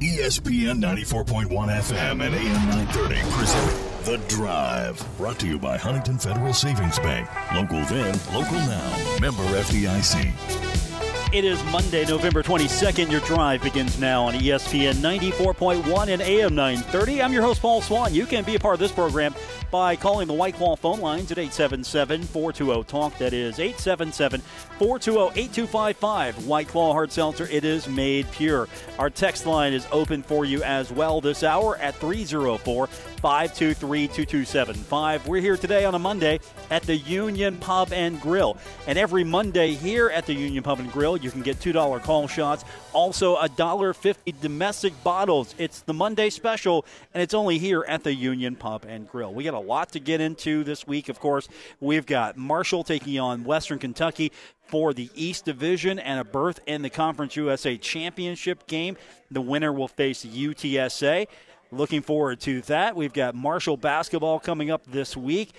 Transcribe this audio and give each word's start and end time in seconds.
ESPN 0.00 0.80
94.1 0.80 1.48
FM 1.48 2.24
and 2.24 2.32
AM 2.32 2.68
930 2.68 3.16
present 3.32 4.04
The 4.04 4.18
Drive. 4.32 5.04
Brought 5.16 5.40
to 5.40 5.48
you 5.48 5.58
by 5.58 5.76
Huntington 5.76 6.18
Federal 6.18 6.54
Savings 6.54 7.00
Bank. 7.00 7.28
Local 7.52 7.84
then, 7.86 8.16
local 8.32 8.58
now. 8.58 9.18
Member 9.20 9.42
FDIC. 9.42 10.87
It 11.30 11.44
is 11.44 11.62
Monday, 11.64 12.06
November 12.06 12.42
22nd. 12.42 13.10
Your 13.10 13.20
drive 13.20 13.62
begins 13.62 14.00
now 14.00 14.24
on 14.24 14.32
ESPN 14.32 14.94
94.1 14.94 16.08
and 16.08 16.22
AM 16.22 16.54
930. 16.54 17.20
I'm 17.20 17.34
your 17.34 17.42
host, 17.42 17.60
Paul 17.60 17.82
Swann. 17.82 18.14
You 18.14 18.24
can 18.24 18.44
be 18.44 18.54
a 18.54 18.58
part 18.58 18.72
of 18.72 18.80
this 18.80 18.92
program 18.92 19.34
by 19.70 19.94
calling 19.94 20.26
the 20.26 20.32
White 20.32 20.54
Claw 20.54 20.74
phone 20.74 21.00
lines 21.00 21.30
at 21.30 21.36
877 21.36 22.22
420 22.22 22.84
TALK. 22.84 23.18
That 23.18 23.34
is 23.34 23.58
877 23.58 24.40
420 24.40 25.38
8255. 25.38 26.46
White 26.46 26.68
Claw 26.68 26.94
Hard 26.94 27.12
Seltzer, 27.12 27.46
it 27.48 27.62
is 27.62 27.86
made 27.86 28.30
pure. 28.32 28.66
Our 28.98 29.10
text 29.10 29.44
line 29.44 29.74
is 29.74 29.86
open 29.92 30.22
for 30.22 30.46
you 30.46 30.62
as 30.62 30.90
well 30.90 31.20
this 31.20 31.42
hour 31.42 31.76
at 31.76 31.94
304 31.96 32.86
523 32.86 34.06
2275. 34.06 35.26
We're 35.28 35.42
here 35.42 35.58
today 35.58 35.84
on 35.84 35.94
a 35.94 35.98
Monday 35.98 36.40
at 36.70 36.84
the 36.84 36.96
Union 36.96 37.58
Pub 37.58 37.92
and 37.92 38.18
Grill. 38.18 38.56
And 38.86 38.98
every 38.98 39.24
Monday 39.24 39.74
here 39.74 40.08
at 40.08 40.24
the 40.24 40.34
Union 40.34 40.62
Pub 40.62 40.80
and 40.80 40.90
Grill, 40.90 41.17
you 41.22 41.30
can 41.30 41.42
get 41.42 41.58
$2 41.58 42.02
call 42.02 42.28
shots, 42.28 42.64
also 42.92 43.36
$1.50 43.36 44.40
domestic 44.40 44.92
bottles. 45.02 45.54
It's 45.58 45.82
the 45.82 45.94
Monday 45.94 46.30
special, 46.30 46.84
and 47.14 47.22
it's 47.22 47.34
only 47.34 47.58
here 47.58 47.84
at 47.86 48.04
the 48.04 48.14
Union 48.14 48.56
Pub 48.56 48.84
and 48.88 49.08
Grill. 49.08 49.32
We 49.32 49.44
got 49.44 49.54
a 49.54 49.58
lot 49.58 49.92
to 49.92 50.00
get 50.00 50.20
into 50.20 50.64
this 50.64 50.86
week, 50.86 51.08
of 51.08 51.20
course. 51.20 51.48
We've 51.80 52.06
got 52.06 52.36
Marshall 52.36 52.84
taking 52.84 53.18
on 53.18 53.44
Western 53.44 53.78
Kentucky 53.78 54.32
for 54.66 54.92
the 54.92 55.10
East 55.14 55.44
Division 55.44 55.98
and 55.98 56.20
a 56.20 56.24
berth 56.24 56.60
in 56.66 56.82
the 56.82 56.90
Conference 56.90 57.36
USA 57.36 57.76
Championship 57.76 58.66
game. 58.66 58.96
The 59.30 59.40
winner 59.40 59.72
will 59.72 59.88
face 59.88 60.24
UTSA. 60.24 61.26
Looking 61.70 62.00
forward 62.00 62.40
to 62.40 62.62
that. 62.62 62.96
We've 62.96 63.12
got 63.12 63.34
Marshall 63.34 63.76
basketball 63.76 64.40
coming 64.40 64.70
up 64.70 64.86
this 64.86 65.16
week. 65.16 65.52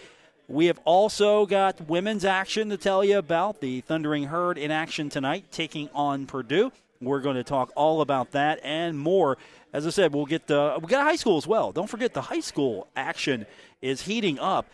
We 0.50 0.66
have 0.66 0.80
also 0.84 1.46
got 1.46 1.88
women's 1.88 2.26
action 2.26 2.70
to 2.70 2.78
tell 2.78 3.04
you 3.04 3.20
about. 3.20 3.62
The 3.62 3.82
Thundering 3.82 4.24
Herd 4.24 4.58
in 4.58 4.72
action 4.72 5.10
tonight, 5.10 5.46
taking 5.52 5.92
on 5.94 6.26
Purdue. 6.26 6.72
We're 7.00 7.22
going 7.22 7.36
to 7.36 7.44
talk 7.44 7.72
all 7.76 8.02
about 8.02 8.32
that 8.32 8.60
and 8.64 8.98
more. 8.98 9.38
As 9.74 9.86
I 9.86 9.92
said, 9.92 10.12
we'll 10.12 10.26
get 10.26 10.48
the 10.48 10.80
we 10.82 10.88
got 10.88 11.04
high 11.04 11.18
school 11.18 11.38
as 11.38 11.46
well. 11.46 11.72
Don't 11.72 11.88
forget 11.88 12.16
the 12.16 12.24
high 12.24 12.40
school 12.40 12.88
action 12.96 13.46
is 13.84 14.02
heating 14.02 14.40
up. 14.40 14.66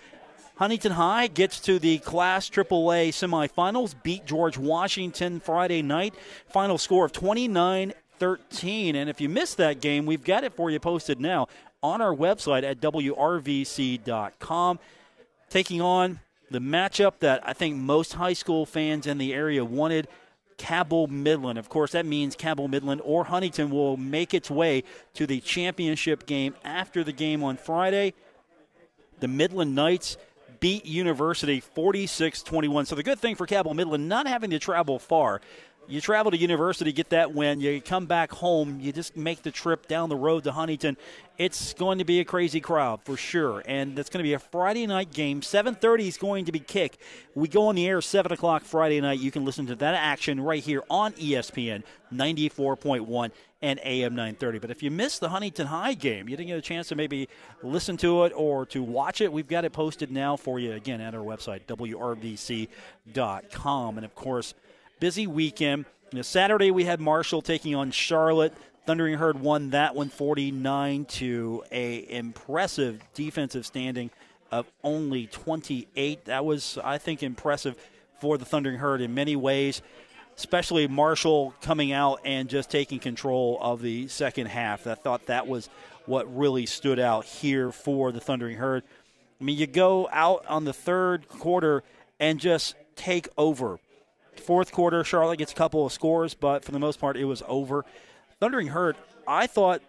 Huntington 0.55 0.93
High 0.93 1.27
gets 1.27 1.59
to 1.59 1.77
the 1.77 1.97
Class 1.97 2.49
AAA 2.49 3.09
semifinals, 3.09 4.01
beat 4.01 4.25
George 4.25 4.57
Washington 4.57 5.41
Friday 5.41 5.81
night. 5.81 6.15
Final 6.47 6.77
score 6.77 7.03
of 7.03 7.11
29 7.11 7.91
13. 8.17 8.95
And 8.95 9.09
if 9.09 9.19
you 9.19 9.27
missed 9.27 9.57
that 9.57 9.81
game, 9.81 10.05
we've 10.05 10.23
got 10.23 10.45
it 10.45 10.53
for 10.53 10.71
you 10.71 10.79
posted 10.79 11.19
now 11.19 11.49
on 11.83 11.99
our 11.99 12.15
website 12.15 12.63
at 12.63 12.79
WRVC.com. 12.79 14.79
Taking 15.49 15.81
on 15.81 16.19
the 16.51 16.59
matchup 16.59 17.19
that 17.19 17.47
I 17.47 17.53
think 17.53 17.75
most 17.75 18.13
high 18.13 18.33
school 18.33 18.65
fans 18.65 19.07
in 19.07 19.17
the 19.17 19.33
area 19.33 19.63
wanted. 19.63 20.07
Cabell 20.57 21.07
Midland. 21.07 21.59
Of 21.59 21.69
course, 21.69 21.91
that 21.91 22.05
means 22.05 22.35
Cabell 22.35 22.67
Midland 22.67 23.01
or 23.03 23.25
Huntington 23.25 23.69
will 23.69 23.97
make 23.97 24.33
its 24.33 24.49
way 24.49 24.83
to 25.13 25.27
the 25.27 25.41
championship 25.41 26.25
game 26.25 26.55
after 26.63 27.03
the 27.03 27.11
game 27.11 27.43
on 27.43 27.57
Friday. 27.57 28.13
The 29.19 29.27
Midland 29.27 29.75
Knights 29.75 30.17
beat 30.59 30.85
University 30.85 31.59
46 31.59 32.43
21. 32.43 32.85
So, 32.85 32.95
the 32.95 33.03
good 33.03 33.19
thing 33.19 33.35
for 33.35 33.45
Cabell 33.45 33.73
Midland, 33.73 34.07
not 34.07 34.27
having 34.27 34.49
to 34.51 34.59
travel 34.59 34.99
far, 34.99 35.41
you 35.87 36.01
travel 36.01 36.31
to 36.31 36.37
university, 36.37 36.91
get 36.91 37.09
that 37.09 37.33
win. 37.33 37.59
You 37.59 37.81
come 37.81 38.05
back 38.05 38.31
home, 38.31 38.79
you 38.79 38.91
just 38.91 39.15
make 39.15 39.43
the 39.43 39.51
trip 39.51 39.87
down 39.87 40.09
the 40.09 40.15
road 40.15 40.43
to 40.45 40.51
Huntington. 40.51 40.97
It's 41.37 41.73
going 41.73 41.97
to 41.97 42.05
be 42.05 42.19
a 42.19 42.25
crazy 42.25 42.61
crowd 42.61 43.01
for 43.03 43.17
sure, 43.17 43.61
and 43.65 43.99
it's 43.99 44.09
going 44.09 44.23
to 44.23 44.27
be 44.27 44.33
a 44.33 44.39
Friday 44.39 44.87
night 44.87 45.11
game. 45.11 45.41
7:30 45.41 46.07
is 46.07 46.17
going 46.17 46.45
to 46.45 46.51
be 46.51 46.59
kick. 46.59 46.97
We 47.33 47.47
go 47.47 47.67
on 47.67 47.75
the 47.75 47.87
air 47.87 48.01
7 48.01 48.31
o'clock 48.31 48.63
Friday 48.63 49.01
night. 49.01 49.19
You 49.19 49.31
can 49.31 49.45
listen 49.45 49.65
to 49.67 49.75
that 49.75 49.95
action 49.95 50.39
right 50.39 50.63
here 50.63 50.83
on 50.89 51.13
ESPN 51.13 51.83
94.1 52.13 53.31
and 53.61 53.79
AM 53.83 54.15
930. 54.15 54.59
But 54.59 54.71
if 54.71 54.83
you 54.83 54.91
missed 54.91 55.19
the 55.21 55.29
Huntington 55.29 55.67
High 55.67 55.93
game, 55.93 56.29
you 56.29 56.37
didn't 56.37 56.49
get 56.49 56.57
a 56.57 56.61
chance 56.61 56.87
to 56.89 56.95
maybe 56.95 57.27
listen 57.63 57.97
to 57.97 58.25
it 58.25 58.33
or 58.35 58.65
to 58.67 58.83
watch 58.83 59.21
it, 59.21 59.31
we've 59.31 59.47
got 59.47 59.65
it 59.65 59.73
posted 59.73 60.11
now 60.11 60.35
for 60.35 60.59
you 60.59 60.73
again 60.73 61.01
at 61.01 61.15
our 61.15 61.23
website 61.23 61.65
wrvc.com, 61.65 62.67
and 63.97 64.05
of 64.05 64.15
course 64.15 64.53
busy 64.99 65.27
weekend. 65.27 65.85
You 66.11 66.17
know, 66.17 66.21
Saturday 66.21 66.71
we 66.71 66.85
had 66.85 66.99
Marshall 66.99 67.41
taking 67.41 67.75
on 67.75 67.91
Charlotte. 67.91 68.53
Thundering 68.85 69.17
Herd 69.17 69.39
won 69.39 69.71
that 69.71 69.95
one 69.95 70.09
49 70.09 71.05
to 71.05 71.63
a 71.71 72.05
impressive 72.09 73.01
defensive 73.13 73.65
standing 73.65 74.11
of 74.51 74.67
only 74.83 75.27
28. 75.27 76.25
That 76.25 76.45
was, 76.45 76.77
I 76.83 76.97
think, 76.97 77.23
impressive 77.23 77.75
for 78.19 78.37
the 78.37 78.45
Thundering 78.45 78.77
Herd 78.77 79.01
in 79.01 79.13
many 79.13 79.35
ways, 79.35 79.81
especially 80.37 80.87
Marshall 80.87 81.53
coming 81.61 81.91
out 81.91 82.21
and 82.23 82.47
just 82.47 82.69
taking 82.69 82.99
control 82.99 83.57
of 83.59 83.81
the 83.81 84.07
second 84.07 84.47
half. 84.47 84.85
I 84.85 84.95
thought 84.95 85.25
that 85.25 85.47
was 85.47 85.69
what 86.05 86.33
really 86.35 86.65
stood 86.65 86.99
out 86.99 87.25
here 87.25 87.71
for 87.71 88.11
the 88.11 88.19
Thundering 88.19 88.57
Herd. 88.57 88.83
I 89.41 89.43
mean, 89.43 89.57
you 89.57 89.67
go 89.67 90.07
out 90.11 90.45
on 90.47 90.63
the 90.63 90.73
third 90.73 91.27
quarter 91.27 91.83
and 92.19 92.39
just 92.39 92.75
take 92.95 93.27
over. 93.37 93.79
Fourth 94.39 94.71
quarter, 94.71 95.03
Charlotte 95.03 95.37
gets 95.37 95.51
a 95.51 95.55
couple 95.55 95.85
of 95.85 95.91
scores, 95.91 96.33
but 96.33 96.63
for 96.63 96.71
the 96.71 96.79
most 96.79 96.99
part, 96.99 97.17
it 97.17 97.25
was 97.25 97.41
over. 97.47 97.85
Thundering 98.39 98.67
Herd, 98.67 98.95
I 99.27 99.47
thought, 99.47 99.81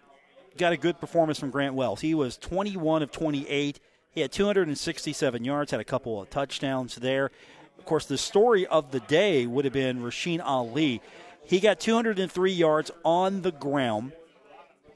got 0.57 0.73
a 0.73 0.77
good 0.77 0.99
performance 0.99 1.39
from 1.39 1.51
Grant 1.51 1.75
Wells. 1.75 2.01
He 2.01 2.15
was 2.15 2.37
21 2.37 3.03
of 3.03 3.11
28. 3.11 3.79
He 4.11 4.21
had 4.21 4.31
267 4.31 5.45
yards, 5.45 5.71
had 5.71 5.79
a 5.79 5.83
couple 5.83 6.21
of 6.21 6.29
touchdowns 6.29 6.95
there. 6.95 7.29
Of 7.77 7.85
course, 7.85 8.05
the 8.05 8.17
story 8.17 8.65
of 8.65 8.91
the 8.91 8.99
day 9.01 9.45
would 9.45 9.65
have 9.65 9.73
been 9.73 10.01
Rasheen 10.01 10.41
Ali. 10.43 11.01
He 11.45 11.59
got 11.59 11.79
203 11.79 12.51
yards 12.51 12.91
on 13.05 13.43
the 13.43 13.51
ground, 13.51 14.13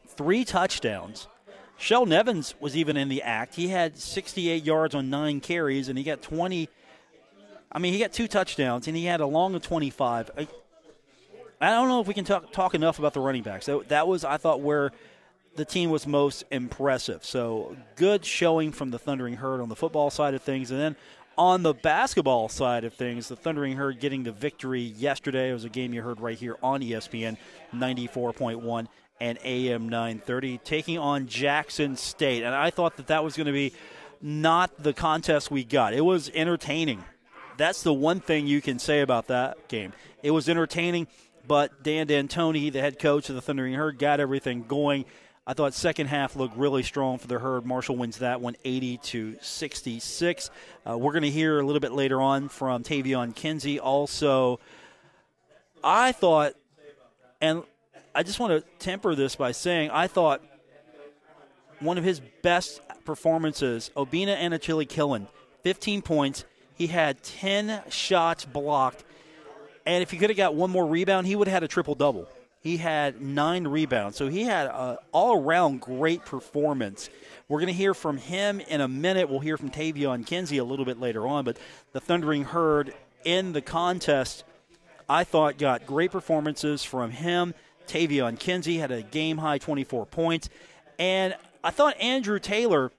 three 0.07 0.43
touchdowns. 0.43 1.27
Sheldon 1.77 2.13
Evans 2.13 2.55
was 2.59 2.75
even 2.75 2.97
in 2.97 3.09
the 3.09 3.21
act. 3.21 3.55
He 3.55 3.69
had 3.69 3.97
68 3.97 4.63
yards 4.63 4.95
on 4.95 5.09
nine 5.09 5.39
carries, 5.39 5.87
and 5.87 5.97
he 5.97 6.03
got 6.03 6.21
20- 6.21 6.67
I 7.71 7.79
mean, 7.79 7.93
he 7.93 7.99
got 7.99 8.11
two 8.11 8.27
touchdowns 8.27 8.87
and 8.87 8.97
he 8.97 9.05
had 9.05 9.21
a 9.21 9.25
long 9.25 9.55
of 9.55 9.61
25. 9.61 10.31
I, 11.61 11.69
don't 11.69 11.87
know 11.87 12.01
if 12.01 12.07
we 12.07 12.13
can 12.13 12.25
talk, 12.25 12.51
talk 12.51 12.75
enough 12.75 12.99
about 12.99 13.13
the 13.13 13.21
running 13.21 13.43
backs. 13.43 13.67
That, 13.67 13.89
that 13.89 14.07
was, 14.07 14.25
I 14.25 14.37
thought, 14.37 14.61
where 14.61 14.91
the 15.55 15.65
team 15.65 15.89
was 15.89 16.05
most 16.05 16.43
impressive. 16.51 17.23
So 17.23 17.75
good 17.95 18.25
showing 18.25 18.71
from 18.71 18.91
the 18.91 18.99
Thundering 18.99 19.35
Herd 19.35 19.61
on 19.61 19.69
the 19.69 19.75
football 19.75 20.09
side 20.09 20.33
of 20.33 20.41
things. 20.41 20.71
And 20.71 20.79
then 20.79 20.95
on 21.37 21.63
the 21.63 21.73
basketball 21.73 22.49
side 22.49 22.83
of 22.83 22.93
things, 22.93 23.29
the 23.29 23.35
Thundering 23.35 23.77
Herd 23.77 23.99
getting 23.99 24.23
the 24.23 24.31
victory 24.31 24.81
yesterday. 24.81 25.49
It 25.49 25.53
was 25.53 25.65
a 25.65 25.69
game 25.69 25.93
you 25.93 26.01
heard 26.01 26.19
right 26.19 26.37
here 26.37 26.57
on 26.61 26.81
ESPN 26.81 27.37
94.1 27.73 28.87
and 29.21 29.37
AM 29.43 29.87
930, 29.87 30.57
taking 30.59 30.97
on 30.97 31.27
Jackson 31.27 31.95
State. 31.95 32.43
And 32.43 32.53
I 32.53 32.69
thought 32.69 32.97
that 32.97 33.07
that 33.07 33.23
was 33.23 33.37
going 33.37 33.47
to 33.47 33.53
be 33.53 33.73
not 34.21 34.81
the 34.81 34.93
contest 34.93 35.51
we 35.51 35.63
got. 35.63 35.93
It 35.93 36.01
was 36.01 36.29
entertaining 36.33 37.03
that's 37.61 37.83
the 37.83 37.93
one 37.93 38.19
thing 38.19 38.47
you 38.47 38.61
can 38.61 38.79
say 38.79 39.01
about 39.01 39.27
that 39.27 39.67
game. 39.67 39.93
It 40.23 40.31
was 40.31 40.49
entertaining, 40.49 41.07
but 41.47 41.83
Dan 41.83 42.07
D'Antoni, 42.07 42.71
the 42.71 42.81
head 42.81 42.99
coach 42.99 43.29
of 43.29 43.35
the 43.35 43.41
Thundering 43.41 43.73
Herd, 43.73 43.99
got 43.99 44.19
everything 44.19 44.63
going. 44.63 45.05
I 45.45 45.53
thought 45.53 45.73
second 45.73 46.07
half 46.07 46.35
looked 46.35 46.55
really 46.55 46.83
strong 46.83 47.17
for 47.17 47.27
the 47.27 47.39
Herd. 47.39 47.65
Marshall 47.65 47.97
wins 47.97 48.19
that 48.19 48.41
one 48.41 48.55
80 48.63 48.97
to 48.97 49.37
66. 49.41 50.49
Uh, 50.87 50.97
we're 50.97 51.11
going 51.11 51.23
to 51.23 51.29
hear 51.29 51.59
a 51.59 51.65
little 51.65 51.79
bit 51.79 51.91
later 51.91 52.21
on 52.21 52.49
from 52.49 52.83
Taevion 52.83 53.35
Kinsey. 53.35 53.79
Also, 53.79 54.59
I 55.83 56.11
thought, 56.11 56.53
and 57.41 57.63
I 58.13 58.23
just 58.23 58.39
want 58.39 58.53
to 58.53 58.69
temper 58.79 59.15
this 59.15 59.35
by 59.35 59.51
saying, 59.51 59.89
I 59.91 60.07
thought 60.07 60.41
one 61.79 61.97
of 61.97 62.03
his 62.03 62.21
best 62.43 62.81
performances, 63.03 63.89
Obinna 63.97 64.37
Anochili-Killen, 64.37 65.27
15 65.63 66.01
points, 66.03 66.45
he 66.81 66.87
had 66.87 67.21
10 67.21 67.79
shots 67.89 68.43
blocked. 68.43 69.03
And 69.85 70.01
if 70.01 70.09
he 70.09 70.17
could 70.17 70.31
have 70.31 70.37
got 70.37 70.55
one 70.55 70.71
more 70.71 70.87
rebound, 70.87 71.27
he 71.27 71.35
would 71.35 71.47
have 71.47 71.53
had 71.53 71.61
a 71.61 71.67
triple 71.67 71.93
double. 71.93 72.27
He 72.59 72.77
had 72.77 73.21
nine 73.21 73.67
rebounds. 73.67 74.17
So 74.17 74.27
he 74.29 74.41
had 74.41 74.65
an 74.65 74.97
all 75.11 75.37
around 75.37 75.81
great 75.81 76.25
performance. 76.25 77.11
We're 77.47 77.59
going 77.59 77.67
to 77.67 77.73
hear 77.73 77.93
from 77.93 78.17
him 78.17 78.61
in 78.61 78.81
a 78.81 78.87
minute. 78.87 79.29
We'll 79.29 79.41
hear 79.41 79.57
from 79.57 79.69
Taevion 79.69 80.25
Kinsey 80.25 80.57
a 80.57 80.63
little 80.63 80.83
bit 80.83 80.99
later 80.99 81.27
on. 81.27 81.45
But 81.45 81.57
the 81.93 81.99
Thundering 81.99 82.45
Herd 82.45 82.95
in 83.23 83.53
the 83.53 83.61
contest, 83.61 84.43
I 85.07 85.23
thought, 85.23 85.59
got 85.59 85.85
great 85.85 86.09
performances 86.09 86.83
from 86.83 87.11
him. 87.11 87.53
Taevion 87.85 88.39
Kinsey 88.39 88.79
had 88.79 88.89
a 88.89 89.03
game 89.03 89.37
high 89.37 89.59
24 89.59 90.07
points. 90.07 90.49
And 90.97 91.35
I 91.63 91.69
thought 91.69 91.95
Andrew 92.01 92.39
Taylor 92.39 92.91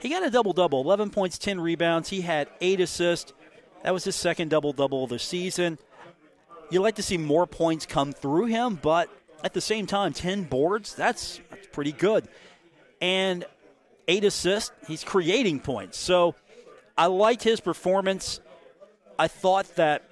he 0.00 0.08
got 0.08 0.24
a 0.24 0.30
double 0.30 0.52
double 0.52 0.80
11 0.82 1.10
points, 1.10 1.38
10 1.38 1.60
rebounds. 1.60 2.08
He 2.08 2.20
had 2.20 2.48
eight 2.60 2.80
assists. 2.80 3.32
That 3.82 3.92
was 3.92 4.04
his 4.04 4.16
second 4.16 4.50
double 4.50 4.72
double 4.72 5.04
of 5.04 5.10
the 5.10 5.18
season. 5.18 5.78
You 6.70 6.80
like 6.80 6.96
to 6.96 7.02
see 7.02 7.16
more 7.16 7.46
points 7.46 7.86
come 7.86 8.12
through 8.12 8.46
him, 8.46 8.78
but 8.82 9.08
at 9.44 9.54
the 9.54 9.60
same 9.60 9.86
time, 9.86 10.12
10 10.12 10.44
boards, 10.44 10.94
that's, 10.94 11.40
that's 11.50 11.68
pretty 11.68 11.92
good. 11.92 12.28
And 13.00 13.44
eight 14.08 14.24
assists, 14.24 14.72
he's 14.88 15.04
creating 15.04 15.60
points. 15.60 15.98
So 15.98 16.34
I 16.98 17.06
liked 17.06 17.42
his 17.42 17.60
performance. 17.60 18.40
I 19.18 19.28
thought 19.28 19.76
that 19.76 20.02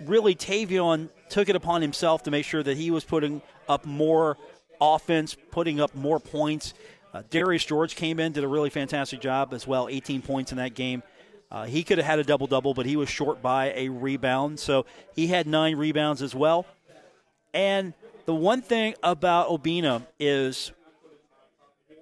really 0.00 0.34
Taevion 0.34 1.08
took 1.28 1.48
it 1.48 1.56
upon 1.56 1.82
himself 1.82 2.24
to 2.24 2.30
make 2.30 2.44
sure 2.44 2.62
that 2.62 2.76
he 2.76 2.90
was 2.90 3.04
putting 3.04 3.42
up 3.68 3.84
more 3.84 4.36
offense, 4.80 5.36
putting 5.50 5.80
up 5.80 5.94
more 5.94 6.20
points. 6.20 6.74
Uh, 7.16 7.22
Darius 7.30 7.64
George 7.64 7.96
came 7.96 8.20
in, 8.20 8.32
did 8.32 8.44
a 8.44 8.48
really 8.48 8.68
fantastic 8.68 9.22
job 9.22 9.54
as 9.54 9.66
well, 9.66 9.88
18 9.88 10.20
points 10.20 10.52
in 10.52 10.58
that 10.58 10.74
game. 10.74 11.02
Uh, 11.50 11.64
he 11.64 11.82
could 11.82 11.96
have 11.96 12.06
had 12.06 12.18
a 12.18 12.24
double 12.24 12.46
double, 12.46 12.74
but 12.74 12.84
he 12.84 12.94
was 12.94 13.08
short 13.08 13.40
by 13.40 13.72
a 13.74 13.88
rebound. 13.88 14.60
So 14.60 14.84
he 15.14 15.26
had 15.26 15.46
nine 15.46 15.76
rebounds 15.76 16.20
as 16.20 16.34
well. 16.34 16.66
And 17.54 17.94
the 18.26 18.34
one 18.34 18.60
thing 18.60 18.96
about 19.02 19.48
Obinna 19.48 20.06
is 20.20 20.72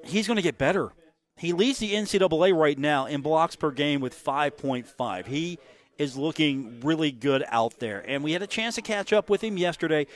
he's 0.02 0.26
going 0.26 0.36
to 0.36 0.42
get 0.42 0.58
better. 0.58 0.90
He 1.36 1.52
leads 1.52 1.78
the 1.78 1.92
NCAA 1.92 2.52
right 2.52 2.78
now 2.78 3.06
in 3.06 3.20
blocks 3.20 3.54
per 3.54 3.70
game 3.70 4.00
with 4.00 4.14
5.5. 4.14 5.26
He 5.26 5.60
is 5.98 6.16
looking 6.16 6.80
really 6.80 7.10
good 7.10 7.44
out 7.48 7.78
there. 7.78 8.04
And 8.06 8.22
we 8.24 8.32
had 8.32 8.42
a 8.42 8.46
chance 8.46 8.74
to 8.76 8.82
catch 8.82 9.12
up 9.12 9.30
with 9.30 9.42
him 9.42 9.56
yesterday 9.56 10.06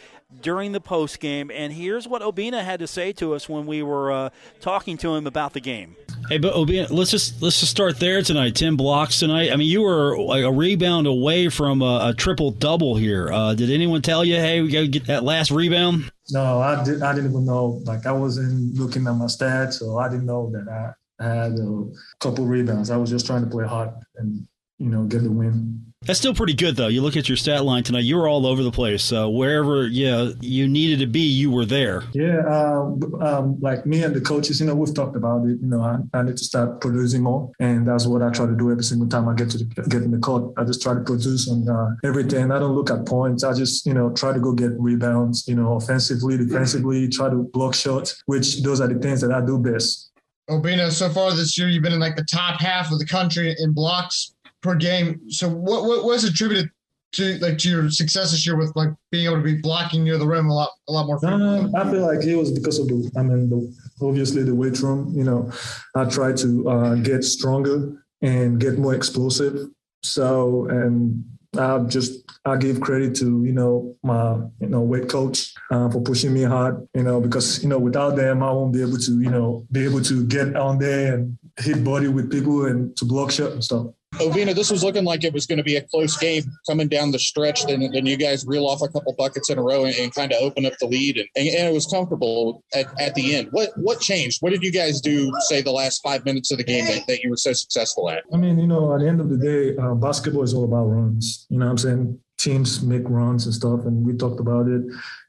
during 0.41 0.73
the 0.73 0.81
post 0.81 1.21
game. 1.21 1.51
And 1.53 1.73
here's 1.73 2.07
what 2.07 2.23
Obinna 2.23 2.63
had 2.65 2.81
to 2.81 2.87
say 2.87 3.13
to 3.13 3.35
us 3.35 3.49
when 3.49 3.67
we 3.67 3.83
were 3.83 4.13
uh, 4.13 4.31
talking 4.61 4.97
to 4.99 5.15
him 5.15 5.27
about 5.27 5.53
the 5.53 5.61
game. 5.61 5.97
Hey, 6.29 6.39
but 6.39 6.55
Obinna, 6.55 6.91
let's 6.91 7.11
just 7.11 7.41
let's 7.41 7.61
just 7.61 7.71
start 7.71 7.99
there 7.99 8.21
tonight. 8.23 8.55
Ten 8.55 8.77
blocks 8.77 9.19
tonight. 9.19 9.51
I 9.51 9.57
mean, 9.57 9.69
you 9.69 9.83
were 9.83 10.19
like 10.19 10.45
a 10.45 10.53
rebound 10.53 11.07
away 11.07 11.49
from 11.49 11.81
a, 11.81 12.09
a 12.09 12.15
triple 12.15 12.51
double 12.51 12.97
here. 12.97 13.33
Uh, 13.33 13.55
did 13.55 13.71
anyone 13.71 14.03
tell 14.03 14.25
you, 14.25 14.37
hey, 14.37 14.61
we 14.61 14.69
got 14.69 14.81
to 14.81 14.89
get 14.89 15.07
that 15.07 15.25
last 15.25 15.51
rebound? 15.51 16.11
No, 16.31 16.61
I 16.61 16.85
did. 16.85 17.03
I 17.03 17.15
didn't 17.15 17.31
even 17.31 17.47
know. 17.47 17.81
Like 17.85 18.05
I 18.05 18.13
wasn't 18.13 18.75
looking 18.79 19.07
at 19.07 19.15
my 19.15 19.25
stats, 19.25 19.75
so 19.75 19.99
I 19.99 20.09
didn't 20.09 20.27
know 20.27 20.51
that 20.53 20.69
I 20.69 21.25
had 21.25 21.53
a 21.53 21.85
couple 22.21 22.45
rebounds. 22.45 22.91
I 22.91 22.97
was 22.97 23.11
just 23.11 23.27
trying 23.27 23.45
to 23.45 23.51
play 23.51 23.67
hard 23.67 23.91
and 24.17 24.47
you 24.79 24.89
know 24.89 25.05
get 25.05 25.23
the 25.23 25.31
win. 25.31 25.85
That's 26.03 26.21
still 26.21 26.33
pretty 26.33 26.55
good, 26.55 26.77
though. 26.77 26.87
You 26.87 27.03
look 27.03 27.17
at 27.17 27.29
your 27.29 27.37
stat 27.37 27.65
line 27.65 27.83
tonight; 27.83 28.05
you 28.05 28.17
were 28.17 28.29
all 28.29 28.47
over 28.47 28.63
the 28.63 28.71
place. 28.71 29.13
Uh, 29.13 29.29
wherever 29.29 29.87
yeah 29.89 30.31
you 30.41 30.69
needed 30.69 31.01
to 31.01 31.07
be, 31.07 31.21
you 31.21 31.51
were 31.51 31.65
there. 31.65 32.05
Yeah, 32.13 32.39
uh, 32.47 32.91
um, 33.21 33.59
like 33.61 33.85
me 33.85 34.05
and 34.05 34.15
the 34.15 34.21
coaches, 34.21 34.61
you 34.61 34.67
know, 34.67 34.77
we've 34.77 34.95
talked 34.95 35.17
about 35.17 35.45
it. 35.45 35.59
You 35.61 35.67
know, 35.67 35.81
I, 35.81 35.99
I, 36.17 36.23
need 36.23 36.37
to 36.37 36.45
start 36.45 36.81
producing 36.81 37.23
more, 37.25 37.51
and 37.59 37.87
that's 37.87 38.07
what 38.07 38.23
I 38.23 38.31
try 38.31 38.47
to 38.47 38.55
do 38.55 38.71
every 38.71 38.85
single 38.85 39.09
time 39.09 39.29
I 39.29 39.35
get 39.35 39.51
to 39.51 39.59
the, 39.59 39.65
get 39.65 40.03
in 40.03 40.13
the 40.13 40.19
court. 40.19 40.55
I 40.57 40.63
just 40.63 40.81
try 40.81 40.95
to 40.95 41.01
produce 41.01 41.51
on 41.51 41.69
uh, 41.69 41.97
everything. 42.05 42.53
I 42.53 42.61
don't 42.61 42.77
look 42.77 42.91
at 42.91 43.05
points. 43.05 43.43
I 43.43 43.53
just 43.53 43.85
you 43.85 43.93
know 43.93 44.11
try 44.11 44.33
to 44.33 44.39
go 44.39 44.53
get 44.53 44.71
rebounds. 44.79 45.49
You 45.49 45.57
know, 45.57 45.75
offensively, 45.75 46.37
defensively, 46.37 47.09
try 47.09 47.29
to 47.29 47.51
block 47.53 47.75
shots, 47.75 48.23
which 48.27 48.63
those 48.63 48.81
are 48.81 48.87
the 48.87 49.01
things 49.01 49.21
that 49.23 49.33
I 49.33 49.45
do 49.45 49.59
best. 49.59 50.13
Obinna, 50.49 50.91
so 50.91 51.11
far 51.11 51.35
this 51.35 51.59
year, 51.59 51.69
you've 51.69 51.83
been 51.83 51.93
in 51.93 52.01
like 52.01 52.17
the 52.17 52.25
top 52.25 52.59
half 52.59 52.91
of 52.91 52.99
the 52.99 53.05
country 53.05 53.55
in 53.59 53.73
blocks 53.73 54.35
per 54.63 54.75
game. 54.75 55.21
So 55.31 55.49
what 55.49 55.85
what 55.85 56.05
was 56.05 56.25
attributed 56.25 56.71
to 57.13 57.39
like 57.39 57.59
to 57.59 57.71
your 57.71 57.91
success 57.91 58.33
this 58.33 58.47
year 58.47 58.57
with 58.57 58.73
like 58.77 58.91
being 59.11 59.27
able 59.27 59.37
to 59.37 59.43
be 59.43 59.57
blocking 59.61 60.05
near 60.05 60.19
the 60.19 60.27
rim 60.27 60.49
a 60.49 60.55
lot 60.55 60.71
a 60.89 60.93
lot 60.93 61.07
more? 61.07 61.25
Um, 61.25 61.75
I 61.75 61.91
feel 61.91 62.03
like 62.03 62.25
it 62.25 62.37
was 62.37 62.53
because 62.53 62.79
of 62.79 62.89
the 62.89 63.11
I 63.17 63.23
mean 63.23 63.49
the, 63.49 64.07
obviously 64.07 64.43
the 64.43 64.55
weight 64.55 64.81
room. 64.81 65.13
You 65.17 65.25
know, 65.25 65.51
I 65.95 66.05
try 66.05 66.33
to 66.33 66.69
uh, 66.69 66.95
get 66.97 67.25
stronger 67.25 68.05
and 68.23 68.61
get 68.61 68.79
more 68.79 68.95
explosive. 68.95 69.69
So 70.03 70.67
and 70.69 71.25
I 71.57 71.79
just 71.81 72.25
I 72.45 72.57
give 72.57 72.81
credit 72.81 73.17
to 73.17 73.45
you 73.45 73.53
know 73.53 73.97
my 74.03 74.35
you 74.61 74.69
know 74.69 74.83
weight 74.83 75.09
coach 75.09 75.55
uh, 75.71 75.89
for 75.91 76.01
pushing 76.03 76.35
me 76.35 76.43
hard. 76.43 76.87
You 76.95 77.05
know 77.05 77.21
because 77.21 77.63
you 77.63 77.69
know 77.69 77.79
without 77.79 78.17
them 78.17 78.43
I 78.43 78.51
won't 78.51 78.73
be 78.73 78.83
able 78.83 78.99
to 78.99 79.13
you 79.21 79.31
know 79.31 79.67
be 79.73 79.85
able 79.85 80.03
to 80.03 80.27
get 80.27 80.57
on 80.57 80.79
there 80.79 81.15
and 81.15 81.39
hit 81.59 81.83
body 81.83 82.09
with 82.09 82.31
people 82.31 82.67
and 82.67 82.95
to 82.99 83.05
block 83.05 83.31
shot 83.31 83.53
and 83.53 83.65
stuff. 83.65 83.87
Obinna, 84.19 84.55
this 84.55 84.71
was 84.71 84.83
looking 84.83 85.05
like 85.05 85.25
it 85.25 85.33
was 85.33 85.47
going 85.47 85.59
to 85.59 85.65
be 85.65 85.77
a 85.77 85.83
close 85.83 86.17
game 86.17 86.43
coming 86.69 86.89
down 86.89 87.13
the 87.13 87.19
stretch. 87.19 87.65
Then, 87.67 87.89
then 87.93 88.07
you 88.07 88.17
guys 88.17 88.45
reel 88.47 88.67
off 88.67 88.83
a 88.83 88.89
couple 88.89 89.15
buckets 89.15 89.51
in 89.51 89.59
a 89.59 89.63
row 89.63 89.85
and, 89.85 89.95
and 89.97 90.15
kind 90.15 90.33
of 90.33 90.43
open 90.43 90.67
up 90.67 90.75
the 90.81 90.87
lead, 90.87 91.17
and, 91.17 91.29
and, 91.37 91.69
it 91.69 91.73
was 91.73 91.87
comfortable 91.87 92.65
at, 92.75 92.87
at 93.01 93.15
the 93.15 93.35
end. 93.35 93.49
What 93.53 93.71
what 93.77 94.01
changed? 94.01 94.39
What 94.41 94.51
did 94.51 94.63
you 94.63 94.73
guys 94.73 95.01
do, 95.01 95.33
say, 95.49 95.63
the 95.63 95.73
last 95.73 96.03
five 96.03 96.25
minutes 96.25 96.51
of 96.51 96.59
the 96.59 96.65
game 96.65 96.85
that, 96.87 97.07
that 97.07 97.23
you 97.23 97.31
were 97.31 97.37
so 97.37 97.53
successful 97.53 98.11
at? 98.11 98.25
I 98.33 98.37
mean, 98.37 98.59
you 98.59 98.67
know, 98.67 98.95
at 98.95 99.01
the 99.01 99.09
end 99.09 99.21
of 99.21 99.31
the 99.31 99.37
day, 99.37 99.77
uh, 99.77 99.95
basketball 99.95 100.43
is 100.43 100.55
all 100.55 100.65
about 100.65 100.87
runs. 100.87 101.47
You 101.49 101.59
know 101.59 101.67
what 101.67 101.73
I'm 101.73 101.79
saying? 101.79 102.21
Teams 102.39 102.83
make 102.83 103.03
runs 103.09 103.47
and 103.47 103.55
stuff, 103.55 103.85
and 103.85 104.05
we 104.05 104.15
talked 104.15 104.41
about 104.41 104.69
it 104.69 104.83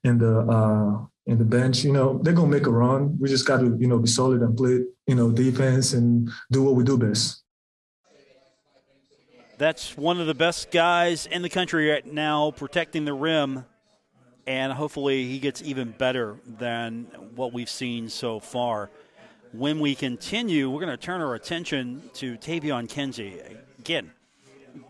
in 0.03 0.17
the 0.17 0.39
uh, 0.39 1.05
in 1.25 1.37
the 1.37 1.45
bench. 1.45 1.83
You 1.83 1.93
know, 1.93 2.19
they're 2.23 2.33
gonna 2.33 2.47
make 2.47 2.67
a 2.67 2.71
run. 2.71 3.17
We 3.19 3.29
just 3.29 3.47
got 3.47 3.59
to 3.59 3.77
you 3.79 3.87
know 3.87 3.99
be 3.99 4.09
solid 4.09 4.41
and 4.41 4.55
play 4.55 4.79
you 5.07 5.15
know 5.15 5.31
defense 5.31 5.93
and 5.93 6.29
do 6.51 6.63
what 6.63 6.75
we 6.75 6.83
do 6.83 6.97
best. 6.97 7.43
That's 9.59 9.97
one 9.97 10.21
of 10.21 10.27
the 10.27 10.33
best 10.33 10.71
guys 10.71 11.25
in 11.25 11.41
the 11.41 11.49
country 11.49 11.89
right 11.89 12.05
now 12.05 12.51
protecting 12.51 13.03
the 13.03 13.13
rim, 13.13 13.65
and 14.47 14.71
hopefully 14.71 15.27
he 15.27 15.37
gets 15.37 15.61
even 15.61 15.91
better 15.91 16.37
than 16.47 17.07
what 17.35 17.51
we've 17.51 17.69
seen 17.69 18.07
so 18.07 18.39
far. 18.39 18.89
When 19.51 19.81
we 19.81 19.95
continue, 19.95 20.69
we're 20.69 20.79
going 20.79 20.97
to 20.97 21.05
turn 21.05 21.19
our 21.19 21.35
attention 21.35 22.03
to 22.13 22.37
Taevion 22.37 22.87
Kinsey. 22.87 23.41
Again, 23.79 24.11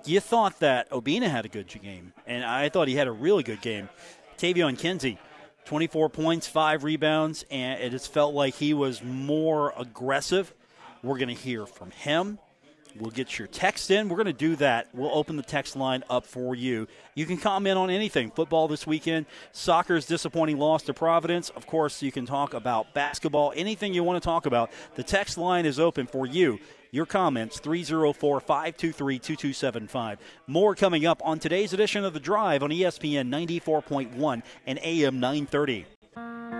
you 0.05 0.19
thought 0.19 0.59
that 0.59 0.87
Obinna 0.91 1.31
had 1.31 1.45
a 1.45 1.49
good 1.49 1.67
game, 1.81 2.13
and 2.27 2.45
I 2.45 2.69
thought 2.69 2.87
he 2.87 2.95
had 2.95 3.07
a 3.07 3.11
really 3.11 3.41
good 3.41 3.61
game. 3.61 3.89
Taevion 4.37 4.77
Kinsey, 4.77 5.17
24 5.65 6.09
points, 6.09 6.47
five 6.47 6.83
rebounds, 6.83 7.43
and 7.49 7.81
it 7.81 7.89
just 7.89 8.13
felt 8.13 8.35
like 8.35 8.53
he 8.53 8.75
was 8.75 9.03
more 9.03 9.73
aggressive. 9.75 10.53
We're 11.01 11.17
going 11.17 11.35
to 11.35 11.41
hear 11.41 11.65
from 11.65 11.89
him 11.89 12.37
We'll 12.97 13.11
get 13.11 13.37
your 13.37 13.47
text 13.47 13.91
in. 13.91 14.09
We're 14.09 14.17
going 14.17 14.27
to 14.27 14.33
do 14.33 14.55
that. 14.57 14.87
We'll 14.93 15.13
open 15.13 15.35
the 15.35 15.43
text 15.43 15.75
line 15.75 16.03
up 16.09 16.25
for 16.25 16.55
you. 16.55 16.87
You 17.15 17.25
can 17.25 17.37
comment 17.37 17.77
on 17.77 17.89
anything. 17.89 18.31
Football 18.31 18.67
this 18.67 18.87
weekend, 18.87 19.25
soccer's 19.51 20.05
disappointing 20.05 20.57
loss 20.57 20.83
to 20.83 20.93
Providence. 20.93 21.49
Of 21.51 21.67
course, 21.67 22.01
you 22.01 22.11
can 22.11 22.25
talk 22.25 22.53
about 22.53 22.93
basketball, 22.93 23.53
anything 23.55 23.93
you 23.93 24.03
want 24.03 24.21
to 24.21 24.25
talk 24.25 24.45
about. 24.45 24.71
The 24.95 25.03
text 25.03 25.37
line 25.37 25.65
is 25.65 25.79
open 25.79 26.07
for 26.07 26.25
you. 26.25 26.59
Your 26.91 27.05
comments 27.05 27.59
304 27.59 28.39
523 28.39 29.19
2275. 29.19 30.19
More 30.47 30.73
coming 30.73 31.05
up 31.05 31.21
on 31.23 31.37
today's 31.39 31.73
edition 31.73 32.03
of 32.03 32.13
The 32.13 32.19
Drive 32.19 32.63
on 32.63 32.71
ESPN 32.71 33.29
94.1 33.29 34.41
and 34.65 34.79
AM 34.81 35.19
930. 35.19 36.58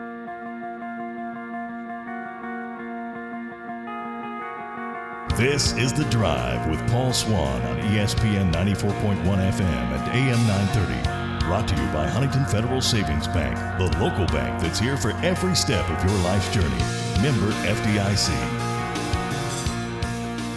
This 5.39 5.71
is 5.77 5.93
The 5.93 6.03
Drive 6.03 6.69
with 6.69 6.85
Paul 6.91 7.13
Swann 7.13 7.61
on 7.61 7.79
ESPN 7.83 8.51
94.1 8.51 9.23
FM 9.23 9.63
and 9.63 10.11
AM 10.13 10.45
930. 10.45 11.45
Brought 11.45 11.65
to 11.69 11.75
you 11.75 11.87
by 11.93 12.09
Huntington 12.09 12.43
Federal 12.43 12.81
Savings 12.81 13.25
Bank, 13.27 13.55
the 13.77 13.85
local 13.99 14.25
bank 14.35 14.61
that's 14.61 14.79
here 14.79 14.97
for 14.97 15.11
every 15.23 15.55
step 15.55 15.89
of 15.89 16.03
your 16.03 16.19
life's 16.23 16.53
journey. 16.53 16.67
Member 17.21 17.53
FDIC. 17.63 18.27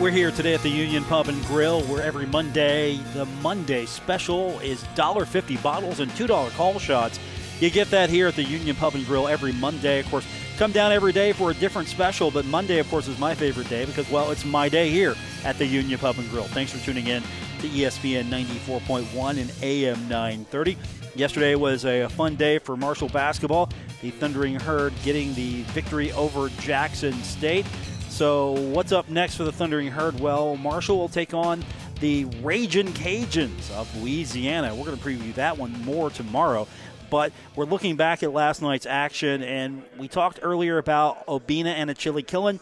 We're 0.01 0.11
here 0.11 0.33
today 0.33 0.55
at 0.55 0.63
the 0.63 0.69
Union 0.69 1.05
Pub 1.05 1.29
and 1.29 1.41
Grill, 1.45 1.83
where 1.83 2.03
every 2.03 2.27
Monday, 2.27 2.97
the 3.15 3.27
Monday 3.41 3.87
special 3.87 4.59
is 4.59 4.83
$1.50 4.97 5.63
bottles 5.63 6.01
and 6.01 6.11
$2 6.11 6.51
call 6.57 6.81
shots. 6.81 7.21
You 7.61 7.71
get 7.71 7.89
that 7.93 8.11
here 8.11 8.27
at 8.27 8.35
the 8.35 8.43
Union 8.43 8.75
Pub 8.75 8.97
and 8.97 9.07
Grill 9.07 9.29
every 9.29 9.53
Monday. 9.53 10.01
Of 10.01 10.11
course, 10.11 10.27
come 10.63 10.71
down 10.71 10.93
every 10.93 11.11
day 11.11 11.33
for 11.33 11.51
a 11.51 11.55
different 11.55 11.89
special, 11.89 12.31
but 12.31 12.45
Monday, 12.45 12.79
of 12.79 12.89
course, 12.89 13.09
is 13.09 13.19
my 13.19 13.35
favorite 13.35 13.69
day 13.69 13.85
because, 13.85 14.09
well, 14.13 14.31
it's 14.31 14.45
my 14.45 14.69
day 14.69 14.89
here 14.89 15.17
at 15.45 15.59
the 15.59 15.67
Union 15.67 15.99
Pub 15.99 16.17
and 16.21 16.31
Grill. 16.31 16.45
Thanks 16.45 16.71
for 16.71 16.79
tuning 16.85 17.09
in 17.09 17.21
to 17.63 17.69
ESPN 17.69 18.27
94.1 18.27 19.41
and 19.41 19.53
AM 19.61 19.99
930. 20.09 20.79
Yesterday 21.17 21.57
was 21.57 21.85
a 21.85 22.07
fun 22.11 22.37
day 22.37 22.59
for 22.59 22.77
Marshall 22.77 23.09
basketball. 23.09 23.71
The 24.03 24.13
Thundering 24.13 24.55
Herd 24.55 24.93
getting 25.03 25.35
the 25.35 25.63
victory 25.63 26.13
over 26.13 26.49
Jackson 26.61 27.15
State. 27.25 27.67
So, 28.09 28.53
what's 28.53 28.93
up 28.93 29.09
next 29.09 29.35
for 29.35 29.43
the 29.43 29.51
Thundering 29.51 29.89
Herd? 29.89 30.21
Well, 30.21 30.57
Marshall 30.57 30.97
will 30.97 31.09
take 31.09 31.35
on 31.35 31.65
the 31.99 32.27
Raging 32.41 32.93
Cajuns 32.93 33.69
of 33.73 33.93
Louisiana. 34.01 34.73
We're 34.75 34.85
going 34.85 34.99
to 34.99 35.05
preview 35.05 35.35
that 35.35 35.59
one 35.59 35.73
more 35.85 36.11
tomorrow. 36.11 36.69
But 37.13 37.31
we're 37.57 37.67
looking 37.67 37.97
back 37.97 38.23
at 38.23 38.33
last 38.33 38.63
night's 38.63 38.87
action, 38.87 39.43
and 39.43 39.83
we 39.99 40.09
talked 40.09 40.39
earlier 40.41 40.79
about 40.79 41.27
Obinna 41.27 41.77
Anochili-Killen. 41.77 42.59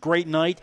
Great 0.00 0.28
night. 0.28 0.60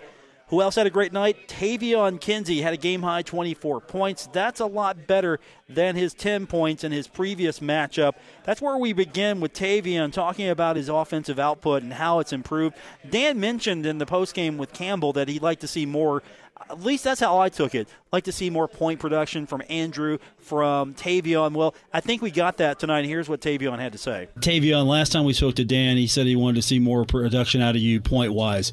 Who 0.48 0.62
else 0.62 0.76
had 0.76 0.88
a 0.88 0.90
great 0.90 1.12
night? 1.12 1.50
Taevion 1.50 2.22
Kinsey 2.22 2.62
had 2.62 2.74
a 2.74 2.78
game 2.78 3.02
high 3.02 3.22
24 3.22 3.82
points. 3.82 4.30
That's 4.32 4.62
a 4.62 4.66
lot 4.66 5.06
better 5.06 5.42
than 5.68 5.98
his 5.98 6.14
10 6.14 6.48
points 6.48 6.86
in 6.86 6.94
his 6.94 7.08
previous 7.08 7.60
matchup. 7.60 8.14
That's 8.46 8.62
where 8.62 8.78
we 8.78 8.94
begin 8.94 9.42
with 9.42 9.52
Taevion 9.52 10.14
talking 10.14 10.48
about 10.48 10.78
his 10.78 10.88
offensive 10.88 11.40
output 11.40 11.84
and 11.84 11.92
how 11.92 12.20
it's 12.20 12.32
improved. 12.32 12.78
Dan 13.10 13.38
mentioned 13.38 13.86
in 13.86 13.98
the 13.98 14.06
postgame 14.06 14.56
with 14.56 14.72
Campbell 14.72 15.12
that 15.14 15.28
he'd 15.28 15.42
like 15.42 15.60
to 15.60 15.68
see 15.68 15.86
more 15.86 16.24
At 16.70 16.82
least 16.82 17.04
that's 17.04 17.20
how 17.20 17.40
I 17.40 17.50
took 17.50 17.76
it. 17.76 17.88
like 18.12 18.24
to 18.26 18.32
see 18.32 18.50
more 18.50 18.68
point 18.68 19.00
production 19.00 19.46
from 19.46 19.62
Andrew, 19.70 20.18
from 20.38 20.94
Taevion. 20.94 21.54
Well, 21.54 21.76
I 21.92 22.00
think 22.00 22.22
we 22.22 22.32
got 22.32 22.58
that 22.58 22.80
tonight. 22.80 23.06
Here's 23.06 23.28
what 23.28 23.42
Taevion 23.42 23.80
had 23.80 23.92
to 23.92 23.98
say. 23.98 24.30
Taevion, 24.40 24.88
last 24.88 25.12
time 25.12 25.26
we 25.26 25.34
spoke 25.34 25.56
to 25.56 25.66
Dan, 25.66 25.98
he 25.98 26.08
said 26.08 26.26
he 26.26 26.36
wanted 26.36 26.56
to 26.56 26.62
see 26.62 26.80
more 26.80 27.06
production 27.06 27.62
out 27.62 27.76
of 27.76 27.82
you 27.82 28.00
point 28.00 28.34
wise. 28.34 28.72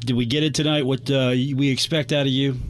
Did 0.00 0.16
we 0.16 0.26
get 0.26 0.42
it 0.42 0.54
tonight? 0.54 0.86
What 0.86 1.10
uh, 1.10 1.30
we 1.32 1.70
expect 1.70 2.12
out 2.12 2.26
of 2.26 2.32
you? 2.32 2.56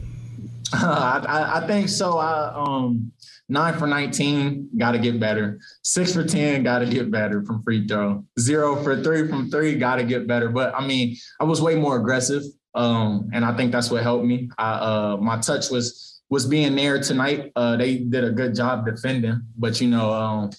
Uh, 0.71 1.25
I, 1.27 1.63
I, 1.63 1.67
think 1.67 1.89
so. 1.89 2.19
I 2.19 2.53
um 2.53 3.11
nine 3.47 3.75
for 3.79 3.87
nineteen, 3.87 4.69
got 4.77 4.91
to 4.91 4.99
get 4.99 5.19
better. 5.19 5.59
Six 5.81 6.13
for 6.13 6.23
ten, 6.23 6.61
got 6.61 6.79
to 6.79 6.85
get 6.85 7.09
better 7.09 7.43
from 7.43 7.63
free 7.63 7.87
throw. 7.87 8.23
Zero 8.39 8.75
for 8.83 9.01
three 9.01 9.27
from 9.27 9.49
three, 9.49 9.75
got 9.79 9.95
to 9.95 10.03
get 10.03 10.27
better. 10.27 10.49
But 10.49 10.75
I 10.75 10.85
mean, 10.85 11.15
I 11.39 11.45
was 11.45 11.59
way 11.59 11.73
more 11.73 11.97
aggressive, 11.97 12.43
um, 12.75 13.29
and 13.33 13.43
I 13.43 13.55
think 13.55 13.71
that's 13.71 13.89
what 13.89 14.03
helped 14.03 14.25
me. 14.25 14.49
I, 14.57 14.71
uh, 14.73 15.17
my 15.19 15.39
touch 15.39 15.69
was 15.69 16.21
was 16.29 16.45
being 16.45 16.75
there 16.75 17.01
tonight. 17.01 17.51
Uh, 17.55 17.75
they 17.75 17.97
did 17.97 18.23
a 18.23 18.29
good 18.29 18.53
job 18.53 18.85
defending, 18.85 19.41
but 19.57 19.81
you 19.81 19.87
know, 19.87 20.11
um, 20.11 20.51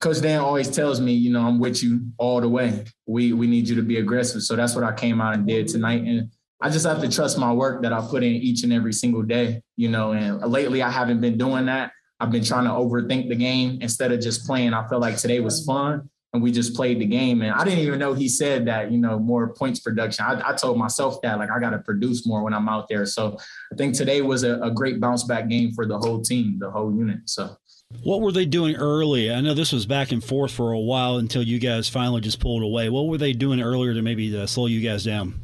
Coach 0.00 0.20
Dan 0.20 0.40
always 0.40 0.68
tells 0.70 1.00
me, 1.00 1.12
you 1.12 1.32
know, 1.32 1.46
I'm 1.46 1.58
with 1.58 1.82
you 1.82 2.00
all 2.16 2.40
the 2.40 2.48
way. 2.48 2.84
We 3.06 3.32
we 3.32 3.46
need 3.46 3.68
you 3.68 3.76
to 3.76 3.82
be 3.82 3.98
aggressive. 3.98 4.42
So 4.42 4.56
that's 4.56 4.74
what 4.74 4.84
I 4.84 4.92
came 4.92 5.20
out 5.20 5.34
and 5.34 5.46
did 5.46 5.68
tonight, 5.68 6.02
and 6.04 6.30
I 6.62 6.70
just 6.70 6.86
have 6.86 7.00
to 7.00 7.08
trust 7.08 7.38
my 7.38 7.52
work 7.52 7.82
that 7.82 7.92
I 7.92 8.00
put 8.00 8.22
in 8.22 8.32
each 8.32 8.62
and 8.62 8.72
every 8.72 8.92
single 8.92 9.22
day, 9.22 9.62
you 9.76 9.88
know. 9.88 10.12
And 10.12 10.40
lately, 10.50 10.82
I 10.82 10.90
haven't 10.90 11.20
been 11.20 11.36
doing 11.36 11.66
that. 11.66 11.92
I've 12.20 12.30
been 12.30 12.44
trying 12.44 12.64
to 12.64 12.70
overthink 12.70 13.28
the 13.28 13.34
game 13.34 13.78
instead 13.80 14.12
of 14.12 14.20
just 14.20 14.46
playing. 14.46 14.74
I 14.74 14.86
felt 14.86 15.00
like 15.00 15.16
today 15.16 15.40
was 15.40 15.64
fun 15.64 16.10
and 16.32 16.42
we 16.42 16.52
just 16.52 16.74
played 16.74 17.00
the 17.00 17.06
game. 17.06 17.42
And 17.42 17.52
I 17.52 17.64
didn't 17.64 17.80
even 17.80 17.98
know 17.98 18.12
he 18.14 18.28
said 18.28 18.66
that, 18.66 18.92
you 18.92 18.98
know, 18.98 19.18
more 19.18 19.52
points 19.54 19.80
production. 19.80 20.24
I, 20.24 20.50
I 20.50 20.52
told 20.54 20.78
myself 20.78 21.20
that, 21.22 21.38
like, 21.38 21.50
I 21.50 21.58
got 21.58 21.70
to 21.70 21.78
produce 21.78 22.26
more 22.26 22.42
when 22.44 22.54
I'm 22.54 22.68
out 22.68 22.88
there. 22.88 23.04
So 23.06 23.36
I 23.72 23.76
think 23.76 23.94
today 23.94 24.22
was 24.22 24.44
a, 24.44 24.60
a 24.60 24.70
great 24.70 25.00
bounce 25.00 25.24
back 25.24 25.48
game 25.48 25.72
for 25.72 25.86
the 25.86 25.98
whole 25.98 26.22
team, 26.22 26.58
the 26.58 26.70
whole 26.70 26.94
unit. 26.94 27.20
So. 27.24 27.56
What 28.04 28.20
were 28.20 28.30
they 28.30 28.46
doing 28.46 28.76
early? 28.76 29.32
I 29.32 29.40
know 29.40 29.52
this 29.52 29.72
was 29.72 29.84
back 29.84 30.12
and 30.12 30.22
forth 30.22 30.52
for 30.52 30.70
a 30.70 30.78
while 30.78 31.16
until 31.16 31.42
you 31.42 31.58
guys 31.58 31.88
finally 31.88 32.20
just 32.20 32.38
pulled 32.38 32.62
away. 32.62 32.88
What 32.88 33.08
were 33.08 33.18
they 33.18 33.32
doing 33.32 33.60
earlier 33.60 33.94
to 33.94 34.02
maybe 34.02 34.36
uh, 34.38 34.46
slow 34.46 34.66
you 34.66 34.80
guys 34.80 35.02
down? 35.02 35.34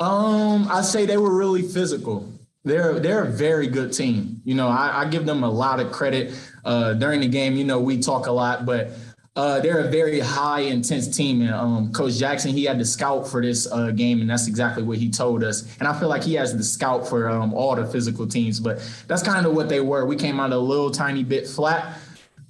Um, 0.00 0.66
I 0.70 0.80
say 0.80 1.04
they 1.04 1.18
were 1.18 1.34
really 1.34 1.60
physical. 1.60 2.26
They're 2.64 2.98
they're 2.98 3.24
a 3.24 3.30
very 3.30 3.66
good 3.66 3.92
team. 3.92 4.40
You 4.44 4.54
know, 4.54 4.68
I, 4.68 5.02
I 5.02 5.08
give 5.08 5.26
them 5.26 5.44
a 5.44 5.50
lot 5.50 5.78
of 5.78 5.92
credit 5.92 6.34
uh, 6.64 6.94
during 6.94 7.20
the 7.20 7.28
game. 7.28 7.54
You 7.56 7.64
know, 7.64 7.78
we 7.78 8.00
talk 8.00 8.26
a 8.26 8.32
lot, 8.32 8.64
but 8.64 8.92
uh, 9.36 9.60
they're 9.60 9.80
a 9.80 9.90
very 9.90 10.20
high 10.20 10.60
intense 10.60 11.14
team. 11.14 11.42
And 11.42 11.52
um, 11.52 11.92
Coach 11.92 12.14
Jackson, 12.14 12.52
he 12.52 12.64
had 12.64 12.78
to 12.78 12.84
scout 12.84 13.26
for 13.28 13.42
this 13.42 13.70
uh, 13.70 13.90
game, 13.90 14.20
and 14.20 14.30
that's 14.30 14.46
exactly 14.46 14.82
what 14.82 14.98
he 14.98 15.10
told 15.10 15.42
us. 15.42 15.66
And 15.78 15.88
I 15.88 15.98
feel 15.98 16.08
like 16.08 16.22
he 16.22 16.34
has 16.34 16.56
the 16.56 16.62
scout 16.62 17.08
for 17.08 17.28
um, 17.28 17.52
all 17.52 17.74
the 17.74 17.86
physical 17.86 18.26
teams, 18.26 18.60
but 18.60 18.78
that's 19.08 19.22
kind 19.22 19.46
of 19.46 19.54
what 19.54 19.68
they 19.68 19.80
were. 19.80 20.06
We 20.06 20.16
came 20.16 20.38
out 20.40 20.52
a 20.52 20.58
little 20.58 20.90
tiny 20.90 21.24
bit 21.24 21.46
flat. 21.46 21.98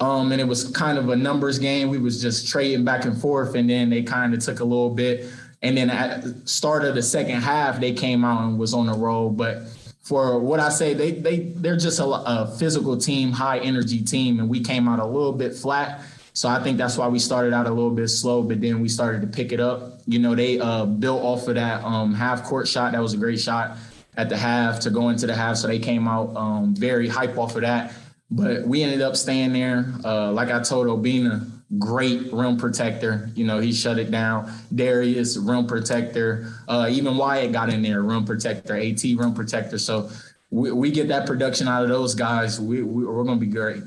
Um, 0.01 0.33
and 0.33 0.41
it 0.41 0.45
was 0.45 0.71
kind 0.73 0.99
of 0.99 1.09
a 1.11 1.15
numbers 1.15 1.61
game. 1.61 1.89
We 1.89 1.99
was 1.99 2.21
just 2.21 2.49
trading 2.49 2.85
back 2.85 3.05
and 3.05 3.17
forth, 3.17 3.55
and 3.55 3.71
then 3.71 3.91
they 3.91 4.03
kind 4.03 4.35
of 4.35 4.41
took 4.41 4.59
a 4.59 4.65
little 4.65 4.91
bit 4.91 5.31
and 5.65 5.79
then 5.79 5.89
at 5.89 6.23
the 6.23 6.47
start 6.47 6.85
of 6.85 6.95
the 6.95 7.03
second 7.03 7.41
half, 7.41 7.81
they 7.81 7.95
came 7.95 8.23
out 8.23 8.47
and 8.47 8.59
was 8.59 8.75
on 8.75 8.85
the 8.85 8.93
roll. 8.93 9.31
But 9.31 9.63
for 10.03 10.39
what 10.39 10.61
I 10.61 10.69
say, 10.69 10.93
they 10.93 11.13
they 11.13 11.39
they're 11.39 11.79
just 11.79 11.99
a, 12.01 12.05
a 12.05 12.55
physical 12.59 12.99
team, 12.99 13.33
high 13.33 13.61
energy 13.61 14.03
team, 14.03 14.41
and 14.41 14.51
we 14.51 14.61
came 14.61 14.87
out 14.87 14.99
a 14.99 15.07
little 15.07 15.33
bit 15.33 15.55
flat. 15.55 16.03
So 16.35 16.49
I 16.49 16.61
think 16.61 16.79
that's 16.79 16.99
why 16.99 17.07
we 17.07 17.21
started 17.21 17.53
out 17.53 17.67
a 17.67 17.71
little 17.71 17.93
bit 17.93 18.09
slow, 18.09 18.43
but 18.43 18.61
then 18.61 18.81
we 18.81 18.89
started 18.89 19.21
to 19.23 19.29
pick 19.29 19.53
it 19.53 19.61
up. 19.61 20.01
You 20.05 20.19
know, 20.19 20.35
they 20.35 20.59
uh, 20.59 20.85
built 20.85 21.23
off 21.23 21.47
of 21.47 21.55
that 21.55 21.83
um, 21.85 22.13
half 22.13 22.43
court 22.43 22.67
shot. 22.67 22.93
That 22.93 23.01
was 23.01 23.15
a 23.15 23.17
great 23.17 23.41
shot 23.41 23.77
at 24.17 24.29
the 24.29 24.37
half 24.37 24.81
to 24.81 24.91
go 24.91 25.11
into 25.11 25.29
the 25.29 25.35
half. 25.35 25.59
So 25.59 25.69
they 25.69 25.79
came 25.79 26.09
out 26.09 26.37
um, 26.37 26.75
very 26.75 27.09
hype 27.09 27.39
off 27.39 27.55
of 27.55 27.63
that. 27.63 27.95
But 28.33 28.67
we 28.67 28.83
ended 28.83 29.01
up 29.01 29.15
staying 29.15 29.53
there. 29.53 29.95
Uh, 30.05 30.33
like 30.33 30.51
I 30.51 30.61
told 30.61 30.89
Obinna, 30.89 31.49
great 31.79 32.33
rim 32.33 32.57
protector. 32.57 33.31
You 33.37 33.45
know, 33.45 33.61
he 33.61 33.73
shut 33.73 34.01
it 34.01 34.11
down. 34.11 34.53
Darius, 34.75 35.37
rim 35.37 35.69
protector. 35.69 36.53
Uh, 36.67 36.89
even 36.91 37.17
Wyatt 37.17 37.53
got 37.53 37.73
in 37.73 37.81
there, 37.81 38.03
rim 38.03 38.25
protector. 38.25 38.77
AT, 38.77 39.03
rim 39.05 39.35
protector. 39.35 39.79
So 39.79 40.11
we, 40.51 40.73
we 40.73 40.91
get 40.91 41.09
that 41.09 41.27
production 41.27 41.69
out 41.69 41.85
of 41.85 41.91
those 41.91 42.17
guys. 42.17 42.61
We, 42.61 42.83
we, 42.83 43.05
are 43.05 43.25
going 43.25 43.39
to 43.39 43.47
be 43.47 43.53
great. 43.53 43.83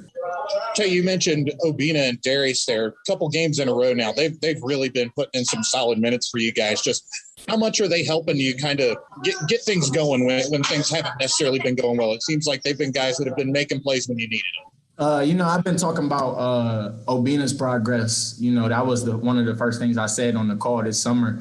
Jay, 0.75 0.87
you 0.87 1.03
mentioned 1.03 1.51
Obinna 1.63 2.09
and 2.09 2.21
Darius 2.21 2.65
there. 2.65 2.87
A 2.87 2.93
couple 3.07 3.29
games 3.29 3.59
in 3.59 3.67
a 3.67 3.73
row 3.73 3.93
now. 3.93 4.11
They've 4.11 4.39
they've 4.39 4.61
really 4.61 4.89
been 4.89 5.11
putting 5.15 5.39
in 5.39 5.45
some 5.45 5.63
solid 5.63 5.99
minutes 5.99 6.29
for 6.29 6.39
you 6.39 6.51
guys. 6.51 6.81
Just 6.81 7.05
how 7.47 7.57
much 7.57 7.79
are 7.79 7.87
they 7.87 8.03
helping 8.03 8.37
you 8.37 8.55
kind 8.55 8.79
of 8.79 8.97
get 9.23 9.35
get 9.47 9.61
things 9.63 9.89
going 9.89 10.25
when 10.25 10.43
when 10.51 10.63
things 10.63 10.89
haven't 10.89 11.19
necessarily 11.19 11.59
been 11.59 11.75
going 11.75 11.97
well? 11.97 12.13
It 12.13 12.23
seems 12.23 12.47
like 12.47 12.63
they've 12.63 12.77
been 12.77 12.91
guys 12.91 13.17
that 13.17 13.27
have 13.27 13.37
been 13.37 13.51
making 13.51 13.81
plays 13.81 14.07
when 14.07 14.17
you 14.17 14.27
needed 14.27 14.45
them. 14.63 14.71
Uh, 14.99 15.19
you 15.21 15.35
know, 15.35 15.45
I've 15.45 15.63
been 15.63 15.77
talking 15.77 16.05
about 16.05 16.31
uh, 16.31 16.93
Obinna's 17.07 17.53
progress. 17.53 18.35
You 18.39 18.51
know, 18.51 18.67
that 18.67 18.85
was 18.85 19.05
the 19.05 19.15
one 19.15 19.37
of 19.37 19.45
the 19.45 19.55
first 19.55 19.79
things 19.79 19.97
I 19.97 20.07
said 20.07 20.35
on 20.35 20.47
the 20.47 20.55
call 20.55 20.83
this 20.83 20.99
summer. 20.99 21.39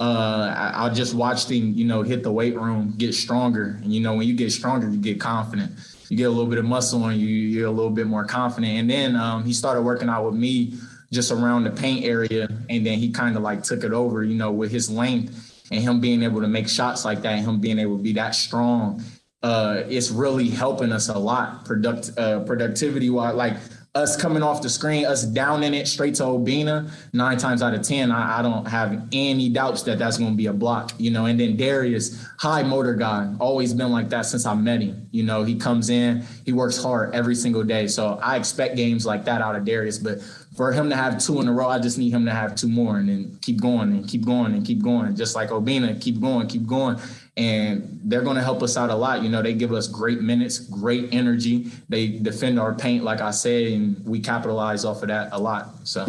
Uh, 0.00 0.54
I, 0.56 0.86
I 0.86 0.90
just 0.90 1.14
watched 1.14 1.50
him, 1.50 1.72
you 1.72 1.84
know, 1.84 2.02
hit 2.02 2.22
the 2.22 2.30
weight 2.30 2.54
room, 2.54 2.94
get 2.98 3.14
stronger. 3.14 3.78
And 3.82 3.92
you 3.92 4.00
know, 4.00 4.14
when 4.14 4.28
you 4.28 4.34
get 4.34 4.52
stronger, 4.52 4.88
you 4.88 4.98
get 4.98 5.20
confident. 5.20 5.72
You 6.08 6.16
get 6.16 6.24
a 6.24 6.30
little 6.30 6.46
bit 6.46 6.58
of 6.58 6.64
muscle 6.64 7.02
on 7.02 7.18
you, 7.18 7.26
you're 7.26 7.66
a 7.66 7.70
little 7.70 7.90
bit 7.90 8.06
more 8.06 8.24
confident. 8.24 8.72
And 8.78 8.90
then 8.90 9.16
um, 9.16 9.44
he 9.44 9.52
started 9.52 9.82
working 9.82 10.08
out 10.08 10.24
with 10.24 10.34
me 10.34 10.74
just 11.12 11.30
around 11.30 11.64
the 11.64 11.70
paint 11.70 12.04
area, 12.04 12.48
and 12.68 12.84
then 12.84 12.98
he 12.98 13.10
kind 13.10 13.36
of 13.36 13.42
like 13.42 13.62
took 13.62 13.84
it 13.84 13.92
over, 13.92 14.22
you 14.22 14.34
know, 14.34 14.52
with 14.52 14.70
his 14.70 14.90
length 14.90 15.66
and 15.70 15.80
him 15.80 16.00
being 16.00 16.22
able 16.22 16.40
to 16.40 16.48
make 16.48 16.68
shots 16.68 17.04
like 17.04 17.22
that, 17.22 17.34
and 17.34 17.46
him 17.46 17.60
being 17.60 17.78
able 17.78 17.96
to 17.96 18.02
be 18.02 18.12
that 18.14 18.34
strong 18.34 19.02
uh, 19.42 19.82
it's 19.88 20.10
really 20.10 20.48
helping 20.48 20.92
us 20.92 21.08
a 21.08 21.18
lot 21.18 21.64
product 21.64 22.10
uh, 22.18 22.40
productivity 22.40 23.10
wise. 23.10 23.34
Like 23.34 23.56
us 23.98 24.16
coming 24.16 24.42
off 24.42 24.62
the 24.62 24.68
screen, 24.68 25.04
us 25.04 25.24
downing 25.24 25.74
it 25.74 25.88
straight 25.88 26.14
to 26.16 26.22
Obinna, 26.22 26.90
nine 27.12 27.36
times 27.36 27.62
out 27.62 27.74
of 27.74 27.82
ten, 27.82 28.12
I, 28.12 28.38
I 28.38 28.42
don't 28.42 28.66
have 28.66 29.08
any 29.12 29.48
doubts 29.48 29.82
that 29.82 29.98
that's 29.98 30.16
going 30.18 30.30
to 30.30 30.36
be 30.36 30.46
a 30.46 30.52
block. 30.52 30.92
You 30.98 31.10
know, 31.10 31.26
and 31.26 31.38
then 31.38 31.56
Darius, 31.56 32.24
high 32.38 32.62
motor 32.62 32.94
guy, 32.94 33.34
always 33.40 33.74
been 33.74 33.90
like 33.90 34.08
that 34.10 34.22
since 34.22 34.46
I 34.46 34.54
met 34.54 34.80
him. 34.80 35.08
You 35.10 35.24
know, 35.24 35.42
he 35.42 35.56
comes 35.56 35.90
in, 35.90 36.24
he 36.44 36.52
works 36.52 36.80
hard 36.80 37.14
every 37.14 37.34
single 37.34 37.64
day. 37.64 37.88
So 37.88 38.18
I 38.22 38.36
expect 38.36 38.76
games 38.76 39.04
like 39.04 39.24
that 39.24 39.42
out 39.42 39.56
of 39.56 39.64
Darius, 39.64 39.98
but 39.98 40.22
for 40.56 40.72
him 40.72 40.90
to 40.90 40.96
have 40.96 41.22
two 41.22 41.40
in 41.40 41.46
a 41.46 41.52
row, 41.52 41.68
I 41.68 41.78
just 41.78 41.98
need 41.98 42.10
him 42.10 42.24
to 42.24 42.32
have 42.32 42.56
two 42.56 42.68
more 42.68 42.98
and 42.98 43.08
then 43.08 43.38
keep 43.42 43.60
going 43.60 43.92
and 43.92 44.08
keep 44.08 44.24
going 44.24 44.54
and 44.54 44.66
keep 44.66 44.82
going. 44.82 45.14
Just 45.14 45.36
like 45.36 45.50
Obinna, 45.50 46.00
keep 46.00 46.20
going, 46.20 46.48
keep 46.48 46.66
going 46.66 46.98
and 47.38 48.00
they're 48.02 48.22
going 48.22 48.36
to 48.36 48.42
help 48.42 48.64
us 48.64 48.76
out 48.76 48.90
a 48.90 48.94
lot. 48.94 49.22
You 49.22 49.28
know, 49.28 49.40
they 49.40 49.54
give 49.54 49.72
us 49.72 49.86
great 49.86 50.20
minutes, 50.20 50.58
great 50.58 51.08
energy. 51.12 51.70
They 51.88 52.08
defend 52.08 52.58
our 52.58 52.74
paint, 52.74 53.04
like 53.04 53.20
I 53.20 53.30
said, 53.30 53.68
and 53.68 54.04
we 54.04 54.18
capitalize 54.18 54.84
off 54.84 55.02
of 55.02 55.08
that 55.08 55.28
a 55.30 55.38
lot. 55.38 55.86
So, 55.86 56.04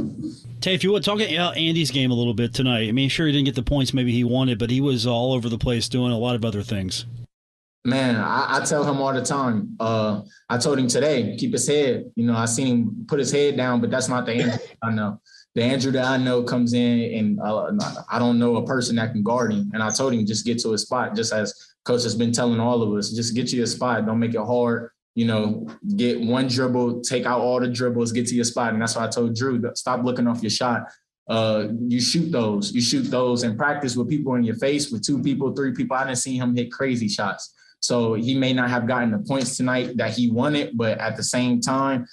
Tay, 0.59 0.74
if 0.74 0.83
you 0.83 0.91
would 0.91 1.03
talk 1.03 1.21
about 1.21 1.55
Andy's 1.55 1.91
game 1.91 2.09
a 2.09 2.15
little 2.15 2.33
bit 2.33 2.53
tonight. 2.53 2.89
I 2.89 2.91
mean, 2.91 3.09
sure 3.09 3.27
he 3.27 3.31
didn't 3.31 3.45
get 3.45 3.53
the 3.53 3.63
points 3.63 3.93
maybe 3.93 4.12
he 4.12 4.24
wanted, 4.24 4.57
but 4.57 4.71
he 4.71 4.81
was 4.81 5.05
all 5.05 5.33
over 5.33 5.50
the 5.50 5.59
place 5.59 5.88
doing 5.88 6.12
a 6.12 6.17
lot 6.17 6.36
of 6.36 6.43
other 6.43 6.63
things. 6.63 7.05
Man, 7.86 8.15
I, 8.15 8.57
I 8.57 8.65
tell 8.65 8.83
him 8.83 9.00
all 9.00 9.13
the 9.13 9.21
time. 9.21 9.77
Uh, 9.79 10.21
I 10.50 10.57
told 10.57 10.79
him 10.79 10.88
today, 10.88 11.38
keep 11.38 11.53
his 11.53 11.67
head. 11.67 12.12
You 12.15 12.25
know, 12.25 12.36
I 12.36 12.45
seen 12.45 12.67
him 12.67 13.05
put 13.07 13.19
his 13.19 13.31
head 13.31 13.55
down, 13.55 13.81
but 13.81 13.91
that's 13.91 14.09
not 14.09 14.25
the 14.25 14.33
answer. 14.33 14.62
I 14.83 14.91
know 14.91 15.21
the 15.56 15.63
Andrew 15.63 15.91
that 15.91 16.06
I 16.06 16.18
know 16.18 16.44
comes 16.44 16.74
in 16.74 17.13
and 17.15 17.39
uh, 17.41 17.72
I 18.10 18.20
don't 18.20 18.39
know 18.39 18.58
a 18.58 18.65
person 18.65 18.96
that 18.98 19.12
can 19.12 19.24
guard 19.24 19.51
him. 19.51 19.72
And 19.74 19.82
I 19.82 19.89
told 19.89 20.13
him 20.13 20.25
just 20.25 20.46
get 20.46 20.60
to 20.60 20.74
a 20.74 20.77
spot, 20.77 21.15
just 21.15 21.34
as 21.34 21.74
coach 21.84 22.03
has 22.03 22.15
been 22.15 22.32
telling 22.32 22.60
all 22.60 22.84
of 22.84 22.94
us, 22.98 23.12
just 23.12 23.36
get 23.36 23.48
to 23.50 23.62
a 23.62 23.68
spot. 23.68 24.06
Don't 24.06 24.20
make 24.20 24.36
it 24.36 24.46
hard. 24.46 24.91
You 25.15 25.25
know, 25.25 25.68
get 25.98 26.22
one 26.22 26.48
dribble, 26.48 27.01
take 27.01 27.25
out 27.25 27.41
all 27.41 27.60
the 27.60 27.68
dribbles, 27.68 28.12
get 28.12 28.27
to 28.27 28.36
your 28.36 28.46
spot. 28.46 28.74
And 28.74 28.82
that's 28.82 28.96
why 28.96 29.06
I 29.06 29.08
told 29.08 29.36
Drew, 29.36 29.62
stop 29.74 30.03
looking 30.03 30.27
off 30.27 30.41
your 30.41 30.51
shot. 30.51 30.84
Uh, 31.27 31.68
you 31.88 32.00
shoot 32.00 32.32
those, 32.32 32.72
you 32.72 32.82
shoot 32.82 33.03
those 33.03 33.44
and 33.44 33.58
practice 33.58 33.96
with 33.96 34.10
people 34.10 34.36
in 34.36 34.44
your 34.44 34.56
face, 34.56 34.91
with 34.91 35.06
two 35.06 35.22
people, 35.22 35.53
three 35.53 35.74
people. 35.74 35.96
I 35.96 36.06
didn't 36.06 36.18
see 36.18 36.38
him 36.38 36.56
hit 36.56 36.72
crazy 36.72 37.08
shots. 37.08 37.53
So 37.82 38.13
he 38.13 38.36
may 38.36 38.53
not 38.53 38.70
have 38.70 38.88
gotten 38.88 39.12
the 39.12 39.20
points 39.20 39.56
tonight 39.58 39.98
that 39.98 40.12
he 40.12 40.32
wanted, 40.32 40.77
but 40.77 40.98
at 41.00 41.15
the 41.15 41.24
same 41.24 41.62
time, 41.62 42.06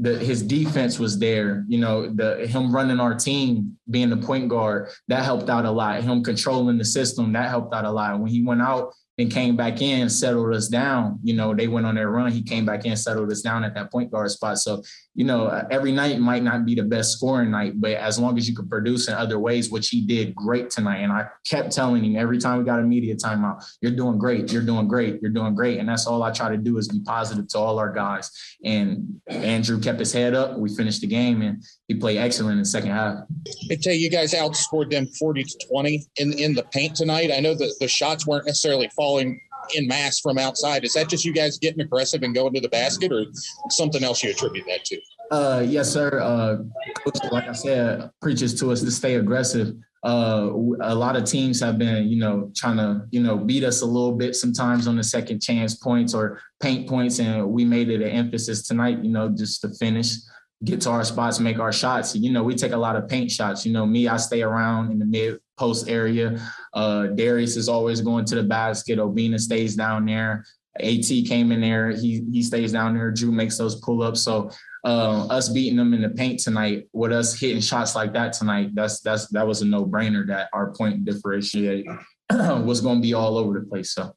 the 0.00 0.18
his 0.18 0.42
defense 0.42 0.98
was 0.98 1.18
there. 1.18 1.64
You 1.68 1.78
know, 1.78 2.08
the 2.12 2.46
him 2.46 2.74
running 2.74 3.00
our 3.00 3.14
team, 3.14 3.76
being 3.90 4.08
the 4.08 4.16
point 4.16 4.48
guard, 4.48 4.88
that 5.08 5.24
helped 5.24 5.50
out 5.50 5.66
a 5.66 5.70
lot. 5.70 6.02
Him 6.02 6.24
controlling 6.24 6.78
the 6.78 6.84
system, 6.84 7.32
that 7.34 7.50
helped 7.50 7.74
out 7.74 7.84
a 7.84 7.90
lot. 7.90 8.18
When 8.18 8.30
he 8.30 8.42
went 8.42 8.62
out 8.62 8.94
and 9.20 9.30
came 9.30 9.56
back 9.56 9.82
in, 9.82 10.08
settled 10.08 10.54
us 10.54 10.68
down. 10.68 11.18
You 11.22 11.34
know, 11.34 11.54
they 11.54 11.68
went 11.68 11.86
on 11.86 11.94
their 11.94 12.10
run. 12.10 12.32
He 12.32 12.42
came 12.42 12.64
back 12.64 12.86
in, 12.86 12.96
settled 12.96 13.30
us 13.30 13.42
down 13.42 13.64
at 13.64 13.74
that 13.74 13.92
point 13.92 14.10
guard 14.10 14.30
spot. 14.30 14.58
So, 14.58 14.82
you 15.14 15.24
know, 15.24 15.46
uh, 15.46 15.66
every 15.70 15.92
night 15.92 16.18
might 16.18 16.42
not 16.42 16.64
be 16.64 16.74
the 16.74 16.84
best 16.84 17.12
scoring 17.12 17.50
night, 17.50 17.80
but 17.80 17.92
as 17.92 18.18
long 18.18 18.38
as 18.38 18.48
you 18.48 18.54
can 18.54 18.68
produce 18.68 19.08
in 19.08 19.14
other 19.14 19.38
ways, 19.38 19.70
which 19.70 19.88
he 19.90 20.00
did 20.00 20.34
great 20.34 20.70
tonight. 20.70 20.98
And 20.98 21.12
I 21.12 21.26
kept 21.46 21.72
telling 21.72 22.02
him 22.04 22.16
every 22.16 22.38
time 22.38 22.58
we 22.58 22.64
got 22.64 22.80
a 22.80 22.82
media 22.82 23.14
timeout, 23.14 23.64
you're 23.82 23.92
doing 23.92 24.18
great, 24.18 24.50
you're 24.52 24.62
doing 24.62 24.88
great, 24.88 25.20
you're 25.20 25.30
doing 25.30 25.54
great. 25.54 25.78
And 25.78 25.88
that's 25.88 26.06
all 26.06 26.22
I 26.22 26.30
try 26.30 26.48
to 26.48 26.56
do 26.56 26.78
is 26.78 26.88
be 26.88 27.00
positive 27.00 27.48
to 27.48 27.58
all 27.58 27.78
our 27.78 27.92
guys. 27.92 28.30
And 28.64 29.20
Andrew 29.26 29.80
kept 29.80 29.98
his 29.98 30.12
head 30.12 30.34
up. 30.34 30.58
We 30.58 30.74
finished 30.74 31.02
the 31.02 31.06
game 31.06 31.42
and 31.42 31.62
he 31.90 31.96
played 31.96 32.18
excellent 32.18 32.52
in 32.52 32.58
the 32.60 32.64
second 32.64 32.92
half. 32.92 33.24
I 33.68 33.74
tell 33.74 33.92
you, 33.92 33.98
you 33.98 34.10
guys 34.10 34.32
outscored 34.32 34.92
them 34.92 35.08
40 35.08 35.42
to 35.42 35.58
20 35.72 36.06
in, 36.18 36.32
in 36.34 36.54
the 36.54 36.62
paint 36.70 36.94
tonight. 36.94 37.32
I 37.36 37.40
know 37.40 37.52
that 37.52 37.74
the 37.80 37.88
shots 37.88 38.28
weren't 38.28 38.46
necessarily 38.46 38.88
falling 38.94 39.40
in 39.74 39.88
mass 39.88 40.20
from 40.20 40.38
outside. 40.38 40.84
Is 40.84 40.92
that 40.92 41.08
just 41.08 41.24
you 41.24 41.32
guys 41.32 41.58
getting 41.58 41.80
aggressive 41.80 42.22
and 42.22 42.32
going 42.32 42.54
to 42.54 42.60
the 42.60 42.68
basket, 42.68 43.10
or 43.10 43.24
something 43.70 44.04
else 44.04 44.22
you 44.22 44.30
attribute 44.30 44.66
that 44.68 44.84
to? 44.84 45.00
Uh, 45.32 45.64
yes, 45.66 45.92
sir. 45.92 46.20
Uh, 46.20 46.58
coach, 47.02 47.18
like 47.32 47.48
I 47.48 47.52
said, 47.54 48.08
preaches 48.22 48.54
to 48.60 48.70
us 48.70 48.82
to 48.82 48.90
stay 48.92 49.16
aggressive. 49.16 49.74
Uh, 50.04 50.50
a 50.82 50.94
lot 50.94 51.16
of 51.16 51.24
teams 51.24 51.58
have 51.60 51.76
been, 51.76 52.06
you 52.06 52.20
know, 52.20 52.52
trying 52.54 52.76
to, 52.76 53.04
you 53.10 53.20
know, 53.20 53.36
beat 53.36 53.64
us 53.64 53.82
a 53.82 53.86
little 53.86 54.12
bit 54.12 54.36
sometimes 54.36 54.86
on 54.86 54.94
the 54.96 55.02
second 55.02 55.42
chance 55.42 55.74
points 55.74 56.14
or 56.14 56.40
paint 56.60 56.88
points, 56.88 57.18
and 57.18 57.48
we 57.48 57.64
made 57.64 57.90
it 57.90 58.00
an 58.00 58.10
emphasis 58.10 58.62
tonight, 58.62 59.02
you 59.02 59.10
know, 59.10 59.28
just 59.28 59.60
to 59.62 59.70
finish, 59.74 60.14
get 60.64 60.80
to 60.82 60.90
our 60.90 61.04
spots, 61.04 61.40
make 61.40 61.58
our 61.58 61.72
shots. 61.72 62.14
You 62.14 62.32
know, 62.32 62.42
we 62.42 62.54
take 62.54 62.72
a 62.72 62.76
lot 62.76 62.96
of 62.96 63.08
paint 63.08 63.30
shots. 63.30 63.64
You 63.64 63.72
know, 63.72 63.86
me, 63.86 64.08
I 64.08 64.16
stay 64.18 64.42
around 64.42 64.92
in 64.92 64.98
the 64.98 65.04
mid 65.04 65.40
post 65.58 65.88
area. 65.88 66.40
Uh, 66.74 67.06
Darius 67.08 67.56
is 67.56 67.68
always 67.68 68.00
going 68.00 68.24
to 68.26 68.34
the 68.34 68.42
basket. 68.42 68.98
Obinna 68.98 69.38
stays 69.38 69.74
down 69.74 70.06
there. 70.06 70.44
At 70.78 70.84
came 71.28 71.50
in 71.52 71.60
there. 71.60 71.90
He 71.90 72.24
he 72.30 72.42
stays 72.42 72.72
down 72.72 72.94
there. 72.94 73.10
Drew 73.10 73.32
makes 73.32 73.58
those 73.58 73.80
pull 73.80 74.02
ups. 74.02 74.22
So 74.22 74.50
uh, 74.84 75.26
us 75.26 75.48
beating 75.48 75.76
them 75.76 75.92
in 75.92 76.02
the 76.02 76.10
paint 76.10 76.40
tonight, 76.40 76.88
with 76.92 77.12
us 77.12 77.38
hitting 77.38 77.60
shots 77.60 77.94
like 77.94 78.12
that 78.12 78.32
tonight, 78.32 78.70
that's 78.74 79.00
that's 79.00 79.26
that 79.28 79.46
was 79.46 79.62
a 79.62 79.66
no 79.66 79.84
brainer. 79.84 80.26
That 80.26 80.48
our 80.52 80.72
point 80.72 81.04
differentiate 81.04 81.86
was 82.30 82.80
going 82.80 82.98
to 82.98 83.02
be 83.02 83.14
all 83.14 83.36
over 83.36 83.58
the 83.58 83.66
place. 83.66 83.94
So. 83.94 84.14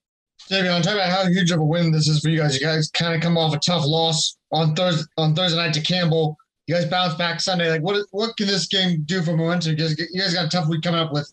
David, 0.49 0.71
on 0.71 0.81
talk 0.81 0.95
about 0.95 1.09
how 1.09 1.25
huge 1.27 1.51
of 1.51 1.59
a 1.59 1.63
win 1.63 1.91
this 1.91 2.07
is 2.07 2.19
for 2.19 2.29
you 2.29 2.39
guys. 2.39 2.59
You 2.59 2.65
guys 2.65 2.89
kind 2.91 3.15
of 3.15 3.21
come 3.21 3.37
off 3.37 3.55
a 3.55 3.59
tough 3.59 3.85
loss 3.85 4.37
on 4.51 4.75
Thursday 4.75 5.05
on 5.17 5.33
Thursday 5.35 5.57
night 5.57 5.73
to 5.73 5.81
Campbell. 5.81 6.37
You 6.67 6.75
guys 6.75 6.85
bounce 6.85 7.15
back 7.15 7.39
Sunday. 7.39 7.69
Like, 7.69 7.81
what 7.81 8.05
what 8.11 8.35
can 8.37 8.47
this 8.47 8.67
game 8.67 9.03
do 9.05 9.21
for 9.21 9.35
momentum? 9.35 9.71
You 9.71 9.77
guys, 9.77 9.97
you 9.99 10.21
guys 10.21 10.33
got 10.33 10.45
a 10.45 10.49
tough 10.49 10.67
week 10.67 10.81
coming 10.81 10.99
up 10.99 11.13
with 11.13 11.31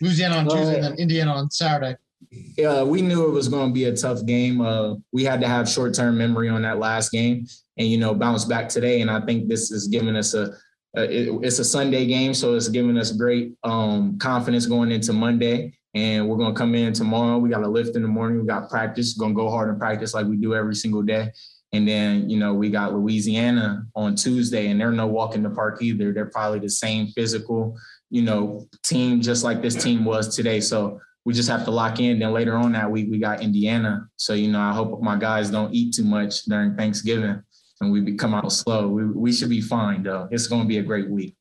Louisiana 0.00 0.36
on 0.36 0.48
Tuesday 0.48 0.76
and 0.76 0.84
then 0.84 0.94
Indiana 0.94 1.32
on 1.32 1.50
Saturday. 1.50 1.96
Yeah, 2.30 2.82
we 2.82 3.00
knew 3.00 3.26
it 3.26 3.30
was 3.32 3.48
going 3.48 3.68
to 3.68 3.74
be 3.74 3.84
a 3.84 3.96
tough 3.96 4.26
game. 4.26 4.60
Uh, 4.60 4.96
we 5.12 5.24
had 5.24 5.40
to 5.40 5.48
have 5.48 5.68
short 5.68 5.94
term 5.94 6.18
memory 6.18 6.48
on 6.48 6.62
that 6.62 6.78
last 6.78 7.12
game, 7.12 7.46
and 7.76 7.88
you 7.88 7.96
know 7.96 8.14
bounce 8.14 8.44
back 8.44 8.68
today. 8.68 9.00
And 9.00 9.10
I 9.10 9.20
think 9.20 9.48
this 9.48 9.70
is 9.70 9.86
giving 9.86 10.16
us 10.16 10.34
a, 10.34 10.54
a 10.96 11.02
it, 11.04 11.28
it's 11.42 11.60
a 11.60 11.64
Sunday 11.64 12.06
game, 12.06 12.34
so 12.34 12.54
it's 12.54 12.68
giving 12.68 12.98
us 12.98 13.12
great 13.12 13.52
um, 13.62 14.18
confidence 14.18 14.66
going 14.66 14.90
into 14.90 15.12
Monday. 15.12 15.77
And 15.98 16.28
we're 16.28 16.36
gonna 16.36 16.54
come 16.54 16.76
in 16.76 16.92
tomorrow. 16.92 17.38
We 17.38 17.48
got 17.48 17.64
a 17.64 17.68
lift 17.68 17.96
in 17.96 18.02
the 18.02 18.08
morning. 18.08 18.40
We 18.40 18.46
got 18.46 18.70
practice. 18.70 19.16
We're 19.18 19.24
gonna 19.24 19.34
go 19.34 19.50
hard 19.50 19.68
in 19.68 19.80
practice 19.80 20.14
like 20.14 20.26
we 20.26 20.36
do 20.36 20.54
every 20.54 20.76
single 20.76 21.02
day. 21.02 21.32
And 21.72 21.88
then, 21.88 22.30
you 22.30 22.38
know, 22.38 22.54
we 22.54 22.70
got 22.70 22.94
Louisiana 22.94 23.84
on 23.96 24.14
Tuesday, 24.14 24.68
and 24.68 24.80
they're 24.80 24.92
no 24.92 25.08
walk 25.08 25.34
in 25.34 25.42
the 25.42 25.50
park 25.50 25.82
either. 25.82 26.12
They're 26.12 26.30
probably 26.30 26.60
the 26.60 26.70
same 26.70 27.08
physical, 27.08 27.76
you 28.10 28.22
know, 28.22 28.68
team 28.84 29.20
just 29.20 29.42
like 29.42 29.60
this 29.60 29.74
team 29.74 30.04
was 30.04 30.34
today. 30.36 30.60
So 30.60 31.00
we 31.24 31.34
just 31.34 31.48
have 31.48 31.64
to 31.64 31.72
lock 31.72 31.98
in. 31.98 32.20
Then 32.20 32.32
later 32.32 32.56
on 32.56 32.72
that 32.72 32.90
week, 32.90 33.08
we 33.10 33.18
got 33.18 33.42
Indiana. 33.42 34.06
So, 34.16 34.34
you 34.34 34.50
know, 34.52 34.60
I 34.60 34.72
hope 34.72 35.02
my 35.02 35.16
guys 35.16 35.50
don't 35.50 35.74
eat 35.74 35.94
too 35.94 36.04
much 36.04 36.44
during 36.44 36.76
Thanksgiving 36.76 37.42
and 37.80 37.92
we 37.92 38.14
come 38.14 38.34
out 38.34 38.50
slow. 38.52 38.88
We, 38.88 39.04
we 39.04 39.32
should 39.32 39.50
be 39.50 39.60
fine, 39.60 40.02
though. 40.02 40.28
It's 40.30 40.48
to 40.48 40.64
be 40.64 40.78
a 40.78 40.82
great 40.82 41.10
week. 41.10 41.36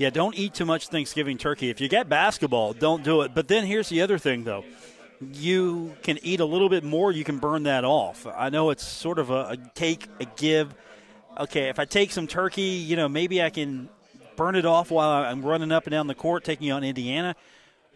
Yeah, 0.00 0.08
don't 0.08 0.34
eat 0.34 0.54
too 0.54 0.64
much 0.64 0.88
Thanksgiving 0.88 1.36
turkey. 1.36 1.68
If 1.68 1.78
you 1.78 1.86
get 1.86 2.08
basketball, 2.08 2.72
don't 2.72 3.04
do 3.04 3.20
it. 3.20 3.34
But 3.34 3.48
then 3.48 3.66
here's 3.66 3.90
the 3.90 4.00
other 4.00 4.16
thing, 4.16 4.44
though. 4.44 4.64
You 5.20 5.94
can 6.02 6.18
eat 6.22 6.40
a 6.40 6.44
little 6.46 6.70
bit 6.70 6.84
more, 6.84 7.12
you 7.12 7.22
can 7.22 7.36
burn 7.36 7.64
that 7.64 7.84
off. 7.84 8.26
I 8.26 8.48
know 8.48 8.70
it's 8.70 8.82
sort 8.82 9.18
of 9.18 9.28
a, 9.28 9.50
a 9.50 9.56
take, 9.74 10.06
a 10.18 10.24
give. 10.24 10.74
Okay, 11.38 11.68
if 11.68 11.78
I 11.78 11.84
take 11.84 12.12
some 12.12 12.26
turkey, 12.26 12.62
you 12.62 12.96
know, 12.96 13.10
maybe 13.10 13.42
I 13.42 13.50
can 13.50 13.90
burn 14.36 14.56
it 14.56 14.64
off 14.64 14.90
while 14.90 15.22
I'm 15.22 15.42
running 15.42 15.70
up 15.70 15.84
and 15.84 15.90
down 15.90 16.06
the 16.06 16.14
court 16.14 16.44
taking 16.44 16.72
on 16.72 16.82
Indiana 16.82 17.36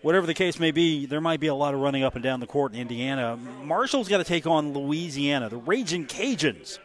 whatever 0.02 0.26
the 0.26 0.34
case 0.34 0.60
may 0.60 0.70
be, 0.70 1.06
there 1.06 1.22
might 1.22 1.40
be 1.40 1.46
a 1.46 1.54
lot 1.54 1.72
of 1.72 1.80
running 1.80 2.02
up 2.02 2.14
and 2.14 2.22
down 2.22 2.38
the 2.38 2.46
court 2.46 2.74
in 2.74 2.80
Indiana. 2.80 3.38
Marshall's 3.62 4.06
got 4.06 4.18
to 4.18 4.24
take 4.24 4.46
on 4.46 4.74
Louisiana, 4.74 5.48
the 5.48 5.56
Raging 5.56 6.04
Cajuns. 6.04 6.78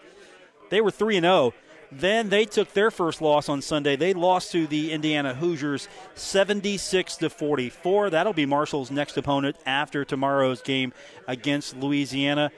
They 0.70 0.80
were 0.80 0.90
3 0.90 1.20
0. 1.20 1.54
Then 1.91 2.29
they 2.29 2.46
took 2.46 2.74
their 2.74 2.91
first 2.91 3.22
loss 3.22 3.50
on 3.50 3.62
Sunday. 3.62 3.96
They 3.96 4.13
lost 4.13 4.51
to 4.51 4.67
the 4.67 4.91
Indiana 4.91 5.34
Hoosiers 5.34 5.88
76 6.13 7.17
to 7.17 7.29
44. 7.29 8.12
That'll 8.12 8.34
be 8.34 8.46
Marshall's 8.46 8.91
next 8.91 9.17
opponent 9.17 9.55
after 9.65 10.05
tomorrow's 10.05 10.61
game 10.61 10.94
against 11.27 11.75
Louisiana. 11.75 12.51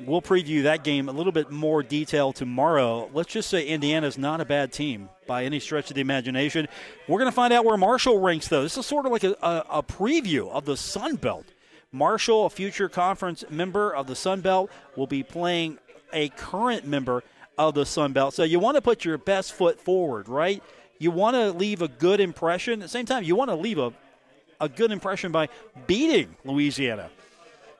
We'll 0.00 0.22
preview 0.22 0.62
that 0.62 0.84
game 0.84 1.08
a 1.08 1.12
little 1.12 1.32
bit 1.32 1.50
more 1.50 1.82
detail 1.82 2.32
tomorrow. 2.32 3.10
Let's 3.12 3.32
just 3.32 3.50
say 3.50 3.66
Indiana's 3.66 4.16
not 4.16 4.40
a 4.40 4.44
bad 4.44 4.72
team 4.72 5.08
by 5.26 5.44
any 5.44 5.58
stretch 5.58 5.90
of 5.90 5.96
the 5.96 6.00
imagination. 6.00 6.68
We're 7.08 7.18
going 7.18 7.30
to 7.30 7.34
find 7.34 7.52
out 7.52 7.64
where 7.64 7.76
Marshall 7.76 8.20
ranks, 8.20 8.48
though. 8.48 8.62
This 8.62 8.78
is 8.78 8.86
sort 8.86 9.06
of 9.06 9.12
like 9.12 9.24
a, 9.24 9.32
a, 9.42 9.64
a 9.70 9.82
preview 9.82 10.50
of 10.50 10.64
the 10.64 10.76
Sun 10.76 11.16
Belt. 11.16 11.46
Marshall, 11.90 12.46
a 12.46 12.50
future 12.50 12.88
conference 12.88 13.44
member 13.50 13.92
of 13.92 14.06
the 14.06 14.14
Sun 14.14 14.42
Belt, 14.42 14.70
will 14.94 15.06
be 15.08 15.22
playing 15.24 15.78
a 16.12 16.28
current 16.30 16.86
member 16.86 17.24
of 17.58 17.74
the 17.74 17.84
Sun 17.84 18.12
Belt. 18.12 18.34
So 18.34 18.44
you 18.44 18.58
want 18.58 18.76
to 18.76 18.80
put 18.80 19.04
your 19.04 19.18
best 19.18 19.52
foot 19.52 19.80
forward, 19.80 20.28
right? 20.28 20.62
You 20.98 21.10
want 21.10 21.34
to 21.34 21.50
leave 21.52 21.82
a 21.82 21.88
good 21.88 22.20
impression. 22.20 22.74
At 22.74 22.86
the 22.86 22.88
same 22.88 23.04
time, 23.04 23.24
you 23.24 23.36
want 23.36 23.50
to 23.50 23.56
leave 23.56 23.78
a, 23.78 23.92
a 24.60 24.68
good 24.68 24.92
impression 24.92 25.32
by 25.32 25.48
beating 25.86 26.36
Louisiana. 26.44 27.10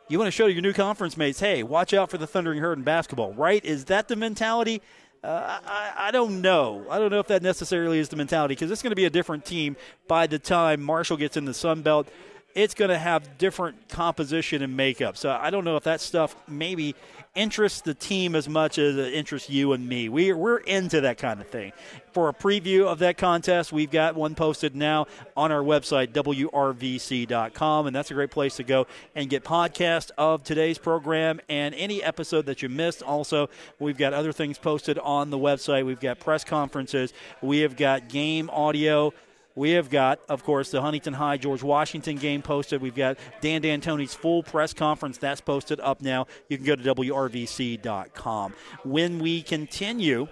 You 0.08 0.18
want 0.18 0.28
to 0.28 0.32
show 0.32 0.46
your 0.46 0.62
new 0.62 0.72
conference 0.72 1.16
mates, 1.16 1.38
hey, 1.38 1.62
watch 1.62 1.92
out 1.92 2.10
for 2.10 2.18
the 2.18 2.26
Thundering 2.26 2.60
Herd 2.60 2.78
in 2.78 2.84
basketball, 2.84 3.34
right? 3.34 3.64
Is 3.64 3.84
that 3.86 4.08
the 4.08 4.16
mentality? 4.16 4.80
Uh, 5.22 5.60
I, 5.66 5.92
I, 5.96 6.10
don't 6.10 6.40
know. 6.40 6.86
I 6.88 6.98
don't 6.98 7.10
know 7.10 7.18
if 7.18 7.26
that 7.26 7.42
necessarily 7.42 7.98
is 7.98 8.08
the 8.08 8.16
mentality 8.16 8.54
because 8.54 8.70
it's 8.70 8.82
going 8.82 8.92
to 8.92 8.96
be 8.96 9.04
a 9.04 9.10
different 9.10 9.44
team 9.44 9.76
by 10.06 10.26
the 10.26 10.38
time 10.38 10.80
Marshall 10.80 11.16
gets 11.16 11.36
in 11.36 11.44
the 11.44 11.52
Sun 11.52 11.82
Belt. 11.82 12.08
It's 12.54 12.74
going 12.74 12.90
to 12.90 12.98
have 12.98 13.38
different 13.38 13.88
composition 13.88 14.62
and 14.62 14.76
makeup. 14.76 15.16
So 15.16 15.30
I 15.30 15.50
don't 15.50 15.64
know 15.64 15.76
if 15.76 15.84
that 15.84 16.00
stuff 16.00 16.34
maybe 16.48 16.94
interests 17.34 17.82
the 17.82 17.94
team 17.94 18.34
as 18.34 18.48
much 18.48 18.78
as 18.78 18.96
it 18.96 19.14
interests 19.14 19.48
you 19.48 19.72
and 19.72 19.88
me. 19.88 20.08
We're, 20.08 20.36
we're 20.36 20.58
into 20.58 21.02
that 21.02 21.18
kind 21.18 21.40
of 21.40 21.46
thing. 21.46 21.72
For 22.12 22.28
a 22.28 22.34
preview 22.34 22.86
of 22.86 22.98
that 22.98 23.16
contest, 23.16 23.72
we've 23.72 23.90
got 23.90 24.16
one 24.16 24.34
posted 24.34 24.74
now 24.74 25.06
on 25.36 25.52
our 25.52 25.62
website, 25.62 26.08
WRVC.com, 26.08 27.86
and 27.86 27.94
that's 27.94 28.10
a 28.10 28.14
great 28.14 28.32
place 28.32 28.56
to 28.56 28.64
go 28.64 28.88
and 29.14 29.30
get 29.30 29.44
podcast 29.44 30.10
of 30.18 30.42
today's 30.42 30.78
program 30.78 31.40
and 31.48 31.76
any 31.76 32.02
episode 32.02 32.46
that 32.46 32.60
you 32.60 32.68
missed. 32.68 33.02
Also, 33.02 33.48
we've 33.78 33.98
got 33.98 34.12
other 34.12 34.32
things 34.32 34.58
posted 34.58 34.98
on 34.98 35.30
the 35.30 35.38
website. 35.38 35.86
We've 35.86 36.00
got 36.00 36.18
press 36.18 36.42
conferences, 36.42 37.12
we 37.40 37.60
have 37.60 37.76
got 37.76 38.08
game 38.08 38.50
audio 38.50 39.12
we 39.58 39.72
have 39.72 39.90
got, 39.90 40.20
of 40.28 40.44
course, 40.44 40.70
the 40.70 40.80
Huntington 40.80 41.14
High 41.14 41.36
George 41.36 41.64
Washington 41.64 42.16
game 42.16 42.42
posted. 42.42 42.80
We've 42.80 42.94
got 42.94 43.18
Dan 43.40 43.60
D'Antoni's 43.60 44.14
full 44.14 44.44
press 44.44 44.72
conference 44.72 45.18
that's 45.18 45.40
posted 45.40 45.80
up 45.80 46.00
now. 46.00 46.28
You 46.48 46.56
can 46.56 46.64
go 46.64 46.76
to 46.76 46.94
WRVC.com. 46.94 48.54
When 48.84 49.18
we 49.18 49.42
continue, 49.42 50.28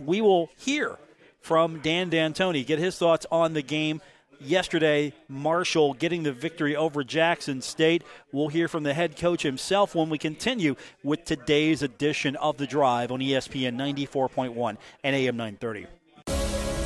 we 0.00 0.22
will 0.22 0.48
hear 0.56 0.96
from 1.42 1.80
Dan 1.80 2.08
D'Antoni, 2.08 2.64
get 2.64 2.78
his 2.78 2.96
thoughts 2.96 3.26
on 3.30 3.52
the 3.52 3.62
game 3.62 4.00
yesterday, 4.40 5.12
Marshall 5.28 5.92
getting 5.94 6.22
the 6.22 6.32
victory 6.32 6.74
over 6.74 7.04
Jackson 7.04 7.60
State. 7.60 8.02
We'll 8.32 8.48
hear 8.48 8.68
from 8.68 8.82
the 8.82 8.94
head 8.94 9.16
coach 9.16 9.42
himself 9.42 9.94
when 9.94 10.08
we 10.08 10.16
continue 10.16 10.74
with 11.02 11.24
today's 11.24 11.82
edition 11.82 12.36
of 12.36 12.56
The 12.56 12.66
Drive 12.66 13.12
on 13.12 13.20
ESPN 13.20 13.76
94.1 13.76 14.76
and 15.04 15.16
AM 15.16 15.36
930. 15.36 15.97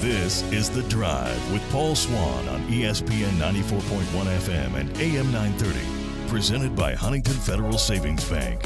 This 0.03 0.43
is 0.51 0.69
The 0.69 0.83
Drive 0.89 1.53
with 1.53 1.63
Paul 1.71 1.95
Swann 1.95 2.49
on 2.49 2.61
ESPN 2.63 3.39
94.1 3.39 4.03
FM 4.41 4.75
and 4.75 4.91
AM 4.99 5.31
930. 5.31 6.29
Presented 6.29 6.75
by 6.75 6.93
Huntington 6.93 7.35
Federal 7.35 7.79
Savings 7.79 8.29
Bank. 8.29 8.65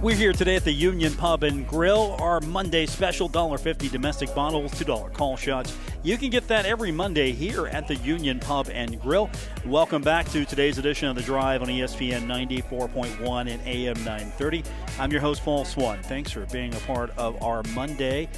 We're 0.00 0.14
here 0.14 0.32
today 0.32 0.54
at 0.54 0.62
the 0.62 0.72
Union 0.72 1.12
Pub 1.14 1.42
and 1.42 1.66
Grill. 1.66 2.14
Our 2.20 2.38
Monday 2.42 2.86
special 2.86 3.28
$1.50 3.28 3.90
domestic 3.90 4.32
bottles, 4.32 4.70
$2 4.74 5.12
call 5.12 5.36
shots. 5.36 5.76
You 6.04 6.16
can 6.16 6.30
get 6.30 6.46
that 6.46 6.66
every 6.66 6.92
Monday 6.92 7.32
here 7.32 7.66
at 7.66 7.88
the 7.88 7.96
Union 7.96 8.38
Pub 8.38 8.68
and 8.72 9.00
Grill. 9.00 9.28
Welcome 9.66 10.00
back 10.02 10.28
to 10.28 10.44
today's 10.44 10.78
edition 10.78 11.08
of 11.08 11.16
The 11.16 11.22
Drive 11.22 11.62
on 11.62 11.68
ESPN 11.68 12.26
94.1 12.26 13.50
and 13.50 13.60
AM 13.66 13.96
930. 14.04 14.62
I'm 15.00 15.10
your 15.10 15.20
host, 15.20 15.42
Paul 15.42 15.64
Swann. 15.64 16.00
Thanks 16.04 16.30
for 16.30 16.46
being 16.46 16.72
a 16.74 16.80
part 16.80 17.10
of 17.18 17.42
our 17.42 17.64
Monday. 17.74 18.28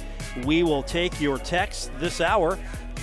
We 0.43 0.63
will 0.63 0.81
take 0.81 1.21
your 1.21 1.37
text 1.37 1.91
this 1.99 2.21
hour 2.21 2.57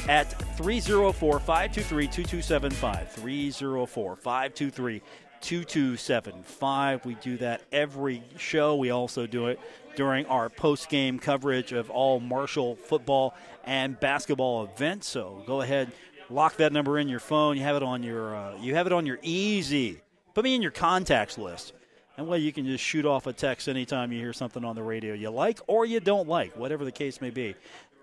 at 0.08 0.32
304 0.56 1.38
523 1.38 2.06
2275. 2.06 3.08
304 3.12 4.16
523 4.16 5.02
2275. 5.40 7.04
We 7.04 7.14
do 7.14 7.36
that 7.38 7.62
every 7.72 8.22
show. 8.36 8.76
We 8.76 8.90
also 8.90 9.26
do 9.26 9.46
it 9.46 9.60
during 9.96 10.26
our 10.26 10.48
post 10.48 10.88
game 10.88 11.18
coverage 11.18 11.72
of 11.72 11.90
all 11.90 12.20
Marshall 12.20 12.76
football 12.76 13.34
and 13.64 13.98
basketball 13.98 14.64
events. 14.64 15.08
So 15.08 15.42
go 15.46 15.60
ahead, 15.60 15.90
lock 16.30 16.56
that 16.56 16.72
number 16.72 16.98
in 16.98 17.08
your 17.08 17.20
phone. 17.20 17.56
You 17.56 17.62
have 17.64 17.76
it 17.76 17.82
on 17.82 18.02
your 18.02 18.34
uh, 18.34 18.56
you 18.60 18.74
have 18.74 18.86
it 18.86 18.92
on 18.92 19.06
your 19.06 19.18
easy. 19.22 20.00
Put 20.34 20.44
me 20.44 20.54
in 20.54 20.62
your 20.62 20.70
contacts 20.70 21.38
list. 21.38 21.72
And 22.16 22.26
well, 22.26 22.38
you 22.38 22.52
can 22.52 22.66
just 22.66 22.82
shoot 22.82 23.06
off 23.06 23.28
a 23.28 23.32
text 23.32 23.68
anytime 23.68 24.10
you 24.10 24.18
hear 24.18 24.32
something 24.32 24.64
on 24.64 24.74
the 24.74 24.82
radio 24.82 25.14
you 25.14 25.30
like 25.30 25.60
or 25.68 25.86
you 25.86 26.00
don't 26.00 26.28
like, 26.28 26.56
whatever 26.56 26.84
the 26.84 26.92
case 26.92 27.20
may 27.20 27.30
be. 27.30 27.54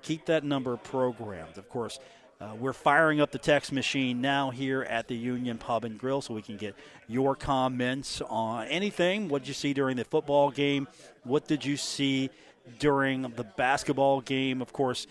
Keep 0.03 0.25
that 0.25 0.43
number 0.43 0.77
programmed. 0.77 1.57
Of 1.57 1.67
course, 1.67 1.99
Uh, 2.41 2.53
we're 2.59 2.73
firing 2.73 3.21
up 3.21 3.31
the 3.31 3.39
text 3.39 3.71
machine 3.71 4.19
now 4.19 4.49
here 4.49 4.83
at 4.83 5.07
the 5.07 5.15
Union 5.15 5.57
Pub 5.57 5.85
and 5.85 5.97
Grill 5.97 6.21
so 6.21 6.33
we 6.33 6.41
can 6.41 6.57
get 6.57 6.75
your 7.07 7.33
comments 7.33 8.21
on 8.27 8.67
anything. 8.67 9.29
What 9.29 9.43
did 9.43 9.47
you 9.47 9.53
see 9.53 9.73
during 9.73 9.95
the 9.95 10.03
football 10.03 10.51
game? 10.51 10.89
What 11.23 11.47
did 11.47 11.63
you 11.63 11.77
see 11.77 12.29
during 12.77 13.21
the 13.21 13.45
basketball 13.45 14.19
game? 14.19 14.61
Of 14.61 14.73
course, 14.73 15.07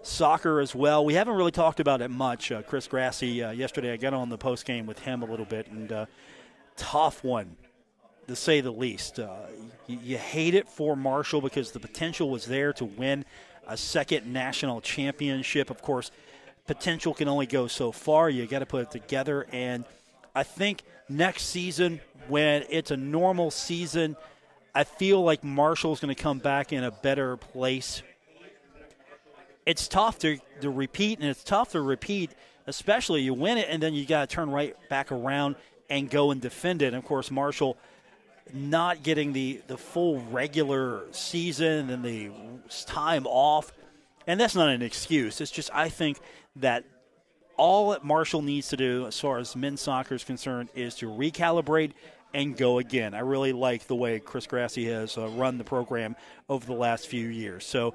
soccer 0.00 0.60
as 0.60 0.74
well. 0.74 1.04
We 1.04 1.12
haven't 1.12 1.34
really 1.34 1.50
talked 1.50 1.78
about 1.78 2.00
it 2.00 2.08
much. 2.08 2.50
Uh, 2.50 2.62
Chris 2.62 2.88
Grassie, 2.88 3.46
uh, 3.46 3.50
yesterday 3.50 3.92
I 3.92 3.96
got 3.98 4.14
on 4.14 4.30
the 4.30 4.38
post 4.38 4.64
game 4.64 4.86
with 4.86 5.00
him 5.00 5.22
a 5.22 5.26
little 5.26 5.44
bit, 5.44 5.68
and 5.68 5.92
uh, 5.92 6.06
tough 6.76 7.22
one 7.22 7.56
to 8.28 8.34
say 8.34 8.62
the 8.62 8.70
least. 8.70 9.18
Uh, 9.18 9.46
you, 9.86 9.98
you 10.02 10.16
hate 10.16 10.54
it 10.54 10.68
for 10.68 10.96
Marshall 10.96 11.42
because 11.42 11.72
the 11.72 11.80
potential 11.80 12.30
was 12.30 12.46
there 12.46 12.72
to 12.72 12.86
win 12.86 13.26
a 13.68 13.76
second 13.76 14.32
national 14.32 14.80
championship. 14.80 15.68
Of 15.68 15.82
course, 15.82 16.10
potential 16.66 17.14
can 17.14 17.28
only 17.28 17.46
go 17.46 17.66
so 17.66 17.92
far. 17.92 18.30
You 18.30 18.46
got 18.46 18.60
to 18.60 18.66
put 18.66 18.82
it 18.82 18.90
together. 18.90 19.46
And 19.52 19.84
I 20.34 20.42
think 20.42 20.82
next 21.08 21.44
season, 21.44 22.00
when 22.28 22.64
it's 22.70 22.90
a 22.90 22.96
normal 22.96 23.50
season, 23.50 24.16
I 24.74 24.84
feel 24.84 25.22
like 25.22 25.44
Marshall's 25.44 26.00
going 26.00 26.14
to 26.14 26.20
come 26.20 26.38
back 26.38 26.72
in 26.72 26.84
a 26.84 26.90
better 26.90 27.36
place. 27.36 28.02
It's 29.66 29.86
tough 29.86 30.18
to, 30.20 30.38
to 30.60 30.70
repeat, 30.70 31.18
and 31.20 31.28
it's 31.28 31.44
tough 31.44 31.72
to 31.72 31.80
repeat, 31.80 32.30
especially 32.66 33.22
you 33.22 33.34
win 33.34 33.58
it, 33.58 33.68
and 33.68 33.82
then 33.82 33.94
you 33.94 34.06
got 34.06 34.28
to 34.28 34.34
turn 34.34 34.50
right 34.50 34.74
back 34.88 35.12
around 35.12 35.56
and 35.88 36.08
go 36.10 36.30
and 36.30 36.40
defend 36.40 36.82
it. 36.82 36.86
And 36.86 36.96
of 36.96 37.04
course, 37.04 37.30
Marshall 37.30 37.76
not 38.52 39.02
getting 39.02 39.32
the, 39.32 39.60
the 39.66 39.76
full 39.76 40.20
regular 40.20 41.04
season 41.12 41.90
and 41.90 42.04
the 42.04 42.30
time 42.86 43.26
off. 43.26 43.72
And 44.26 44.40
that's 44.40 44.54
not 44.54 44.68
an 44.68 44.82
excuse. 44.82 45.40
It's 45.40 45.50
just, 45.50 45.70
I 45.72 45.88
think 45.88 46.18
that 46.56 46.84
all 47.56 47.90
that 47.90 48.04
Marshall 48.04 48.42
needs 48.42 48.68
to 48.68 48.76
do, 48.76 49.06
as 49.06 49.18
far 49.18 49.38
as 49.38 49.54
men's 49.54 49.80
soccer 49.80 50.14
is 50.14 50.24
concerned, 50.24 50.68
is 50.74 50.94
to 50.96 51.06
recalibrate 51.06 51.92
and 52.34 52.56
go 52.56 52.78
again. 52.78 53.14
I 53.14 53.20
really 53.20 53.52
like 53.52 53.86
the 53.86 53.94
way 53.94 54.18
Chris 54.18 54.46
Grassie 54.46 54.90
has 54.90 55.18
uh, 55.18 55.28
run 55.28 55.58
the 55.58 55.64
program 55.64 56.16
over 56.48 56.64
the 56.64 56.72
last 56.72 57.06
few 57.06 57.28
years. 57.28 57.64
So, 57.66 57.94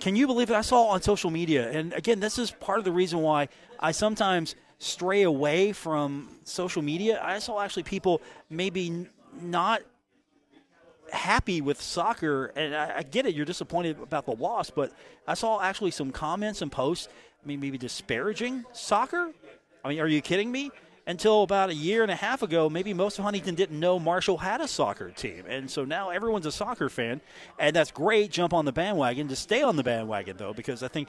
can 0.00 0.16
you 0.16 0.26
believe 0.26 0.50
it? 0.50 0.54
I 0.54 0.62
saw 0.62 0.86
on 0.86 1.02
social 1.02 1.30
media, 1.30 1.70
and 1.70 1.92
again, 1.92 2.20
this 2.20 2.38
is 2.38 2.50
part 2.50 2.78
of 2.78 2.84
the 2.84 2.92
reason 2.92 3.20
why 3.20 3.48
I 3.78 3.92
sometimes 3.92 4.54
stray 4.78 5.22
away 5.22 5.72
from 5.72 6.28
social 6.44 6.80
media. 6.80 7.20
I 7.22 7.38
saw 7.38 7.60
actually 7.60 7.82
people 7.82 8.22
maybe 8.48 9.06
not 9.42 9.82
happy 11.12 11.60
with 11.60 11.80
soccer, 11.80 12.46
and 12.56 12.74
I, 12.74 12.98
I, 12.98 13.02
get 13.02 13.26
it. 13.26 13.34
You're 13.34 13.46
disappointed 13.46 13.98
about 14.00 14.26
the 14.26 14.32
loss, 14.32 14.70
but 14.70 14.92
I 15.26 15.34
saw 15.34 15.60
actually 15.60 15.90
some 15.90 16.10
comments 16.10 16.62
and 16.62 16.70
posts, 16.70 17.08
I 17.42 17.46
mean, 17.46 17.60
maybe 17.60 17.78
disparaging 17.78 18.64
soccer. 18.72 19.30
I 19.84 19.88
mean, 19.88 20.00
are 20.00 20.06
you 20.06 20.20
kidding 20.20 20.50
me? 20.50 20.70
Until 21.06 21.42
about 21.42 21.70
a 21.70 21.74
year 21.74 22.02
and 22.02 22.10
a 22.10 22.16
half 22.16 22.42
ago, 22.42 22.70
maybe 22.70 22.94
most 22.94 23.18
of 23.18 23.24
Huntington 23.24 23.54
didn't 23.54 23.80
know 23.80 23.98
Marshall 23.98 24.36
had 24.36 24.60
a 24.60 24.68
soccer 24.68 25.10
team, 25.10 25.44
and 25.48 25.68
so 25.68 25.84
now 25.84 26.10
everyone's 26.10 26.46
a 26.46 26.52
soccer 26.52 26.88
fan, 26.88 27.20
and 27.58 27.74
that's 27.74 27.90
great. 27.90 28.30
Jump 28.30 28.52
on 28.52 28.64
the 28.64 28.72
bandwagon. 28.72 29.26
To 29.28 29.36
stay 29.36 29.62
on 29.62 29.76
the 29.76 29.82
bandwagon 29.82 30.36
though, 30.36 30.52
because 30.52 30.82
I 30.82 30.88
think 30.88 31.08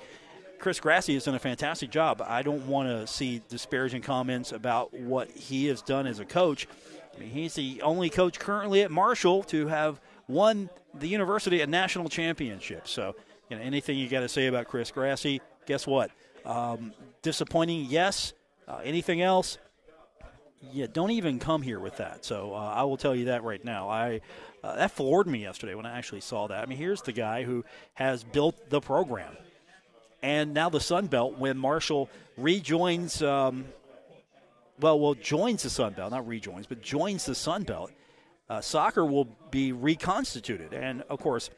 Chris 0.61 0.79
Grassie 0.79 1.15
has 1.15 1.25
done 1.25 1.35
a 1.35 1.39
fantastic 1.39 1.89
job. 1.89 2.21
I 2.25 2.41
don't 2.41 2.67
want 2.67 2.87
to 2.87 3.05
see 3.05 3.41
disparaging 3.49 4.03
comments 4.03 4.51
about 4.51 4.93
what 4.93 5.29
he 5.31 5.65
has 5.65 5.81
done 5.81 6.07
as 6.07 6.19
a 6.19 6.25
coach. 6.25 6.67
I 7.15 7.19
mean, 7.19 7.30
he's 7.30 7.56
the 7.56 7.82
only 7.82 8.10
coach 8.10 8.39
currently 8.39 8.82
at 8.82 8.91
Marshall 8.91 9.43
to 9.43 9.67
have 9.67 10.00
won 10.28 10.69
the 10.93 11.08
university 11.08 11.62
a 11.62 11.67
national 11.67 12.10
championship. 12.10 12.88
So, 12.88 13.15
you 13.50 13.58
know, 13.58 13.62
anything 13.62 13.97
you 13.97 14.08
got 14.08 14.21
to 14.21 14.30
say 14.30 14.47
about 14.47 14.67
Chris 14.67 14.91
Grassie, 14.91 15.41
guess 15.65 15.86
what? 15.86 16.12
Um, 16.45 16.93
disappointing, 17.21 17.86
yes. 17.89 18.34
Uh, 18.67 18.80
anything 18.84 19.21
else? 19.21 19.58
Yeah, 20.71 20.86
don't 20.91 21.12
even 21.12 21.39
come 21.39 21.62
here 21.62 21.80
with 21.80 21.97
that. 21.97 22.24
So 22.24 22.54
uh, 22.54 22.58
I 22.58 22.84
will 22.84 22.97
tell 22.97 23.15
you 23.15 23.26
that 23.26 23.43
right 23.43 23.63
now. 23.63 23.89
I 23.89 24.21
uh, 24.63 24.76
that 24.76 24.91
floored 24.91 25.26
me 25.26 25.39
yesterday 25.39 25.74
when 25.74 25.88
I 25.88 25.97
actually 25.97 26.21
saw 26.21 26.47
that. 26.47 26.62
I 26.62 26.65
mean, 26.67 26.78
here's 26.78 27.02
the 27.02 27.12
guy 27.12 27.43
who 27.43 27.65
has 27.95 28.24
built 28.24 28.69
the 28.69 28.80
program, 28.80 29.36
and 30.21 30.54
now 30.54 30.69
the 30.69 30.80
Sun 30.80 31.08
Belt 31.08 31.39
when 31.39 31.58
Marshall 31.58 32.10
rejoins 32.38 33.24
um, 33.24 33.65
well, 34.81 34.99
well, 34.99 35.13
joins 35.13 35.63
the 35.63 35.69
Sun 35.69 35.93
Belt, 35.93 36.11
not 36.11 36.27
rejoins, 36.27 36.67
but 36.67 36.81
joins 36.81 37.25
the 37.25 37.35
Sun 37.35 37.63
Belt, 37.63 37.91
uh, 38.49 38.59
soccer 38.59 39.05
will 39.05 39.27
be 39.49 39.71
reconstituted. 39.71 40.73
And 40.73 41.03
of 41.03 41.19
course, 41.19 41.49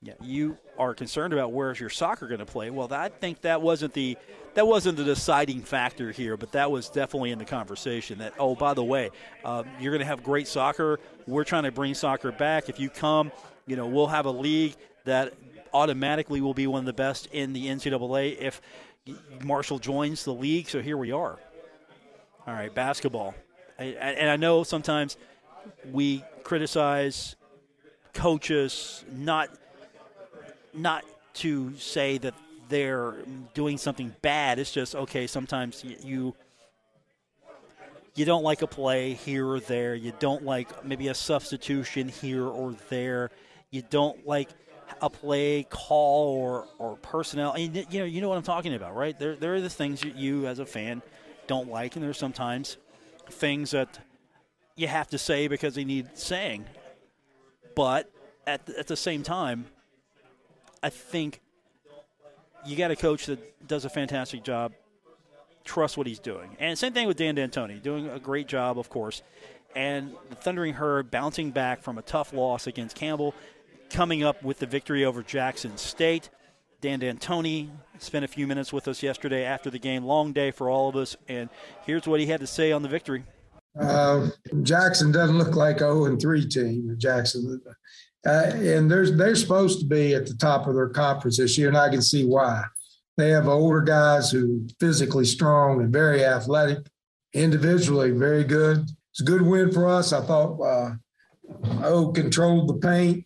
yeah, 0.00 0.14
you 0.22 0.58
are 0.78 0.94
concerned 0.94 1.32
about 1.32 1.52
where's 1.52 1.80
your 1.80 1.90
soccer 1.90 2.26
going 2.26 2.40
to 2.40 2.46
play. 2.46 2.70
Well, 2.70 2.92
I 2.92 3.08
think 3.08 3.40
that 3.42 3.62
wasn't 3.62 3.94
the 3.94 4.16
that 4.54 4.66
wasn't 4.66 4.96
the 4.96 5.04
deciding 5.04 5.62
factor 5.62 6.12
here, 6.12 6.36
but 6.36 6.52
that 6.52 6.70
was 6.70 6.88
definitely 6.88 7.30
in 7.30 7.38
the 7.38 7.44
conversation. 7.44 8.18
That 8.18 8.34
oh, 8.38 8.54
by 8.54 8.74
the 8.74 8.84
way, 8.84 9.10
uh, 9.44 9.64
you're 9.80 9.92
going 9.92 10.00
to 10.00 10.06
have 10.06 10.22
great 10.22 10.46
soccer. 10.46 11.00
We're 11.26 11.44
trying 11.44 11.64
to 11.64 11.72
bring 11.72 11.94
soccer 11.94 12.30
back. 12.32 12.68
If 12.68 12.78
you 12.78 12.90
come, 12.90 13.32
you 13.66 13.76
know, 13.76 13.86
we'll 13.86 14.06
have 14.06 14.26
a 14.26 14.30
league 14.30 14.76
that 15.04 15.32
automatically 15.72 16.40
will 16.40 16.54
be 16.54 16.66
one 16.66 16.80
of 16.80 16.86
the 16.86 16.92
best 16.92 17.26
in 17.32 17.52
the 17.52 17.66
NCAA 17.66 18.38
if 18.38 18.60
Marshall 19.42 19.78
joins 19.78 20.24
the 20.24 20.34
league. 20.34 20.68
So 20.68 20.80
here 20.80 20.96
we 20.96 21.12
are. 21.12 21.38
All 22.46 22.52
right, 22.52 22.74
basketball. 22.74 23.34
I, 23.78 23.84
and 23.84 24.28
I 24.28 24.36
know 24.36 24.64
sometimes 24.64 25.16
we 25.90 26.22
criticize 26.42 27.36
coaches 28.12 29.02
not 29.10 29.48
not 30.74 31.04
to 31.34 31.74
say 31.78 32.18
that 32.18 32.34
they're 32.68 33.14
doing 33.54 33.78
something 33.78 34.14
bad. 34.20 34.58
It's 34.58 34.72
just 34.72 34.94
okay. 34.94 35.26
Sometimes 35.26 35.82
you 36.02 36.34
you 38.14 38.24
don't 38.26 38.44
like 38.44 38.60
a 38.60 38.66
play 38.66 39.14
here 39.14 39.48
or 39.48 39.60
there. 39.60 39.94
You 39.94 40.12
don't 40.18 40.44
like 40.44 40.84
maybe 40.84 41.08
a 41.08 41.14
substitution 41.14 42.08
here 42.08 42.44
or 42.44 42.74
there. 42.90 43.30
You 43.70 43.82
don't 43.88 44.26
like 44.26 44.50
a 45.00 45.08
play 45.08 45.66
call 45.68 46.36
or, 46.36 46.66
or 46.78 46.96
personnel. 46.96 47.58
you 47.58 47.70
know 47.70 48.04
you 48.04 48.20
know 48.20 48.28
what 48.28 48.36
I'm 48.36 48.44
talking 48.44 48.74
about, 48.74 48.94
right? 48.94 49.18
There 49.18 49.34
there 49.34 49.54
are 49.54 49.62
the 49.62 49.70
things 49.70 50.02
that 50.02 50.14
you 50.14 50.46
as 50.46 50.58
a 50.58 50.66
fan 50.66 51.00
don't 51.46 51.68
like, 51.70 51.96
and 51.96 52.04
there's 52.04 52.18
sometimes 52.18 52.76
things 53.30 53.70
that 53.72 53.98
you 54.76 54.88
have 54.88 55.08
to 55.08 55.18
say 55.18 55.48
because 55.48 55.74
they 55.74 55.84
need 55.84 56.16
saying. 56.16 56.64
But 57.74 58.10
at 58.46 58.66
the, 58.66 58.78
at 58.78 58.86
the 58.86 58.96
same 58.96 59.22
time, 59.22 59.66
I 60.82 60.90
think 60.90 61.40
you 62.66 62.76
got 62.76 62.90
a 62.90 62.96
coach 62.96 63.26
that 63.26 63.66
does 63.66 63.84
a 63.84 63.90
fantastic 63.90 64.42
job. 64.42 64.72
Trust 65.64 65.96
what 65.96 66.06
he's 66.06 66.18
doing, 66.18 66.56
and 66.60 66.78
same 66.78 66.92
thing 66.92 67.06
with 67.06 67.16
Dan 67.16 67.34
D'Antoni, 67.34 67.80
doing 67.80 68.06
a 68.08 68.18
great 68.18 68.46
job, 68.48 68.78
of 68.78 68.90
course. 68.90 69.22
And 69.74 70.14
the 70.28 70.36
Thundering 70.36 70.74
Herd 70.74 71.10
bouncing 71.10 71.50
back 71.50 71.82
from 71.82 71.96
a 71.96 72.02
tough 72.02 72.34
loss 72.34 72.66
against 72.66 72.94
Campbell, 72.94 73.34
coming 73.88 74.22
up 74.22 74.42
with 74.42 74.58
the 74.58 74.66
victory 74.66 75.06
over 75.06 75.22
Jackson 75.22 75.78
State. 75.78 76.28
Dan 76.84 76.98
D'Antoni 76.98 77.70
spent 77.98 78.26
a 78.26 78.28
few 78.28 78.46
minutes 78.46 78.70
with 78.70 78.88
us 78.88 79.02
yesterday 79.02 79.42
after 79.42 79.70
the 79.70 79.78
game. 79.78 80.04
Long 80.04 80.34
day 80.34 80.50
for 80.50 80.68
all 80.68 80.90
of 80.90 80.96
us, 80.96 81.16
and 81.28 81.48
here's 81.86 82.06
what 82.06 82.20
he 82.20 82.26
had 82.26 82.40
to 82.40 82.46
say 82.46 82.72
on 82.72 82.82
the 82.82 82.90
victory. 82.90 83.24
Uh, 83.80 84.28
Jackson 84.60 85.10
doesn't 85.10 85.38
look 85.38 85.56
like 85.56 85.76
a 85.76 85.90
0 85.90 86.04
and 86.04 86.20
3 86.20 86.46
team. 86.46 86.94
Jackson, 86.98 87.58
uh, 88.26 88.50
and 88.52 88.90
they're 88.90 89.10
they're 89.10 89.34
supposed 89.34 89.80
to 89.80 89.86
be 89.86 90.14
at 90.14 90.26
the 90.26 90.34
top 90.34 90.66
of 90.66 90.74
their 90.74 90.90
conference 90.90 91.38
this 91.38 91.56
year, 91.56 91.68
and 91.68 91.76
I 91.78 91.88
can 91.88 92.02
see 92.02 92.26
why. 92.26 92.62
They 93.16 93.30
have 93.30 93.48
older 93.48 93.80
guys 93.80 94.30
who 94.30 94.68
physically 94.78 95.24
strong 95.24 95.80
and 95.80 95.90
very 95.90 96.22
athletic, 96.22 96.80
individually 97.32 98.10
very 98.10 98.44
good. 98.44 98.80
It's 99.10 99.22
a 99.22 99.24
good 99.24 99.40
win 99.40 99.72
for 99.72 99.88
us. 99.88 100.12
I 100.12 100.20
thought 100.20 100.60
uh, 100.60 100.90
O 101.82 102.12
controlled 102.12 102.68
the 102.68 102.74
paint 102.74 103.24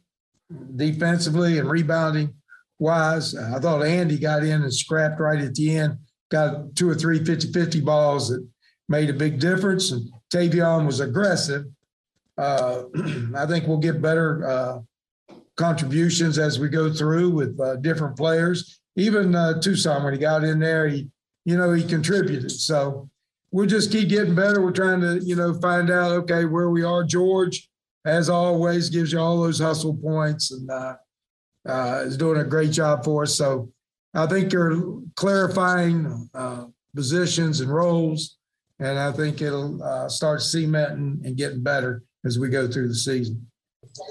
defensively 0.77 1.59
and 1.59 1.69
rebounding 1.69 2.38
wise. 2.79 3.35
I 3.35 3.59
thought 3.59 3.85
Andy 3.85 4.19
got 4.19 4.45
in 4.45 4.63
and 4.63 4.75
scrapped 4.75 5.21
right 5.21 5.41
at 5.41 5.55
the 5.55 5.77
end, 5.77 5.99
got 6.31 6.75
two 6.75 6.89
or 6.89 6.95
three 6.95 7.25
50 7.25 7.53
50 7.53 7.81
balls 7.81 8.29
that 8.29 8.47
made 8.89 9.11
a 9.11 9.15
big 9.15 9.41
difference. 9.41 9.91
And 9.91 10.11
Taevion 10.33 10.87
was 10.87 11.01
aggressive. 11.01 11.65
Uh, 12.37 12.85
I 13.37 13.47
think 13.47 13.67
we'll 13.67 13.79
get 13.79 14.01
better 14.01 14.47
uh, 14.47 14.79
contributions 15.57 16.39
as 16.39 16.59
we 16.59 16.69
go 16.69 16.93
through 16.93 17.31
with 17.31 17.59
uh, 17.61 17.77
different 17.77 18.17
players. 18.17 18.81
Even 18.97 19.35
uh, 19.35 19.61
Tucson, 19.61 20.05
when 20.05 20.13
he 20.13 20.19
got 20.19 20.45
in 20.45 20.59
there, 20.59 20.89
he, 20.89 21.09
you 21.45 21.57
know, 21.57 21.73
he 21.73 21.85
contributed. 21.85 22.51
So 22.51 23.09
we'll 23.51 23.67
just 23.67 23.93
keep 23.93 24.09
getting 24.09 24.35
better. 24.35 24.61
We're 24.61 24.73
trying 24.73 25.01
to, 25.01 25.21
you 25.23 25.37
know, 25.37 25.55
find 25.55 25.91
out, 25.91 26.13
okay, 26.13 26.45
where 26.45 26.71
we 26.71 26.83
are. 26.83 27.05
George, 27.05 27.69
as 28.05 28.29
always, 28.29 28.91
gives 28.91 29.13
you 29.13 29.21
all 29.21 29.41
those 29.41 29.59
hustle 29.59 29.97
points. 29.97 30.51
And, 30.51 30.71
uh, 31.69 32.03
is 32.07 32.17
doing 32.17 32.41
a 32.41 32.45
great 32.45 32.73
job 32.73 33.05
for 33.05 33.23
us. 33.25 33.35
So 33.37 33.71
I 34.15 34.27
think 34.27 34.53
you're 34.53 35.01
clarifying 35.17 36.29
uh, 36.35 36.65
positions 36.97 37.61
and 37.61 37.71
roles, 37.71 38.39
and 38.81 38.99
I 38.99 39.13
think 39.13 39.43
it'll 39.43 39.83
uh, 39.83 40.09
start 40.09 40.43
cementing 40.43 41.21
and 41.25 41.37
getting 41.37 41.63
better 41.63 42.03
as 42.25 42.39
we 42.39 42.49
go 42.49 42.67
through 42.67 42.89
the 42.89 42.95
season. 42.95 43.47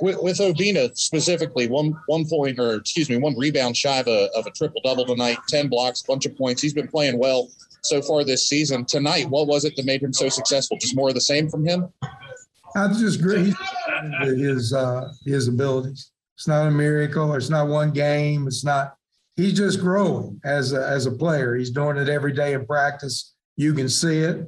with, 0.01 0.17
with 0.21 0.37
Obinna 0.37 0.95
specifically, 0.97 1.67
one 1.67 1.93
one 2.07 2.25
point 2.27 2.59
or 2.59 2.75
excuse 2.75 3.09
me, 3.09 3.17
one 3.17 3.37
rebound 3.37 3.75
shy 3.75 3.99
of 3.99 4.07
a, 4.07 4.29
of 4.35 4.45
a 4.45 4.51
triple 4.51 4.81
double 4.83 5.05
tonight, 5.05 5.37
ten 5.47 5.67
blocks, 5.67 6.01
bunch 6.01 6.25
of 6.25 6.37
points. 6.37 6.61
He's 6.61 6.73
been 6.73 6.87
playing 6.87 7.17
well 7.19 7.49
so 7.83 8.01
far 8.01 8.23
this 8.23 8.47
season. 8.47 8.85
Tonight, 8.85 9.29
what 9.29 9.47
was 9.47 9.65
it 9.65 9.75
that 9.75 9.85
made 9.85 10.01
him 10.01 10.13
so 10.13 10.29
successful? 10.29 10.77
Just 10.79 10.95
more 10.95 11.09
of 11.09 11.15
the 11.15 11.21
same 11.21 11.49
from 11.49 11.65
him. 11.65 11.87
I 12.75 12.87
just 12.89 13.19
agree 13.19 13.53
his 14.21 14.73
uh, 14.73 15.11
his 15.25 15.47
abilities. 15.47 16.11
It's 16.37 16.47
not 16.47 16.67
a 16.67 16.71
miracle. 16.71 17.33
It's 17.33 17.49
not 17.49 17.67
one 17.67 17.91
game. 17.91 18.45
It's 18.45 18.63
not. 18.63 18.95
He's 19.35 19.53
just 19.53 19.79
growing 19.79 20.39
as 20.45 20.71
a, 20.71 20.87
as 20.87 21.07
a 21.07 21.11
player. 21.11 21.55
He's 21.55 21.71
doing 21.71 21.97
it 21.97 22.09
every 22.09 22.31
day 22.31 22.53
in 22.53 22.65
practice. 22.65 23.33
You 23.55 23.73
can 23.73 23.89
see 23.89 24.19
it. 24.19 24.47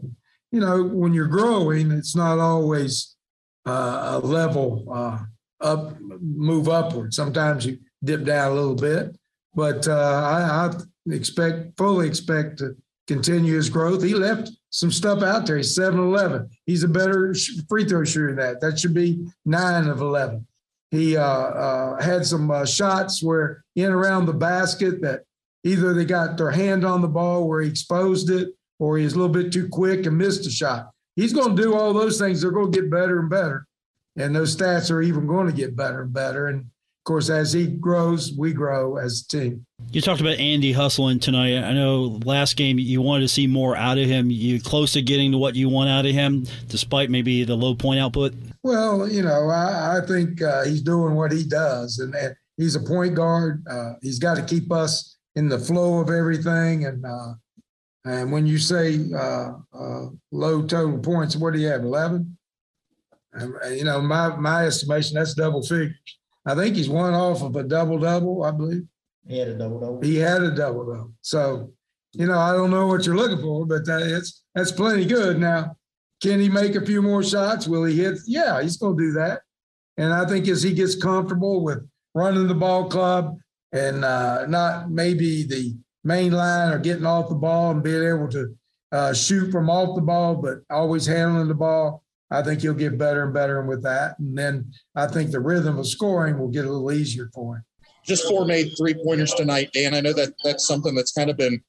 You 0.51 0.59
know, 0.59 0.83
when 0.83 1.13
you're 1.13 1.27
growing, 1.27 1.91
it's 1.91 2.15
not 2.15 2.37
always 2.37 3.15
uh, 3.67 4.11
a 4.13 4.19
level 4.19 4.85
uh, 4.91 5.19
up, 5.61 5.99
move 5.99 6.69
upward. 6.69 7.13
Sometimes 7.13 7.65
you 7.65 7.79
dip 8.03 8.23
down 8.23 8.51
a 8.51 8.55
little 8.55 8.75
bit, 8.75 9.17
but 9.55 9.87
uh, 9.87 9.93
I, 9.93 10.67
I 10.67 11.13
expect, 11.13 11.75
fully 11.75 12.07
expect 12.07 12.59
to 12.59 12.75
continue 13.07 13.55
his 13.55 13.69
growth. 13.69 14.03
He 14.03 14.13
left 14.13 14.51
some 14.69 14.91
stuff 14.91 15.23
out 15.23 15.47
there. 15.47 15.57
He's 15.57 15.73
7 15.73 15.99
11. 15.99 16.49
He's 16.65 16.83
a 16.83 16.87
better 16.87 17.35
free 17.67 17.85
throw 17.85 18.03
shooter 18.03 18.27
than 18.27 18.35
that. 18.37 18.61
That 18.61 18.79
should 18.79 18.93
be 18.93 19.27
9 19.45 19.87
of 19.87 20.01
11. 20.01 20.45
He 20.91 21.15
uh, 21.15 21.23
uh, 21.23 22.01
had 22.01 22.25
some 22.25 22.49
uh, 22.49 22.65
shots 22.65 23.21
where 23.21 23.63
in 23.75 23.91
around 23.91 24.25
the 24.25 24.33
basket 24.33 25.01
that 25.01 25.21
either 25.63 25.93
they 25.93 26.05
got 26.05 26.37
their 26.37 26.51
hand 26.51 26.83
on 26.83 27.01
the 27.01 27.07
ball 27.07 27.47
where 27.47 27.61
he 27.61 27.69
exposed 27.69 28.29
it 28.29 28.49
or 28.79 28.97
he's 28.97 29.13
a 29.13 29.17
little 29.17 29.33
bit 29.33 29.51
too 29.51 29.67
quick 29.67 30.05
and 30.05 30.17
missed 30.17 30.47
a 30.47 30.51
shot. 30.51 30.89
He's 31.15 31.33
going 31.33 31.55
to 31.55 31.61
do 31.61 31.75
all 31.75 31.93
those 31.93 32.17
things. 32.17 32.41
They're 32.41 32.51
going 32.51 32.71
to 32.71 32.81
get 32.81 32.89
better 32.89 33.19
and 33.19 33.29
better. 33.29 33.67
And 34.15 34.35
those 34.35 34.55
stats 34.55 34.89
are 34.89 35.01
even 35.01 35.27
going 35.27 35.47
to 35.47 35.53
get 35.53 35.75
better 35.75 36.01
and 36.01 36.13
better. 36.13 36.47
And 36.47 36.65
course, 37.09 37.31
as 37.31 37.51
he 37.51 37.65
grows, 37.65 38.33
we 38.37 38.53
grow 38.53 38.97
as 38.97 39.25
a 39.25 39.27
team. 39.35 39.65
You 39.91 39.99
talked 39.99 40.21
about 40.21 40.37
Andy 40.37 40.71
hustling 40.71 41.19
tonight. 41.19 41.57
I 41.57 41.73
know 41.73 42.19
last 42.23 42.55
game 42.55 42.77
you 42.77 43.01
wanted 43.01 43.21
to 43.21 43.27
see 43.27 43.47
more 43.47 43.75
out 43.75 43.97
of 43.97 44.05
him. 44.05 44.29
You 44.29 44.61
close 44.61 44.93
to 44.93 45.01
getting 45.01 45.31
to 45.31 45.39
what 45.39 45.55
you 45.55 45.69
want 45.69 45.89
out 45.89 46.05
of 46.05 46.11
him, 46.11 46.45
despite 46.67 47.09
maybe 47.09 47.43
the 47.43 47.55
low 47.55 47.73
point 47.73 47.99
output. 47.99 48.35
Well, 48.61 49.09
you 49.09 49.23
know, 49.23 49.49
I, 49.49 49.97
I 49.97 50.05
think 50.05 50.39
uh, 50.43 50.65
he's 50.65 50.83
doing 50.83 51.15
what 51.15 51.31
he 51.31 51.43
does, 51.43 51.97
and, 51.97 52.13
and 52.13 52.35
he's 52.57 52.75
a 52.75 52.79
point 52.79 53.15
guard. 53.15 53.65
Uh, 53.67 53.93
he's 54.03 54.19
got 54.19 54.35
to 54.35 54.43
keep 54.43 54.71
us 54.71 55.17
in 55.35 55.49
the 55.49 55.57
flow 55.57 55.99
of 56.01 56.11
everything. 56.11 56.85
And 56.85 57.03
uh, 57.03 57.33
and 58.05 58.31
when 58.31 58.45
you 58.45 58.59
say 58.59 58.99
uh, 59.15 59.53
uh, 59.73 60.05
low 60.31 60.61
total 60.61 60.99
points, 60.99 61.35
what 61.35 61.53
do 61.53 61.59
you 61.59 61.69
have? 61.69 61.81
Eleven. 61.81 62.37
You 63.71 63.83
know, 63.83 63.99
my 63.99 64.35
my 64.35 64.67
estimation 64.67 65.15
that's 65.15 65.33
double 65.33 65.63
figures. 65.63 65.95
I 66.45 66.55
think 66.55 66.75
he's 66.75 66.89
one 66.89 67.13
off 67.13 67.41
of 67.41 67.55
a 67.55 67.63
double 67.63 67.99
double. 67.99 68.43
I 68.43 68.51
believe 68.51 68.83
he 69.27 69.37
had 69.37 69.49
a 69.49 69.57
double 69.57 69.79
double. 69.79 70.01
He 70.01 70.15
had 70.15 70.41
a 70.41 70.55
double 70.55 70.85
double. 70.85 71.13
So, 71.21 71.71
you 72.13 72.25
know, 72.25 72.39
I 72.39 72.53
don't 72.53 72.71
know 72.71 72.87
what 72.87 73.05
you're 73.05 73.15
looking 73.15 73.41
for, 73.41 73.65
but 73.65 73.85
that's 73.85 74.43
that's 74.55 74.71
plenty 74.71 75.05
good. 75.05 75.39
Now, 75.39 75.75
can 76.21 76.39
he 76.39 76.49
make 76.49 76.75
a 76.75 76.85
few 76.85 77.01
more 77.01 77.23
shots? 77.23 77.67
Will 77.67 77.85
he 77.85 77.95
hit? 77.97 78.19
Yeah, 78.25 78.61
he's 78.61 78.77
going 78.77 78.97
to 78.97 79.03
do 79.03 79.11
that. 79.13 79.41
And 79.97 80.13
I 80.13 80.25
think 80.25 80.47
as 80.47 80.63
he 80.63 80.73
gets 80.73 80.95
comfortable 80.95 81.63
with 81.63 81.87
running 82.15 82.47
the 82.47 82.55
ball 82.55 82.89
club 82.89 83.37
and 83.71 84.03
uh, 84.03 84.45
not 84.47 84.89
maybe 84.89 85.43
the 85.43 85.75
main 86.03 86.31
line 86.31 86.73
or 86.73 86.79
getting 86.79 87.05
off 87.05 87.29
the 87.29 87.35
ball 87.35 87.71
and 87.71 87.83
being 87.83 88.03
able 88.03 88.29
to 88.29 88.55
uh, 88.91 89.13
shoot 89.13 89.51
from 89.51 89.69
off 89.69 89.95
the 89.95 90.01
ball, 90.01 90.35
but 90.35 90.59
always 90.69 91.05
handling 91.05 91.47
the 91.47 91.53
ball, 91.53 92.03
I 92.31 92.41
think 92.41 92.61
he'll 92.61 92.73
get 92.73 92.97
better 92.97 93.23
and 93.23 93.33
better 93.33 93.61
with 93.63 93.83
that. 93.83 94.17
And 94.19 94.37
then 94.37 94.71
I 94.95 95.07
think 95.07 95.31
the 95.31 95.39
rhythm 95.39 95.79
of 95.79 95.87
scoring 95.87 96.37
will 96.37 96.49
get 96.49 96.65
a 96.65 96.71
little 96.71 96.91
easier 96.91 97.29
for 97.33 97.57
him. 97.57 97.63
Just 98.05 98.27
four 98.27 98.45
made 98.45 98.71
three 98.77 98.93
pointers 98.93 99.33
tonight, 99.33 99.71
Dan. 99.73 99.93
I 99.93 100.01
know 100.01 100.13
that 100.13 100.33
that's 100.43 100.65
something 100.67 100.95
that's 100.95 101.11
kind 101.11 101.29
of 101.29 101.37
been 101.37 101.61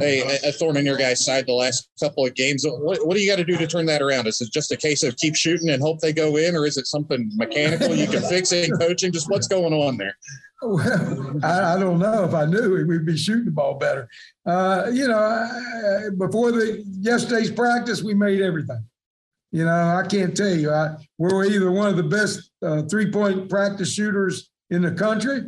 a, 0.00 0.48
a 0.48 0.52
thorn 0.52 0.76
in 0.76 0.86
your 0.86 0.96
guys' 0.96 1.24
side 1.24 1.46
the 1.46 1.52
last 1.52 1.88
couple 2.00 2.26
of 2.26 2.34
games. 2.34 2.64
What, 2.66 3.06
what 3.06 3.14
do 3.14 3.20
you 3.20 3.30
got 3.30 3.36
to 3.36 3.44
do 3.44 3.56
to 3.56 3.66
turn 3.66 3.86
that 3.86 4.02
around? 4.02 4.26
Is 4.26 4.40
it 4.40 4.52
just 4.52 4.72
a 4.72 4.76
case 4.76 5.02
of 5.02 5.16
keep 5.16 5.36
shooting 5.36 5.70
and 5.70 5.82
hope 5.82 6.00
they 6.00 6.12
go 6.12 6.36
in, 6.36 6.56
or 6.56 6.66
is 6.66 6.76
it 6.76 6.86
something 6.86 7.30
mechanical 7.34 7.94
you 7.94 8.08
can 8.08 8.22
fix 8.22 8.52
it 8.52 8.68
in 8.68 8.76
coaching? 8.76 9.12
Just 9.12 9.30
what's 9.30 9.46
going 9.46 9.72
on 9.72 9.96
there? 9.96 10.16
Well, 10.62 11.40
I, 11.42 11.74
I, 11.74 11.78
don't 11.78 11.98
know. 11.98 12.24
If 12.24 12.34
I 12.34 12.46
knew, 12.46 12.86
we'd 12.86 13.04
be 13.04 13.16
shooting 13.16 13.44
the 13.44 13.50
ball 13.50 13.74
better. 13.74 14.08
Uh, 14.46 14.90
you 14.92 15.06
know, 15.06 15.18
I, 15.18 16.08
before 16.16 16.52
the 16.52 16.82
yesterday's 17.00 17.50
practice, 17.50 18.02
we 18.02 18.14
made 18.14 18.40
everything. 18.40 18.84
You 19.54 19.64
know, 19.64 19.70
I 19.70 20.04
can't 20.04 20.36
tell 20.36 20.52
you. 20.52 20.72
I, 20.72 20.96
we're 21.16 21.44
either 21.44 21.70
one 21.70 21.86
of 21.86 21.96
the 21.96 22.02
best 22.02 22.50
uh, 22.60 22.82
three-point 22.90 23.48
practice 23.48 23.94
shooters 23.94 24.50
in 24.70 24.82
the 24.82 24.90
country, 24.90 25.42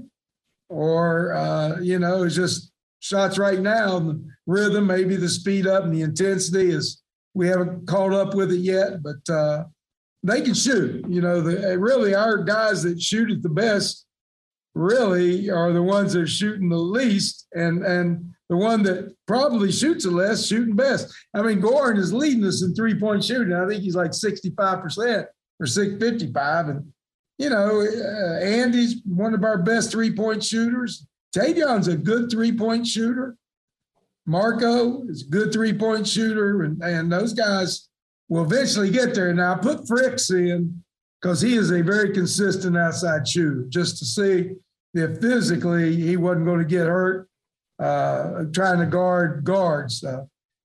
or 0.69 1.33
uh, 1.33 1.81
you 1.81 1.99
know, 1.99 2.23
it's 2.23 2.37
just 2.37 2.71
shots 3.01 3.37
right 3.37 3.59
now. 3.59 3.99
The 3.99 4.25
rhythm, 4.47 4.87
maybe 4.87 5.17
the 5.17 5.29
speed 5.29 5.67
up 5.67 5.83
and 5.83 5.93
the 5.93 6.03
intensity 6.03 6.71
is 6.71 7.03
we 7.35 7.49
haven't 7.49 7.89
caught 7.89 8.13
up 8.13 8.33
with 8.35 8.53
it 8.53 8.61
yet, 8.61 9.03
but 9.03 9.29
uh, 9.29 9.65
they 10.23 10.41
can 10.41 10.55
shoot. 10.55 11.05
You 11.09 11.21
know, 11.21 11.41
the, 11.41 11.77
really 11.77 12.15
our 12.15 12.45
guys 12.45 12.85
that 12.85 13.03
shoot 13.03 13.33
it 13.33 13.43
the 13.43 13.49
best 13.49 14.07
really 14.77 15.51
are 15.51 15.73
the 15.73 15.83
ones 15.83 16.13
that 16.13 16.23
are 16.23 16.29
shooting 16.29 16.69
the 16.69 16.77
least, 16.77 17.49
and 17.57 17.85
and 17.85 18.36
the 18.49 18.57
one 18.57 18.83
that 18.85 19.15
probably 19.27 19.73
shoots 19.73 20.05
the 20.05 20.11
less 20.11 20.47
shooting 20.47 20.77
best. 20.77 21.13
I 21.35 21.43
mean, 21.43 21.61
Goran 21.61 21.99
is 21.99 22.13
leading 22.13 22.45
us 22.45 22.63
in 22.63 22.75
three 22.75 22.99
point 22.99 23.25
shooting. 23.25 23.53
I 23.53 23.67
think 23.67 23.83
he's 23.83 23.97
like 23.97 24.15
sixty 24.15 24.51
five 24.51 24.83
percent 24.83 25.27
or 25.61 25.67
six 25.67 25.95
fifty 25.99 26.33
five, 26.33 26.69
and 26.69 26.93
you 27.39 27.51
know, 27.51 27.81
uh, 27.81 28.45
Andy's 28.45 29.03
one 29.05 29.35
of 29.35 29.45
our 29.45 29.59
best 29.59 29.91
three 29.91 30.15
point 30.15 30.45
shooters. 30.45 31.07
Taevion's 31.37 31.89
a 31.89 31.97
good 31.97 32.31
three 32.31 32.53
point 32.53 32.87
shooter. 32.87 33.37
Marko 34.27 35.07
is 35.09 35.23
a 35.23 35.31
good 35.31 35.53
three 35.53 35.73
point 35.73 36.07
shooter, 36.07 36.63
and, 36.63 36.83
and 36.83 37.13
those 37.13 37.33
guys 37.33 37.89
will 38.29 38.45
eventually 38.45 38.91
get 38.91 39.15
there. 39.15 39.33
Now, 39.35 39.55
I 39.55 39.59
put 39.59 39.87
Fricks 39.87 40.31
in 40.31 40.83
because 41.21 41.41
he 41.41 41.57
is 41.57 41.71
a 41.71 41.83
very 41.83 42.13
consistent 42.13 42.77
outside 42.77 43.27
shooter, 43.27 43.65
just 43.69 43.99
to 43.99 44.05
see 44.05 44.53
if 44.95 45.21
physically 45.21 45.97
he 45.97 46.17
wasn't 46.17 46.47
going 46.47 46.59
to 46.59 46.65
get 46.65 46.87
hurt 46.87 47.29
uh, 47.79 48.45
trying 48.53 48.81
to 48.81 48.87
guard 48.87 49.45
guards, 49.45 50.03
uh, 50.05 50.25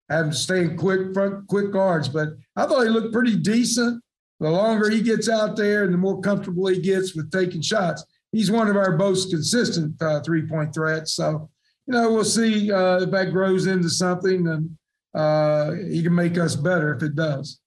having 0.09 0.31
to 0.31 0.37
stay 0.37 0.61
in 0.61 0.77
quick 0.77 1.13
front, 1.13 1.47
quick 1.47 1.71
guards. 1.71 2.09
But 2.09 2.29
I 2.55 2.65
thought 2.65 2.83
he 2.83 2.89
looked 2.89 3.13
pretty 3.13 3.37
decent. 3.37 4.01
The 4.39 4.49
longer 4.49 4.89
he 4.89 5.01
gets 5.01 5.29
out 5.29 5.55
there 5.55 5.83
and 5.83 5.93
the 5.93 5.97
more 5.97 6.19
comfortable 6.19 6.67
he 6.67 6.81
gets 6.81 7.15
with 7.15 7.31
taking 7.31 7.61
shots, 7.61 8.03
he's 8.31 8.49
one 8.49 8.67
of 8.67 8.75
our 8.75 8.97
most 8.97 9.29
consistent 9.29 10.01
uh, 10.01 10.21
three 10.21 10.47
point 10.47 10.73
threats. 10.73 11.13
So, 11.13 11.49
you 11.85 11.93
know, 11.93 12.11
we'll 12.11 12.23
see 12.23 12.71
uh, 12.71 13.01
if 13.01 13.11
that 13.11 13.31
grows 13.31 13.67
into 13.67 13.89
something 13.89 14.47
and 14.47 14.77
uh, 15.13 15.73
he 15.89 16.01
can 16.01 16.15
make 16.15 16.37
us 16.37 16.55
better 16.55 16.95
if 16.95 17.03
it 17.03 17.15
does. 17.15 17.59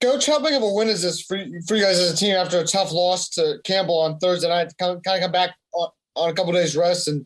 Coach, 0.00 0.26
how 0.26 0.40
big 0.40 0.54
of 0.54 0.62
a 0.62 0.72
win 0.72 0.88
is 0.88 1.02
this 1.02 1.22
for, 1.22 1.38
for 1.66 1.76
you 1.76 1.82
guys 1.82 1.98
as 1.98 2.12
a 2.12 2.16
team 2.16 2.34
after 2.34 2.58
a 2.58 2.64
tough 2.64 2.92
loss 2.92 3.28
to 3.30 3.58
Campbell 3.64 4.00
on 4.00 4.18
Thursday 4.18 4.48
night 4.48 4.72
kind 4.78 4.96
of, 4.96 5.02
kind 5.02 5.16
of 5.16 5.22
come 5.22 5.32
back 5.32 5.54
on, 5.72 5.88
on 6.16 6.30
a 6.30 6.34
couple 6.34 6.52
days 6.52 6.76
rest 6.76 7.08
and 7.08 7.24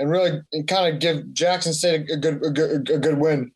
and 0.00 0.10
really 0.10 0.40
kind 0.66 0.92
of 0.92 1.00
give 1.00 1.32
Jackson 1.34 1.72
State 1.72 2.10
a 2.10 2.16
good 2.16 2.44
a 2.44 2.50
good, 2.50 2.90
a 2.90 2.98
good 2.98 3.18
win? 3.18 3.52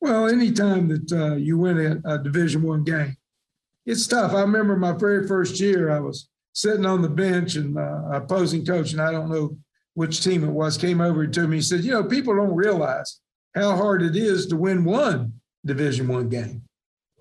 Well, 0.00 0.28
anytime 0.28 0.88
that 0.88 1.12
uh, 1.12 1.34
you 1.34 1.58
win 1.58 2.02
a, 2.04 2.14
a 2.14 2.18
Division 2.22 2.62
One 2.62 2.84
game, 2.84 3.16
it's 3.84 4.06
tough. 4.06 4.32
I 4.32 4.40
remember 4.40 4.76
my 4.76 4.92
very 4.92 5.26
first 5.26 5.58
year, 5.58 5.90
I 5.90 5.98
was 5.98 6.28
sitting 6.52 6.86
on 6.86 7.02
the 7.02 7.08
bench 7.08 7.56
and 7.56 7.76
uh, 7.76 8.02
opposing 8.12 8.64
coach, 8.64 8.92
and 8.92 9.00
I 9.00 9.10
don't 9.10 9.30
know 9.30 9.58
which 9.94 10.22
team 10.22 10.44
it 10.44 10.52
was, 10.52 10.78
came 10.78 11.00
over 11.00 11.26
to 11.26 11.48
me. 11.48 11.56
He 11.56 11.62
said, 11.62 11.84
"You 11.84 11.90
know, 11.90 12.04
people 12.04 12.36
don't 12.36 12.54
realize 12.54 13.20
how 13.54 13.76
hard 13.76 14.02
it 14.02 14.14
is 14.14 14.46
to 14.46 14.56
win 14.56 14.84
one 14.84 15.34
Division 15.66 16.06
One 16.06 16.28
game." 16.28 16.62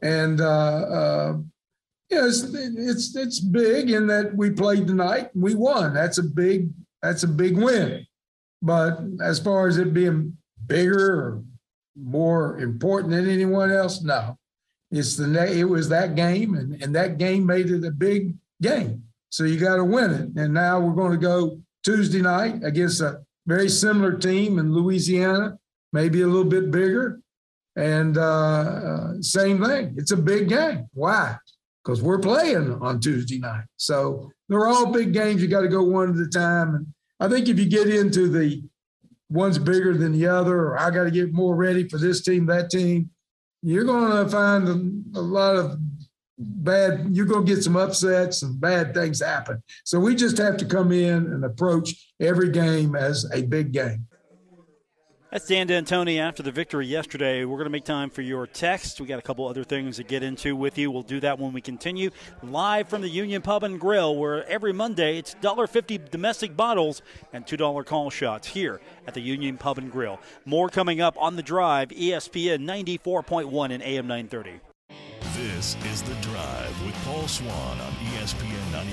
And 0.04 0.42
uh, 0.42 0.46
uh, 0.46 1.38
yeah, 2.12 2.26
it's, 2.28 2.44
it's 2.54 3.16
it's 3.16 3.40
big 3.40 3.90
in 3.90 4.06
that 4.08 4.36
we 4.36 4.52
played 4.52 4.86
tonight 4.86 5.32
and 5.34 5.42
we 5.42 5.56
won. 5.56 5.96
That's 5.96 6.20
a 6.20 6.24
big 6.24 6.70
that's 7.02 7.24
a 7.24 7.28
big 7.28 7.58
win. 7.58 8.07
But 8.62 9.00
as 9.22 9.40
far 9.40 9.68
as 9.68 9.78
it 9.78 9.94
being 9.94 10.38
bigger 10.66 11.22
or 11.22 11.44
more 11.96 12.60
important 12.60 13.12
than 13.12 13.30
anyone 13.30 13.72
else, 13.72 14.02
no. 14.02 14.38
It's 14.90 15.18
the 15.18 15.58
it 15.58 15.66
was 15.66 15.90
that 15.90 16.16
game, 16.16 16.56
and, 16.56 16.82
and 16.82 16.96
that 16.96 17.18
game 17.18 17.46
made 17.46 17.70
it 17.70 17.84
a 17.84 17.92
big 17.92 18.36
game. 18.62 19.04
So 19.30 19.44
you 19.44 19.60
got 19.60 19.76
to 19.76 19.84
win 19.84 20.12
it. 20.12 20.42
And 20.42 20.54
now 20.54 20.80
we're 20.80 20.96
going 20.96 21.12
to 21.12 21.18
go 21.18 21.60
Tuesday 21.84 22.22
night 22.22 22.64
against 22.64 23.02
a 23.02 23.22
very 23.46 23.70
similar 23.70 24.18
team 24.18 24.60
in 24.60 24.74
Louisiana, 24.74 25.58
maybe 25.92 26.22
a 26.22 26.28
little 26.28 26.50
bit 26.50 26.72
bigger. 26.72 27.20
And 27.76 28.18
uh, 28.18 28.22
uh, 28.22 29.14
same 29.22 29.64
thing. 29.64 29.96
It's 29.98 30.12
a 30.12 30.18
big 30.18 30.50
game. 30.50 30.88
Why? 30.94 31.36
Because 31.84 32.02
we're 32.02 32.20
playing 32.20 32.74
on 32.82 33.00
Tuesday 33.00 33.40
night. 33.40 33.66
So 33.78 34.32
they're 34.50 34.68
all 34.68 34.92
big 34.92 35.14
games. 35.14 35.42
You 35.42 35.48
got 35.48 35.62
to 35.62 35.68
go 35.68 35.84
one 35.84 36.10
at 36.10 36.28
a 36.28 36.30
time. 36.30 36.76
And 36.76 36.88
I 37.20 37.28
think 37.28 37.48
if 37.48 37.58
you 37.58 37.66
get 37.66 37.90
into 37.90 38.28
the 38.28 38.64
one's 39.30 39.58
bigger 39.58 39.96
than 39.96 40.14
the 40.14 40.28
other, 40.28 40.56
or 40.56 40.80
I 40.80 40.90
got 40.92 41.06
to 41.06 41.12
get 41.12 41.34
more 41.34 41.56
ready 41.56 41.88
for 41.88 41.98
this 41.98 42.22
team, 42.22 42.46
that 42.48 42.70
team, 42.70 43.10
you're 43.62 43.84
going 43.84 44.12
to 44.12 44.30
find 44.30 44.68
a, 44.68 45.20
a, 45.20 45.22
lot 45.22 45.56
of 45.56 45.78
bad, 46.38 47.08
you're 47.12 47.26
going 47.26 47.46
to 47.46 47.54
get 47.54 47.64
some 47.64 47.76
upsets 47.76 48.44
and 48.44 48.60
bad 48.62 48.94
things 48.94 49.22
happen. 49.22 49.62
So 49.84 50.00
we 50.00 50.16
just 50.16 50.38
have 50.38 50.58
to 50.58 50.66
come 50.66 50.92
in 50.92 51.26
and 51.34 51.44
approach 51.44 52.14
every 52.20 52.50
game 52.50 52.96
as 52.96 53.30
a 53.34 53.42
big 53.42 53.72
game. 53.72 54.07
That's 55.30 55.46
Dan 55.46 55.68
D'Antoni 55.68 56.20
after 56.20 56.42
the 56.42 56.54
victory 56.54 56.88
yesterday. 56.88 57.44
We're 57.44 57.58
going 57.58 57.66
to 57.66 57.70
make 57.70 57.84
time 57.84 58.10
for 58.10 58.22
your 58.22 58.48
text. 58.48 59.02
We 59.02 59.08
got 59.08 59.20
a 59.20 59.22
couple 59.22 59.46
other 59.46 59.66
things 59.66 59.98
to 59.98 60.04
get 60.04 60.24
into 60.24 60.56
with 60.56 60.78
you. 60.78 60.90
We'll 60.90 61.02
do 61.02 61.20
that 61.20 61.38
when 61.38 61.52
we 61.52 61.60
continue 61.60 62.12
live 62.42 62.88
from 62.88 63.02
the 63.02 63.10
Union 63.10 63.42
Pub 63.42 63.66
and 63.66 63.78
Grill, 63.78 64.16
where 64.16 64.48
every 64.48 64.72
Monday 64.72 65.18
it's 65.18 65.36
$1.50 65.36 66.10
domestic 66.10 66.56
bottles 66.56 67.02
and 67.34 67.46
$2 67.46 67.86
call 67.86 68.10
shots 68.10 68.48
here 68.48 68.80
at 69.06 69.16
the 69.16 69.20
Union 69.20 69.58
Pub 69.58 69.78
and 69.78 69.92
Grill. 69.92 70.18
More 70.46 70.70
coming 70.70 71.02
up 71.02 71.18
on 71.20 71.36
the 71.36 71.44
drive, 71.44 71.90
ESPN 71.90 72.64
94.1 72.64 73.72
and 73.72 73.84
AM 73.84 74.08
930. 74.08 74.62
This 75.34 75.76
is 75.92 76.04
The 76.04 76.16
Drive 76.22 76.86
with 76.86 76.96
Paul 77.04 77.28
Swann 77.28 77.52
on 77.52 77.92
ESPN 78.16 78.72
94.1 78.72 78.86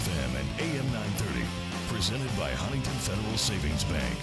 FM 0.00 0.40
and 0.40 0.60
AM 0.60 0.92
930. 0.92 1.46
Presented 1.94 2.36
by 2.36 2.50
Huntington 2.50 2.92
Federal 2.94 3.36
Savings 3.36 3.84
Bank. 3.84 4.18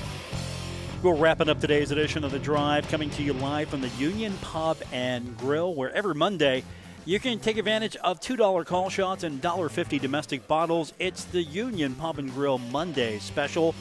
We're 1.03 1.15
wrapping 1.15 1.49
up 1.49 1.59
today's 1.59 1.89
edition 1.89 2.23
of 2.23 2.31
The 2.31 2.37
Drive, 2.37 2.87
coming 2.89 3.09
to 3.11 3.23
you 3.23 3.33
live 3.33 3.69
from 3.69 3.81
the 3.81 3.87
Union 3.97 4.37
Pub 4.39 4.77
and 4.91 5.35
Grill, 5.35 5.73
where 5.73 5.91
every 5.95 6.13
Monday 6.13 6.63
you 7.05 7.19
can 7.19 7.39
take 7.39 7.57
advantage 7.57 7.95
of 7.95 8.19
$2 8.19 8.63
call 8.67 8.87
shots 8.91 9.23
and 9.23 9.41
$1.50 9.41 9.99
domestic 9.99 10.47
bottles. 10.47 10.93
It's 10.99 11.23
the 11.23 11.41
Union 11.41 11.95
Pub 11.95 12.19
and 12.19 12.31
Grill 12.31 12.59
Monday 12.59 13.17
special. 13.17 13.73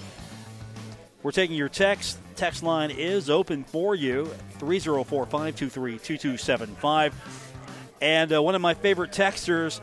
We're 1.23 1.33
taking 1.33 1.57
your 1.57 1.69
text. 1.69 2.17
Text 2.37 2.63
line 2.63 2.91
is 2.91 3.29
open 3.29 3.65
for 3.65 3.95
you 3.95 4.25
304 4.59 5.27
523 5.27 5.93
2275. 5.99 7.53
And 8.01 8.33
uh, 8.33 8.43
one 8.43 8.55
of 8.55 8.63
my 8.63 8.73
favorite 8.73 9.13
texters, 9.13 9.83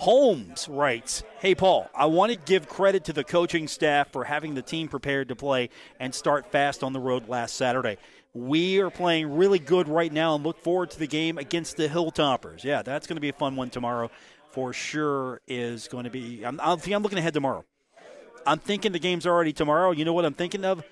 Holmes, 0.00 0.66
writes 0.66 1.22
Hey, 1.40 1.54
Paul, 1.54 1.90
I 1.94 2.06
want 2.06 2.32
to 2.32 2.38
give 2.38 2.66
credit 2.66 3.04
to 3.04 3.12
the 3.12 3.22
coaching 3.22 3.68
staff 3.68 4.10
for 4.10 4.24
having 4.24 4.54
the 4.54 4.62
team 4.62 4.88
prepared 4.88 5.28
to 5.28 5.36
play 5.36 5.68
and 5.98 6.14
start 6.14 6.50
fast 6.50 6.82
on 6.82 6.94
the 6.94 6.98
road 6.98 7.28
last 7.28 7.54
Saturday. 7.54 7.98
We 8.32 8.80
are 8.80 8.88
playing 8.88 9.36
really 9.36 9.58
good 9.58 9.88
right 9.88 10.10
now 10.10 10.36
and 10.36 10.42
look 10.42 10.58
forward 10.58 10.90
to 10.92 10.98
the 10.98 11.06
game 11.06 11.36
against 11.36 11.76
the 11.76 11.86
Hilltoppers. 11.86 12.64
Yeah, 12.64 12.80
that's 12.80 13.06
going 13.06 13.18
to 13.18 13.20
be 13.20 13.28
a 13.28 13.34
fun 13.34 13.56
one 13.56 13.68
tomorrow 13.68 14.10
for 14.52 14.72
sure. 14.72 15.42
Is 15.46 15.86
going 15.86 16.04
to 16.04 16.10
be. 16.10 16.46
I'm, 16.46 16.58
I'm, 16.60 16.78
I'm 16.90 17.02
looking 17.02 17.18
ahead 17.18 17.34
tomorrow. 17.34 17.66
I'm 18.46 18.58
thinking 18.58 18.92
the 18.92 18.98
game's 18.98 19.26
already 19.26 19.52
tomorrow. 19.52 19.90
You 19.90 20.06
know 20.06 20.14
what 20.14 20.24
I'm 20.24 20.32
thinking 20.32 20.64
of? 20.64 20.82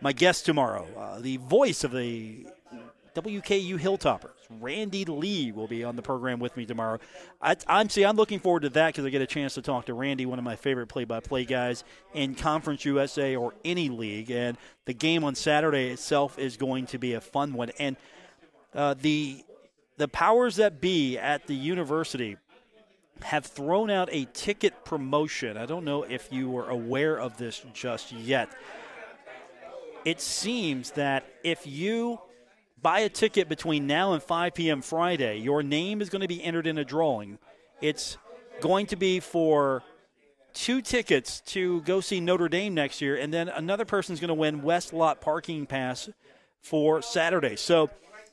My 0.00 0.12
guest 0.12 0.46
tomorrow, 0.46 0.84
uh, 0.96 1.20
the 1.20 1.36
voice 1.36 1.84
of 1.84 1.92
the 1.92 2.46
WKU 3.22 3.80
Hilltoppers, 3.80 4.30
Randy 4.60 5.04
Lee, 5.04 5.50
will 5.50 5.66
be 5.66 5.82
on 5.82 5.96
the 5.96 6.02
program 6.02 6.38
with 6.38 6.56
me 6.56 6.64
tomorrow. 6.64 7.00
I, 7.42 7.56
am 7.66 7.88
see, 7.88 8.04
I'm 8.04 8.16
looking 8.16 8.38
forward 8.38 8.60
to 8.60 8.68
that 8.70 8.88
because 8.88 9.04
I 9.04 9.10
get 9.10 9.22
a 9.22 9.26
chance 9.26 9.54
to 9.54 9.62
talk 9.62 9.86
to 9.86 9.94
Randy, 9.94 10.24
one 10.24 10.38
of 10.38 10.44
my 10.44 10.54
favorite 10.54 10.86
play-by-play 10.86 11.44
guys 11.44 11.82
in 12.14 12.36
Conference 12.36 12.84
USA 12.84 13.34
or 13.34 13.54
any 13.64 13.88
league. 13.88 14.30
And 14.30 14.56
the 14.84 14.94
game 14.94 15.24
on 15.24 15.34
Saturday 15.34 15.88
itself 15.88 16.38
is 16.38 16.56
going 16.56 16.86
to 16.86 16.98
be 16.98 17.14
a 17.14 17.20
fun 17.20 17.54
one. 17.54 17.70
And 17.80 17.96
uh, 18.72 18.94
the 18.94 19.44
the 19.96 20.06
powers 20.06 20.56
that 20.56 20.80
be 20.80 21.18
at 21.18 21.48
the 21.48 21.56
university 21.56 22.36
have 23.22 23.44
thrown 23.44 23.90
out 23.90 24.08
a 24.12 24.26
ticket 24.32 24.84
promotion. 24.84 25.56
I 25.56 25.66
don't 25.66 25.84
know 25.84 26.04
if 26.04 26.32
you 26.32 26.48
were 26.48 26.68
aware 26.70 27.18
of 27.18 27.36
this 27.36 27.64
just 27.74 28.12
yet. 28.12 28.48
It 30.04 30.20
seems 30.20 30.92
that 30.92 31.24
if 31.42 31.66
you 31.66 32.20
buy 32.82 33.00
a 33.00 33.08
ticket 33.08 33.48
between 33.48 33.86
now 33.86 34.12
and 34.12 34.22
5 34.22 34.54
p.m. 34.54 34.82
Friday, 34.82 35.38
your 35.38 35.62
name 35.62 36.00
is 36.00 36.08
going 36.08 36.22
to 36.22 36.28
be 36.28 36.42
entered 36.42 36.66
in 36.66 36.78
a 36.78 36.84
drawing. 36.84 37.38
It's 37.80 38.18
going 38.60 38.86
to 38.86 38.96
be 38.96 39.20
for 39.20 39.82
two 40.54 40.80
tickets 40.80 41.40
to 41.40 41.80
go 41.82 42.00
see 42.00 42.20
Notre 42.20 42.48
Dame 42.48 42.74
next 42.74 43.00
year, 43.00 43.16
and 43.16 43.32
then 43.32 43.48
another 43.48 43.84
person's 43.84 44.20
going 44.20 44.28
to 44.28 44.34
win 44.34 44.62
West 44.62 44.92
Lot 44.92 45.20
Parking 45.20 45.66
Pass 45.66 46.08
for 46.60 47.02
Saturday. 47.02 47.56
So 47.56 47.90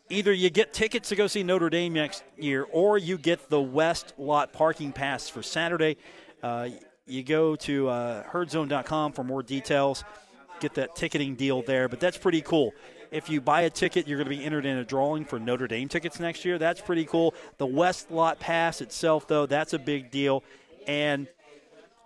either 0.09 0.33
you 0.33 0.49
get 0.49 0.73
tickets 0.73 1.09
to 1.09 1.15
go 1.15 1.27
see 1.27 1.43
Notre 1.43 1.69
Dame 1.69 1.93
next 1.93 2.23
year, 2.37 2.65
or 2.71 2.97
you 2.97 3.17
get 3.17 3.49
the 3.49 3.61
West 3.61 4.13
Lot 4.17 4.53
Parking 4.53 4.91
Pass 4.91 5.29
for 5.29 5.43
Saturday. 5.43 5.97
Uh, 6.41 6.69
you 7.05 7.23
go 7.23 7.55
to 7.55 7.87
uh, 7.89 8.23
herdzone.com 8.23 9.13
for 9.13 9.23
more 9.23 9.43
details. 9.43 10.03
Get 10.59 10.73
that 10.75 10.95
ticketing 10.95 11.35
deal 11.35 11.61
there, 11.61 11.87
but 11.87 11.99
that's 11.99 12.17
pretty 12.17 12.41
cool. 12.41 12.73
If 13.11 13.29
you 13.29 13.41
buy 13.41 13.61
a 13.61 13.69
ticket, 13.69 14.07
you're 14.07 14.17
going 14.17 14.29
to 14.29 14.37
be 14.37 14.43
entered 14.43 14.65
in 14.65 14.77
a 14.77 14.83
drawing 14.83 15.25
for 15.25 15.39
Notre 15.39 15.67
Dame 15.67 15.87
tickets 15.87 16.19
next 16.19 16.45
year. 16.45 16.57
That's 16.57 16.81
pretty 16.81 17.05
cool. 17.05 17.33
The 17.57 17.65
West 17.65 18.11
Lot 18.11 18.39
Pass 18.39 18.81
itself, 18.81 19.27
though, 19.27 19.45
that's 19.45 19.73
a 19.73 19.79
big 19.79 20.11
deal. 20.11 20.43
And 20.87 21.27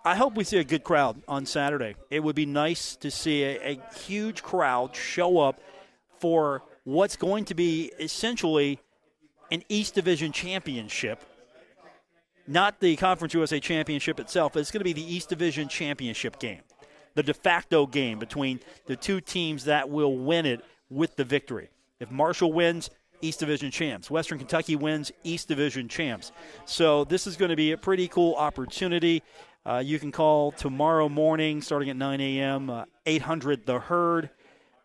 I 0.04 0.14
hope 0.14 0.34
we 0.34 0.44
see 0.44 0.58
a 0.58 0.64
good 0.64 0.84
crowd 0.84 1.22
on 1.28 1.44
Saturday. 1.44 1.94
It 2.10 2.20
would 2.20 2.36
be 2.36 2.46
nice 2.46 2.96
to 2.96 3.10
see 3.10 3.42
a, 3.42 3.72
a 3.72 3.98
huge 3.98 4.42
crowd 4.42 4.96
show 4.96 5.38
up 5.38 5.60
for 6.18 6.62
what's 6.84 7.16
going 7.16 7.44
to 7.46 7.54
be 7.54 7.92
essentially 7.98 8.78
an 9.50 9.62
East 9.68 9.94
Division 9.94 10.32
championship. 10.32 11.22
Not 12.46 12.80
the 12.80 12.96
Conference 12.96 13.34
USA 13.34 13.60
championship 13.60 14.18
itself, 14.18 14.54
but 14.54 14.60
it's 14.60 14.70
going 14.70 14.80
to 14.80 14.84
be 14.84 14.92
the 14.92 15.14
East 15.14 15.28
Division 15.28 15.68
championship 15.68 16.38
game, 16.38 16.62
the 17.14 17.22
de 17.22 17.34
facto 17.34 17.86
game 17.86 18.18
between 18.18 18.60
the 18.86 18.96
two 18.96 19.20
teams 19.20 19.64
that 19.64 19.88
will 19.90 20.16
win 20.16 20.46
it 20.46 20.64
with 20.90 21.16
the 21.16 21.24
victory. 21.24 21.70
If 21.98 22.10
Marshall 22.10 22.52
wins, 22.52 22.90
East 23.22 23.40
Division 23.40 23.70
champs. 23.70 24.10
Western 24.10 24.38
Kentucky 24.38 24.76
wins, 24.76 25.12
East 25.24 25.48
Division 25.48 25.88
champs. 25.88 26.32
So 26.64 27.04
this 27.04 27.26
is 27.26 27.36
going 27.36 27.50
to 27.50 27.56
be 27.56 27.72
a 27.72 27.78
pretty 27.78 28.08
cool 28.08 28.34
opportunity. 28.34 29.22
Uh, 29.64 29.82
you 29.84 29.98
can 29.98 30.10
call 30.10 30.52
tomorrow 30.52 31.08
morning, 31.08 31.60
starting 31.60 31.90
at 31.90 31.96
9 31.96 32.20
a.m., 32.20 32.70
uh, 32.70 32.84
800 33.04 33.66
The 33.66 33.78
Herd. 33.78 34.30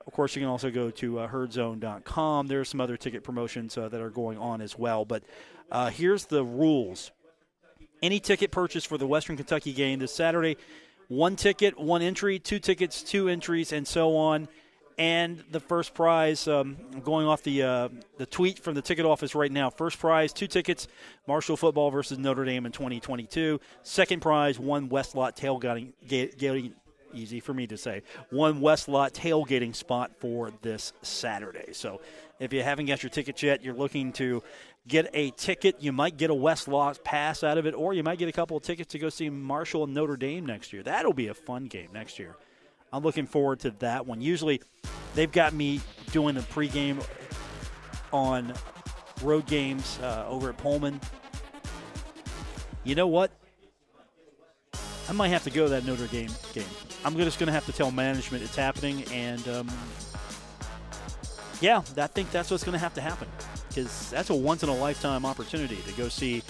Of 0.05 0.13
course, 0.13 0.35
you 0.35 0.41
can 0.41 0.49
also 0.49 0.69
go 0.69 0.91
to 0.91 1.19
uh, 1.19 1.27
herdzone.com. 1.29 2.47
There 2.47 2.59
are 2.59 2.65
some 2.65 2.81
other 2.81 2.97
ticket 2.97 3.23
promotions 3.23 3.77
uh, 3.77 3.89
that 3.89 4.01
are 4.01 4.09
going 4.09 4.37
on 4.37 4.61
as 4.61 4.77
well. 4.77 5.05
But 5.05 5.23
uh, 5.71 5.89
here's 5.89 6.25
the 6.25 6.43
rules 6.43 7.11
any 8.03 8.19
ticket 8.19 8.51
purchase 8.51 8.83
for 8.83 8.97
the 8.97 9.07
Western 9.07 9.37
Kentucky 9.37 9.73
game 9.73 9.99
this 9.99 10.13
Saturday 10.13 10.57
one 11.07 11.35
ticket, 11.35 11.79
one 11.79 12.01
entry, 12.01 12.39
two 12.39 12.59
tickets, 12.59 13.03
two 13.03 13.29
entries, 13.29 13.71
and 13.71 13.87
so 13.87 14.15
on. 14.17 14.47
And 14.97 15.43
the 15.51 15.59
first 15.59 15.93
prize, 15.93 16.47
um, 16.47 16.77
going 17.03 17.27
off 17.27 17.43
the 17.43 17.63
uh, 17.63 17.89
the 18.17 18.25
tweet 18.25 18.59
from 18.59 18.75
the 18.75 18.81
ticket 18.81 19.05
office 19.05 19.35
right 19.35 19.51
now. 19.51 19.69
First 19.69 19.99
prize, 19.99 20.31
two 20.31 20.47
tickets, 20.47 20.87
Marshall 21.27 21.57
football 21.57 21.91
versus 21.91 22.17
Notre 22.17 22.45
Dame 22.45 22.65
in 22.65 22.71
2022. 22.71 23.59
Second 23.83 24.21
prize, 24.21 24.57
one 24.57 24.87
Westlot 24.87 25.35
tailgating 25.35 26.73
easy 27.15 27.39
for 27.39 27.53
me 27.53 27.67
to 27.67 27.77
say. 27.77 28.03
One 28.29 28.61
West 28.61 28.87
Lot 28.87 29.13
tailgating 29.13 29.75
spot 29.75 30.11
for 30.19 30.51
this 30.61 30.93
Saturday. 31.01 31.73
So 31.73 32.01
if 32.39 32.53
you 32.53 32.61
haven't 32.61 32.85
got 32.85 33.01
your 33.03 33.09
ticket 33.09 33.41
yet, 33.41 33.63
you're 33.63 33.73
looking 33.73 34.11
to 34.13 34.43
get 34.87 35.09
a 35.13 35.31
ticket. 35.31 35.81
You 35.81 35.91
might 35.91 36.17
get 36.17 36.29
a 36.29 36.35
West 36.35 36.67
Lot 36.67 37.03
pass 37.03 37.43
out 37.43 37.57
of 37.57 37.65
it, 37.65 37.73
or 37.73 37.93
you 37.93 38.03
might 38.03 38.19
get 38.19 38.29
a 38.29 38.33
couple 38.33 38.57
of 38.57 38.63
tickets 38.63 38.91
to 38.91 38.99
go 38.99 39.09
see 39.09 39.29
Marshall 39.29 39.85
and 39.85 39.93
Notre 39.93 40.17
Dame 40.17 40.45
next 40.45 40.73
year. 40.73 40.83
That'll 40.83 41.13
be 41.13 41.27
a 41.27 41.33
fun 41.33 41.65
game 41.65 41.89
next 41.93 42.19
year. 42.19 42.35
I'm 42.95 43.03
looking 43.03 43.27
forward 43.27 43.59
to 43.59 43.71
that 43.79 44.07
one. 44.07 44.21
Usually, 44.21 44.61
they've 45.15 45.31
got 45.31 45.53
me 45.53 45.81
doing 46.13 46.33
the 46.33 46.41
pregame 46.41 47.05
on 48.13 48.53
road 49.21 49.45
games 49.47 49.99
uh, 50.01 50.23
over 50.29 50.47
at 50.47 50.57
Pullman. 50.57 51.01
You 52.85 52.95
know 52.95 53.07
what? 53.07 53.31
I 55.09 55.11
might 55.11 55.27
have 55.27 55.43
to 55.43 55.49
go 55.49 55.65
to 55.65 55.69
that 55.71 55.85
Notre 55.85 56.07
Dame 56.07 56.31
game. 56.53 56.63
I'm 57.03 57.17
just 57.17 57.37
going 57.37 57.47
to 57.47 57.53
have 57.53 57.65
to 57.65 57.73
tell 57.73 57.91
management 57.91 58.43
it's 58.43 58.55
happening, 58.55 59.03
and 59.11 59.45
um, 59.49 59.69
yeah, 61.59 61.81
I 61.97 62.07
think 62.07 62.31
that's 62.31 62.49
what's 62.49 62.63
going 62.63 62.73
to 62.73 62.79
have 62.79 62.93
to 62.93 63.01
happen 63.01 63.27
because 63.67 64.09
that's 64.09 64.29
a 64.29 64.35
once 64.35 64.63
in 64.63 64.69
a 64.69 64.75
lifetime 64.75 65.25
opportunity 65.25 65.75
to 65.85 65.91
go 65.93 66.07
see 66.07 66.43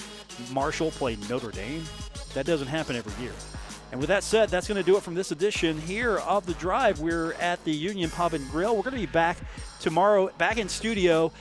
Marshall 0.52 0.92
play 0.92 1.18
Notre 1.28 1.50
Dame. 1.50 1.84
That 2.36 2.46
doesn't 2.46 2.68
happen 2.68 2.96
every 2.96 3.24
year. 3.24 3.34
And 3.92 4.00
with 4.00 4.10
that 4.10 4.24
said, 4.24 4.50
that's 4.50 4.68
going 4.68 4.82
to 4.82 4.84
do 4.84 4.98
it 4.98 5.04
from 5.04 5.16
this 5.16 5.32
edition 5.32 5.80
here 5.80 6.18
of 6.18 6.46
The 6.46 6.54
Drive. 6.56 7.00
We're 7.00 7.34
at 7.34 7.64
the 7.64 7.72
Union 7.72 8.10
Pub 8.10 8.34
and 8.34 8.50
Grill. 8.50 8.76
We're 8.76 8.84
going 8.84 8.96
to 8.96 9.00
be 9.00 9.06
back 9.06 9.38
tomorrow, 9.80 10.30
back 10.38 10.58
in 10.58 10.68
studio. 10.68 11.32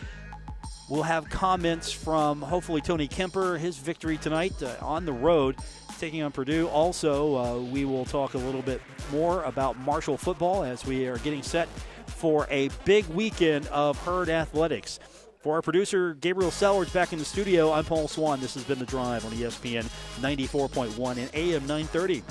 We'll 0.88 1.02
have 1.02 1.28
comments 1.30 1.90
from 1.90 2.42
hopefully 2.42 2.80
Tony 2.80 3.08
Kemper, 3.08 3.56
his 3.56 3.78
victory 3.78 4.18
tonight 4.18 4.62
uh, 4.62 4.76
on 4.82 5.06
the 5.06 5.12
road 5.12 5.56
taking 5.98 6.22
on 6.22 6.32
Purdue. 6.32 6.68
Also, 6.68 7.36
uh, 7.36 7.58
we 7.58 7.84
will 7.84 8.04
talk 8.04 8.34
a 8.34 8.38
little 8.38 8.62
bit 8.62 8.82
more 9.10 9.42
about 9.44 9.78
Marshall 9.78 10.18
football 10.18 10.62
as 10.62 10.84
we 10.84 11.06
are 11.06 11.18
getting 11.18 11.42
set 11.42 11.68
for 12.06 12.46
a 12.50 12.68
big 12.84 13.06
weekend 13.06 13.66
of 13.68 13.96
herd 14.04 14.28
athletics. 14.28 14.98
For 15.44 15.56
our 15.56 15.60
producer, 15.60 16.14
Gabriel 16.14 16.50
Sellers, 16.50 16.90
back 16.90 17.12
in 17.12 17.18
the 17.18 17.24
studio, 17.26 17.70
I'm 17.70 17.84
Paul 17.84 18.08
Swann. 18.08 18.40
This 18.40 18.54
has 18.54 18.64
been 18.64 18.78
The 18.78 18.86
Drive 18.86 19.26
on 19.26 19.32
ESPN 19.32 19.84
94.1 20.22 21.18
and 21.18 21.30
AM 21.34 21.66
930. 21.66 22.22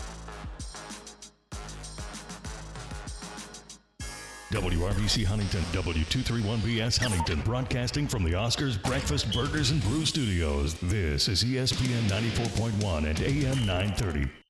WRVC 4.49 5.24
Huntington, 5.26 5.61
W231BS 5.61 6.99
Huntington, 6.99 7.41
broadcasting 7.41 8.07
from 8.07 8.24
the 8.24 8.32
Oscars 8.32 8.82
Breakfast 8.82 9.32
Burgers 9.32 9.70
and 9.70 9.80
Brew 9.84 10.07
Studios. 10.07 10.74
This 10.82 11.28
is 11.28 11.43
ESPN 11.43 12.09
94.1 12.09 13.05
and 13.07 13.22
AM 13.22 13.64
930. 13.68 14.43